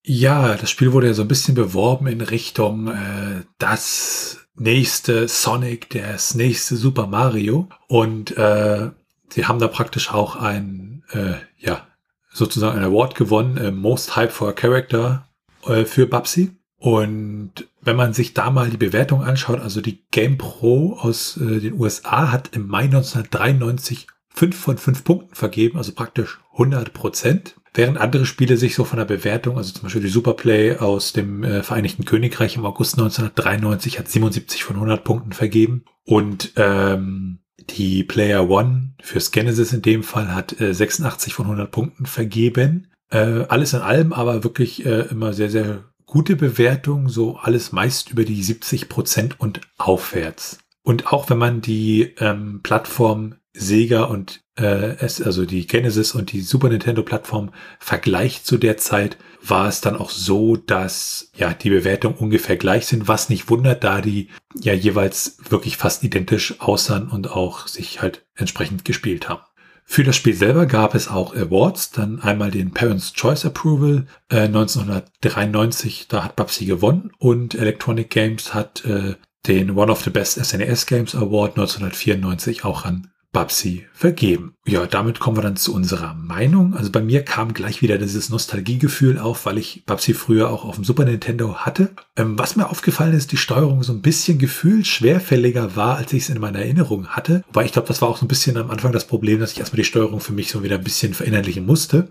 Ja, 0.06 0.54
das 0.54 0.70
Spiel 0.70 0.92
wurde 0.92 1.08
ja 1.08 1.14
so 1.14 1.22
ein 1.22 1.28
bisschen 1.28 1.54
beworben 1.54 2.06
in 2.06 2.20
Richtung 2.20 2.88
äh, 2.88 3.42
das 3.58 4.46
nächste 4.54 5.28
Sonic, 5.28 5.90
das 5.90 6.34
nächste 6.34 6.76
Super 6.76 7.06
Mario. 7.06 7.68
Und 7.88 8.36
äh, 8.36 8.90
sie 9.30 9.46
haben 9.46 9.58
da 9.58 9.66
praktisch 9.66 10.12
auch 10.12 10.36
ein, 10.36 11.02
äh, 11.10 11.34
ja, 11.58 11.86
sozusagen 12.34 12.76
ein 12.76 12.84
Award 12.84 13.14
gewonnen, 13.14 13.56
äh, 13.56 13.70
Most 13.70 14.16
Hype 14.16 14.32
for 14.32 14.48
a 14.48 14.52
Character 14.52 15.28
äh, 15.66 15.84
für 15.86 16.06
Babsi. 16.06 16.50
Und 16.76 17.66
wenn 17.80 17.96
man 17.96 18.12
sich 18.12 18.34
da 18.34 18.50
mal 18.50 18.68
die 18.68 18.76
Bewertung 18.76 19.22
anschaut, 19.22 19.60
also 19.60 19.80
die 19.80 20.04
Game 20.10 20.36
Pro 20.36 20.98
aus 20.98 21.38
äh, 21.38 21.60
den 21.60 21.80
USA 21.80 22.30
hat 22.30 22.50
im 22.52 22.66
Mai 22.66 22.82
1993 22.82 24.08
fünf 24.28 24.58
von 24.58 24.76
fünf 24.76 25.04
Punkten 25.04 25.34
vergeben, 25.34 25.78
also 25.78 25.92
praktisch 25.92 26.40
100 26.52 26.92
Prozent. 26.92 27.54
Während 27.72 27.98
andere 27.98 28.26
Spiele 28.26 28.56
sich 28.56 28.74
so 28.74 28.84
von 28.84 28.98
der 28.98 29.04
Bewertung, 29.04 29.56
also 29.56 29.72
zum 29.72 29.84
Beispiel 29.84 30.02
die 30.02 30.08
Superplay 30.08 30.76
aus 30.76 31.12
dem 31.12 31.42
äh, 31.42 31.62
Vereinigten 31.62 32.04
Königreich 32.04 32.56
im 32.56 32.66
August 32.66 32.98
1993 32.98 33.98
hat 33.98 34.08
77 34.08 34.62
von 34.62 34.76
100 34.76 35.04
Punkten 35.04 35.32
vergeben 35.32 35.84
und 36.04 36.52
ähm, 36.56 37.38
die 37.70 38.04
Player 38.04 38.48
One 38.48 38.94
fürs 39.02 39.30
Genesis 39.30 39.72
in 39.72 39.82
dem 39.82 40.02
Fall 40.02 40.34
hat 40.34 40.60
äh, 40.60 40.72
86 40.72 41.34
von 41.34 41.46
100 41.46 41.70
Punkten 41.70 42.06
vergeben. 42.06 42.88
Äh, 43.10 43.44
alles 43.48 43.74
in 43.74 43.80
allem 43.80 44.12
aber 44.12 44.44
wirklich 44.44 44.84
äh, 44.86 45.02
immer 45.10 45.32
sehr, 45.32 45.50
sehr 45.50 45.84
gute 46.06 46.36
Bewertung, 46.36 47.08
so 47.08 47.36
alles 47.36 47.72
meist 47.72 48.10
über 48.10 48.24
die 48.24 48.42
70 48.42 48.88
Prozent 48.88 49.40
und 49.40 49.60
aufwärts. 49.78 50.58
Und 50.82 51.12
auch 51.12 51.30
wenn 51.30 51.38
man 51.38 51.60
die 51.60 52.14
ähm, 52.18 52.60
Plattform 52.62 53.36
Sega 53.54 54.04
und 54.04 54.42
äh, 54.58 54.96
es, 54.98 55.22
also 55.22 55.46
die 55.46 55.66
Genesis 55.66 56.14
und 56.14 56.32
die 56.32 56.40
Super 56.40 56.68
Nintendo 56.68 57.02
Plattform 57.02 57.50
vergleicht 57.78 58.46
zu 58.46 58.58
der 58.58 58.76
Zeit, 58.76 59.16
war 59.40 59.68
es 59.68 59.80
dann 59.80 59.96
auch 59.96 60.10
so, 60.10 60.56
dass 60.56 61.30
ja 61.36 61.54
die 61.54 61.70
Bewertungen 61.70 62.16
ungefähr 62.16 62.56
gleich 62.56 62.86
sind, 62.86 63.08
was 63.08 63.28
nicht 63.28 63.48
wundert, 63.48 63.84
da 63.84 64.00
die 64.00 64.28
ja 64.60 64.72
jeweils 64.72 65.38
wirklich 65.48 65.76
fast 65.76 66.02
identisch 66.02 66.60
aussahen 66.60 67.08
und 67.08 67.30
auch 67.30 67.68
sich 67.68 68.02
halt 68.02 68.26
entsprechend 68.34 68.84
gespielt 68.84 69.28
haben. 69.28 69.42
Für 69.86 70.02
das 70.02 70.16
Spiel 70.16 70.34
selber 70.34 70.64
gab 70.66 70.94
es 70.94 71.08
auch 71.08 71.36
Awards, 71.36 71.90
dann 71.90 72.20
einmal 72.20 72.50
den 72.50 72.72
Parents 72.72 73.12
Choice 73.12 73.44
Approval 73.44 74.06
äh, 74.30 74.44
1993, 74.44 76.06
da 76.08 76.24
hat 76.24 76.36
Babsi 76.36 76.64
gewonnen 76.64 77.12
und 77.18 77.54
Electronic 77.54 78.08
Games 78.08 78.54
hat 78.54 78.84
äh, 78.86 79.16
den 79.46 79.72
One 79.72 79.92
of 79.92 80.02
the 80.02 80.10
Best 80.10 80.42
SNES 80.42 80.84
e 80.84 80.86
Games 80.86 81.14
Award 81.14 81.58
1994 81.58 82.64
auch 82.64 82.86
an 82.86 83.10
Babsi 83.34 83.84
vergeben. 83.92 84.54
Ja, 84.64 84.86
damit 84.86 85.18
kommen 85.18 85.36
wir 85.36 85.42
dann 85.42 85.56
zu 85.56 85.74
unserer 85.74 86.14
Meinung. 86.14 86.74
Also 86.74 86.90
bei 86.90 87.02
mir 87.02 87.22
kam 87.22 87.52
gleich 87.52 87.82
wieder 87.82 87.98
dieses 87.98 88.30
Nostalgiegefühl 88.30 89.18
auf, 89.18 89.44
weil 89.44 89.58
ich 89.58 89.84
Babsi 89.84 90.14
früher 90.14 90.48
auch 90.48 90.64
auf 90.64 90.76
dem 90.76 90.84
Super 90.84 91.04
Nintendo 91.04 91.56
hatte. 91.56 91.90
Ähm, 92.16 92.38
was 92.38 92.56
mir 92.56 92.70
aufgefallen 92.70 93.12
ist, 93.12 93.32
die 93.32 93.36
Steuerung 93.36 93.82
so 93.82 93.92
ein 93.92 94.00
bisschen 94.00 94.38
gefühlt 94.38 94.86
schwerfälliger 94.86 95.76
war, 95.76 95.96
als 95.96 96.12
ich 96.12 96.22
es 96.22 96.28
in 96.30 96.40
meiner 96.40 96.60
Erinnerung 96.60 97.08
hatte. 97.08 97.42
Weil 97.52 97.66
ich 97.66 97.72
glaube, 97.72 97.88
das 97.88 98.00
war 98.00 98.08
auch 98.08 98.16
so 98.16 98.24
ein 98.24 98.28
bisschen 98.28 98.56
am 98.56 98.70
Anfang 98.70 98.92
das 98.92 99.06
Problem, 99.06 99.40
dass 99.40 99.52
ich 99.52 99.58
erstmal 99.58 99.78
die 99.78 99.84
Steuerung 99.84 100.20
für 100.20 100.32
mich 100.32 100.48
so 100.48 100.62
wieder 100.62 100.78
ein 100.78 100.84
bisschen 100.84 101.12
verinnerlichen 101.12 101.66
musste. 101.66 102.08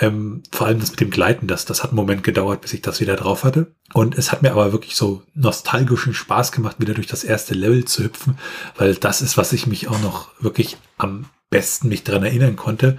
Ähm, 0.00 0.42
vor 0.50 0.66
allem 0.66 0.80
das 0.80 0.90
mit 0.90 1.00
dem 1.00 1.10
Gleiten, 1.10 1.46
das, 1.46 1.64
das 1.64 1.84
hat 1.84 1.90
einen 1.90 1.96
Moment 1.96 2.24
gedauert, 2.24 2.60
bis 2.60 2.74
ich 2.74 2.82
das 2.82 3.00
wieder 3.00 3.14
drauf 3.14 3.44
hatte. 3.44 3.75
Und 3.92 4.18
es 4.18 4.32
hat 4.32 4.42
mir 4.42 4.50
aber 4.50 4.72
wirklich 4.72 4.96
so 4.96 5.22
nostalgischen 5.34 6.12
Spaß 6.12 6.52
gemacht, 6.52 6.76
wieder 6.80 6.94
durch 6.94 7.06
das 7.06 7.24
erste 7.24 7.54
Level 7.54 7.84
zu 7.84 8.04
hüpfen, 8.04 8.38
weil 8.76 8.94
das 8.94 9.22
ist, 9.22 9.36
was 9.36 9.52
ich 9.52 9.66
mich 9.66 9.88
auch 9.88 10.00
noch 10.00 10.30
wirklich 10.40 10.76
am 10.98 11.26
besten 11.50 11.88
mich 11.88 12.02
dran 12.04 12.24
erinnern 12.24 12.56
konnte, 12.56 12.98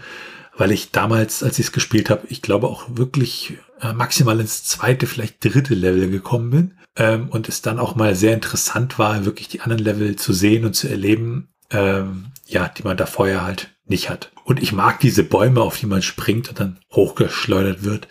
weil 0.56 0.72
ich 0.72 0.92
damals, 0.92 1.44
als 1.44 1.60
ich 1.60 1.68
es 1.68 1.72
gespielt 1.72 2.10
habe, 2.10 2.28
ich 2.30 2.42
glaube 2.42 2.68
auch 2.68 2.86
wirklich 2.90 3.58
äh, 3.82 3.94
maximal 3.94 4.40
ins 4.40 4.64
zweite, 4.64 5.08
vielleicht 5.08 5.44
dritte 5.44 5.76
Level 5.76 6.10
gekommen 6.10 6.50
bin 6.50 6.78
ähm, 6.96 7.30
und 7.30 7.48
es 7.50 7.62
dann 7.62 7.80
auch 7.80 7.96
mal 7.96 8.16
sehr 8.16 8.34
interessant 8.34 8.98
war, 8.98 9.26
wirklich 9.26 9.50
die 9.50 9.62
anderen 9.62 9.84
Level 9.84 10.16
zu 10.16 10.34
sehen 10.34 10.66
und 10.66 10.74
zu 10.74 10.88
erleben, 10.88 11.50
ähm, 11.70 12.28
ja, 12.46 12.70
die 12.70 12.84
man 12.84 12.98
da 12.98 13.06
vorher 13.06 13.44
halt 13.44 13.76
nicht 13.86 14.10
hat. 14.10 14.32
Und 14.46 14.62
ich 14.62 14.72
mag 14.72 15.00
diese 15.00 15.24
Bäume, 15.24 15.62
auf 15.62 15.78
die 15.80 15.86
man 15.86 16.02
springt 16.02 16.50
und 16.50 16.60
dann 16.60 16.80
hochgeschleudert 16.92 17.84
wird. 17.84 18.08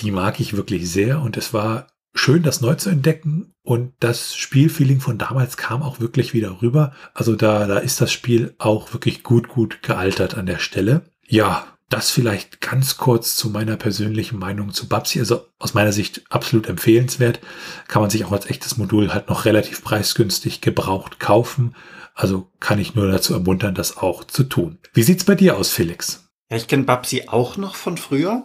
Die 0.00 0.10
mag 0.10 0.40
ich 0.40 0.56
wirklich 0.56 0.90
sehr 0.90 1.20
und 1.22 1.36
es 1.36 1.54
war 1.54 1.86
schön, 2.16 2.42
das 2.42 2.60
neu 2.60 2.74
zu 2.74 2.90
entdecken 2.90 3.54
und 3.62 3.92
das 4.00 4.34
Spielfeeling 4.34 5.00
von 5.00 5.18
damals 5.18 5.56
kam 5.56 5.82
auch 5.82 6.00
wirklich 6.00 6.34
wieder 6.34 6.62
rüber. 6.62 6.92
Also 7.14 7.36
da, 7.36 7.66
da 7.66 7.78
ist 7.78 8.00
das 8.00 8.12
Spiel 8.12 8.54
auch 8.58 8.92
wirklich 8.92 9.22
gut, 9.22 9.48
gut 9.48 9.82
gealtert 9.82 10.36
an 10.36 10.46
der 10.46 10.58
Stelle. 10.58 11.02
Ja, 11.26 11.66
das 11.88 12.10
vielleicht 12.10 12.60
ganz 12.60 12.96
kurz 12.96 13.36
zu 13.36 13.50
meiner 13.50 13.76
persönlichen 13.76 14.38
Meinung 14.38 14.72
zu 14.72 14.88
Babsi. 14.88 15.20
Also 15.20 15.46
aus 15.58 15.74
meiner 15.74 15.92
Sicht 15.92 16.24
absolut 16.30 16.68
empfehlenswert. 16.68 17.40
Kann 17.86 18.02
man 18.02 18.10
sich 18.10 18.24
auch 18.24 18.32
als 18.32 18.46
echtes 18.46 18.76
Modul 18.76 19.12
halt 19.12 19.28
noch 19.28 19.44
relativ 19.44 19.84
preisgünstig 19.84 20.60
gebraucht 20.60 21.20
kaufen. 21.20 21.76
Also 22.14 22.50
kann 22.60 22.78
ich 22.78 22.94
nur 22.94 23.08
dazu 23.08 23.34
ermuntern, 23.34 23.74
das 23.74 23.98
auch 23.98 24.24
zu 24.24 24.44
tun. 24.44 24.78
Wie 24.94 25.02
sieht's 25.02 25.24
bei 25.24 25.34
dir 25.34 25.56
aus, 25.56 25.70
Felix? 25.70 26.28
Ja, 26.50 26.56
ich 26.56 26.66
kenne 26.66 26.84
Babsi 26.84 27.24
auch 27.28 27.56
noch 27.56 27.76
von 27.76 27.98
früher. 27.98 28.44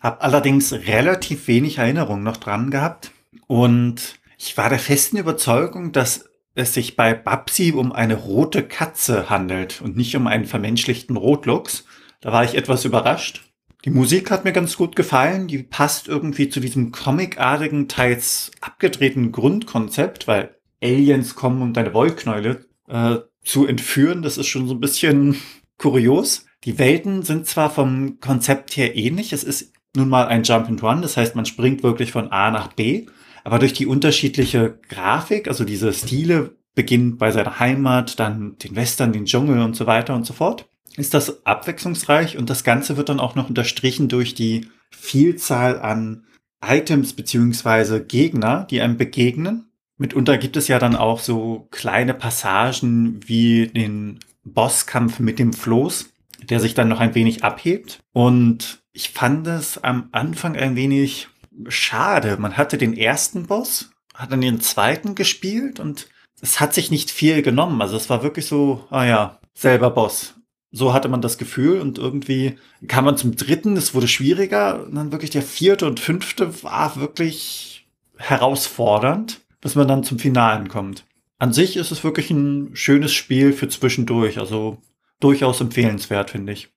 Hab 0.00 0.22
allerdings 0.24 0.72
relativ 0.72 1.46
wenig 1.48 1.78
Erinnerung 1.78 2.22
noch 2.22 2.38
dran 2.38 2.70
gehabt. 2.70 3.12
Und 3.46 4.18
ich 4.38 4.56
war 4.56 4.68
der 4.68 4.78
festen 4.78 5.18
Überzeugung, 5.18 5.92
dass 5.92 6.30
es 6.54 6.74
sich 6.74 6.96
bei 6.96 7.14
Babsi 7.14 7.72
um 7.72 7.92
eine 7.92 8.14
rote 8.14 8.62
Katze 8.62 9.30
handelt 9.30 9.80
und 9.82 9.96
nicht 9.96 10.16
um 10.16 10.26
einen 10.26 10.46
vermenschlichten 10.46 11.16
Rotluchs. 11.16 11.84
Da 12.20 12.32
war 12.32 12.44
ich 12.44 12.54
etwas 12.54 12.84
überrascht. 12.84 13.42
Die 13.84 13.90
Musik 13.90 14.30
hat 14.30 14.44
mir 14.44 14.52
ganz 14.52 14.76
gut 14.76 14.96
gefallen. 14.96 15.48
Die 15.48 15.62
passt 15.62 16.08
irgendwie 16.08 16.48
zu 16.48 16.60
diesem 16.60 16.92
comicartigen, 16.92 17.88
teils 17.88 18.50
abgedrehten 18.60 19.32
Grundkonzept, 19.32 20.26
weil 20.26 20.56
Aliens 20.82 21.34
kommen, 21.34 21.62
um 21.62 21.72
deine 21.72 21.94
Wollknäule 21.94 22.66
äh, 22.88 23.16
zu 23.42 23.66
entführen. 23.66 24.22
Das 24.22 24.38
ist 24.38 24.48
schon 24.48 24.66
so 24.66 24.74
ein 24.74 24.80
bisschen 24.80 25.36
kurios. 25.78 26.44
Die 26.64 26.78
Welten 26.78 27.22
sind 27.22 27.46
zwar 27.46 27.70
vom 27.70 28.20
Konzept 28.20 28.76
her 28.76 28.96
ähnlich. 28.96 29.32
Es 29.32 29.44
ist 29.44 29.72
nun 29.96 30.08
mal 30.08 30.26
ein 30.26 30.42
Jump 30.42 30.68
and 30.68 30.82
Run. 30.82 31.02
Das 31.02 31.16
heißt, 31.16 31.34
man 31.36 31.46
springt 31.46 31.82
wirklich 31.82 32.12
von 32.12 32.30
A 32.32 32.50
nach 32.50 32.72
B. 32.72 33.06
Aber 33.44 33.58
durch 33.58 33.72
die 33.72 33.86
unterschiedliche 33.86 34.78
Grafik, 34.88 35.48
also 35.48 35.64
diese 35.64 35.92
Stile, 35.92 36.56
beginnt 36.74 37.18
bei 37.18 37.30
seiner 37.30 37.58
Heimat, 37.58 38.20
dann 38.20 38.56
den 38.58 38.76
Western, 38.76 39.12
den 39.12 39.24
Dschungel 39.24 39.60
und 39.60 39.74
so 39.74 39.86
weiter 39.86 40.14
und 40.14 40.26
so 40.26 40.32
fort, 40.32 40.68
ist 40.96 41.14
das 41.14 41.44
abwechslungsreich 41.46 42.36
und 42.36 42.50
das 42.50 42.64
Ganze 42.64 42.96
wird 42.96 43.08
dann 43.08 43.20
auch 43.20 43.34
noch 43.34 43.48
unterstrichen 43.48 44.08
durch 44.08 44.34
die 44.34 44.68
Vielzahl 44.90 45.80
an 45.80 46.24
Items 46.64 47.14
beziehungsweise 47.14 48.04
Gegner, 48.04 48.66
die 48.70 48.80
einem 48.80 48.96
begegnen. 48.96 49.70
Mitunter 49.96 50.38
gibt 50.38 50.56
es 50.56 50.68
ja 50.68 50.78
dann 50.78 50.96
auch 50.96 51.20
so 51.20 51.68
kleine 51.70 52.14
Passagen 52.14 53.20
wie 53.26 53.68
den 53.68 54.18
Bosskampf 54.44 55.20
mit 55.20 55.38
dem 55.38 55.52
Floß, 55.52 56.10
der 56.42 56.60
sich 56.60 56.74
dann 56.74 56.88
noch 56.88 57.00
ein 57.00 57.14
wenig 57.14 57.44
abhebt. 57.44 58.00
Und 58.12 58.79
ich 58.92 59.10
fand 59.10 59.46
es 59.46 59.78
am 59.78 60.08
Anfang 60.12 60.56
ein 60.56 60.76
wenig 60.76 61.28
schade. 61.68 62.36
Man 62.38 62.56
hatte 62.56 62.78
den 62.78 62.96
ersten 62.96 63.46
Boss, 63.46 63.90
hat 64.14 64.32
dann 64.32 64.40
den 64.40 64.60
zweiten 64.60 65.14
gespielt 65.14 65.80
und 65.80 66.08
es 66.40 66.60
hat 66.60 66.74
sich 66.74 66.90
nicht 66.90 67.10
viel 67.10 67.42
genommen. 67.42 67.80
Also 67.82 67.96
es 67.96 68.10
war 68.10 68.22
wirklich 68.22 68.46
so, 68.46 68.86
ah 68.90 69.04
ja, 69.04 69.40
selber 69.54 69.90
Boss. 69.90 70.34
So 70.72 70.92
hatte 70.92 71.08
man 71.08 71.20
das 71.20 71.36
Gefühl 71.36 71.80
und 71.80 71.98
irgendwie 71.98 72.56
kam 72.86 73.04
man 73.04 73.16
zum 73.16 73.34
dritten, 73.34 73.76
es 73.76 73.94
wurde 73.94 74.06
schwieriger 74.06 74.84
und 74.84 74.94
dann 74.94 75.12
wirklich 75.12 75.30
der 75.30 75.42
vierte 75.42 75.86
und 75.86 75.98
fünfte 75.98 76.62
war 76.62 76.96
wirklich 76.96 77.88
herausfordernd, 78.16 79.40
bis 79.60 79.74
man 79.74 79.88
dann 79.88 80.04
zum 80.04 80.18
Finalen 80.18 80.68
kommt. 80.68 81.04
An 81.38 81.52
sich 81.52 81.76
ist 81.76 81.90
es 81.90 82.04
wirklich 82.04 82.30
ein 82.30 82.70
schönes 82.74 83.12
Spiel 83.12 83.52
für 83.52 83.68
zwischendurch, 83.68 84.38
also 84.38 84.78
durchaus 85.18 85.60
empfehlenswert, 85.60 86.30
finde 86.30 86.52
ich. 86.52 86.68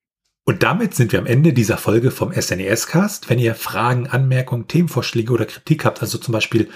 Und 0.45 0.61
damit 0.61 0.93
sind 0.93 1.13
wir 1.13 1.19
am 1.19 1.25
Ende 1.25 1.53
dieser 1.53 1.77
Folge 1.77 2.11
vom 2.11 2.33
SNES-Cast. 2.33 3.29
Wenn 3.29 3.39
ihr 3.39 3.55
Fragen, 3.55 4.07
Anmerkungen, 4.07 4.67
Themenvorschläge 4.67 5.31
oder 5.31 5.45
Kritik 5.45 5.85
habt, 5.85 6.01
also 6.01 6.17
zum 6.17 6.33
Beispiel 6.33 6.69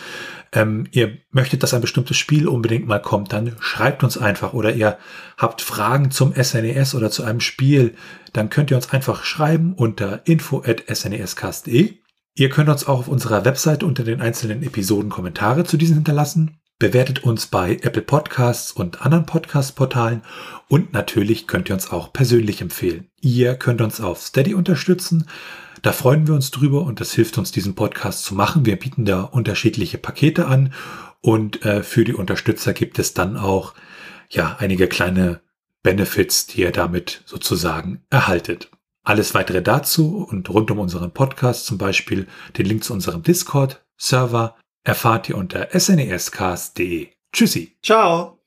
ähm, 0.53 0.87
ihr 0.91 1.17
möchtet, 1.31 1.63
dass 1.63 1.73
ein 1.73 1.81
bestimmtes 1.81 2.15
Spiel 2.15 2.47
unbedingt 2.47 2.87
mal 2.87 3.01
kommt, 3.01 3.33
dann 3.33 3.57
schreibt 3.59 4.03
uns 4.03 4.17
einfach. 4.17 4.53
Oder 4.53 4.73
ihr 4.73 4.97
habt 5.37 5.61
Fragen 5.61 6.11
zum 6.11 6.33
SNES 6.33 6.95
oder 6.95 7.11
zu 7.11 7.23
einem 7.23 7.41
Spiel, 7.41 7.95
dann 8.31 8.49
könnt 8.49 8.71
ihr 8.71 8.77
uns 8.77 8.91
einfach 8.91 9.25
schreiben 9.25 9.73
unter 9.73 10.25
info.snescast.de. 10.25 11.95
Ihr 12.35 12.49
könnt 12.49 12.69
uns 12.69 12.87
auch 12.87 12.99
auf 12.99 13.07
unserer 13.07 13.43
Website 13.43 13.83
unter 13.83 14.03
den 14.03 14.21
einzelnen 14.21 14.63
Episoden 14.63 15.09
Kommentare 15.09 15.65
zu 15.65 15.75
diesen 15.75 15.95
hinterlassen. 15.95 16.56
Bewertet 16.79 17.23
uns 17.23 17.47
bei 17.47 17.79
Apple 17.81 18.03
Podcasts 18.03 18.71
und 18.71 19.01
anderen 19.01 19.25
Podcast-Portalen 19.25 20.21
und 20.67 20.93
natürlich 20.93 21.47
könnt 21.47 21.69
ihr 21.69 21.73
uns 21.73 21.89
auch 21.89 22.13
persönlich 22.13 22.61
empfehlen. 22.61 23.09
Ihr 23.19 23.55
könnt 23.55 23.81
uns 23.81 23.99
auf 23.99 24.21
Steady 24.21 24.53
unterstützen. 24.53 25.27
Da 25.81 25.91
freuen 25.91 26.27
wir 26.27 26.35
uns 26.35 26.51
drüber 26.51 26.83
und 26.83 26.99
das 26.99 27.13
hilft 27.13 27.39
uns, 27.39 27.51
diesen 27.51 27.73
Podcast 27.73 28.25
zu 28.25 28.35
machen. 28.35 28.67
Wir 28.67 28.75
bieten 28.75 29.05
da 29.05 29.21
unterschiedliche 29.23 29.97
Pakete 29.97 30.45
an 30.45 30.71
und 31.21 31.65
äh, 31.65 31.81
für 31.81 32.03
die 32.03 32.13
Unterstützer 32.13 32.73
gibt 32.73 32.99
es 32.99 33.15
dann 33.15 33.37
auch 33.37 33.73
ja 34.29 34.57
einige 34.59 34.85
kleine 34.87 35.41
Benefits, 35.81 36.45
die 36.45 36.61
ihr 36.61 36.71
damit 36.71 37.23
sozusagen 37.25 38.03
erhaltet. 38.11 38.69
Alles 39.03 39.33
weitere 39.33 39.63
dazu 39.63 40.27
und 40.29 40.47
rund 40.51 40.69
um 40.69 40.77
unseren 40.77 41.11
Podcast, 41.11 41.65
zum 41.65 41.79
Beispiel 41.79 42.27
den 42.55 42.67
Link 42.67 42.83
zu 42.83 42.93
unserem 42.93 43.23
Discord-Server, 43.23 44.55
erfahrt 44.87 45.29
ihr 45.29 45.37
unter 45.37 45.67
snescast.de. 45.77 47.09
Tschüssi. 47.33 47.77
Ciao. 47.83 48.39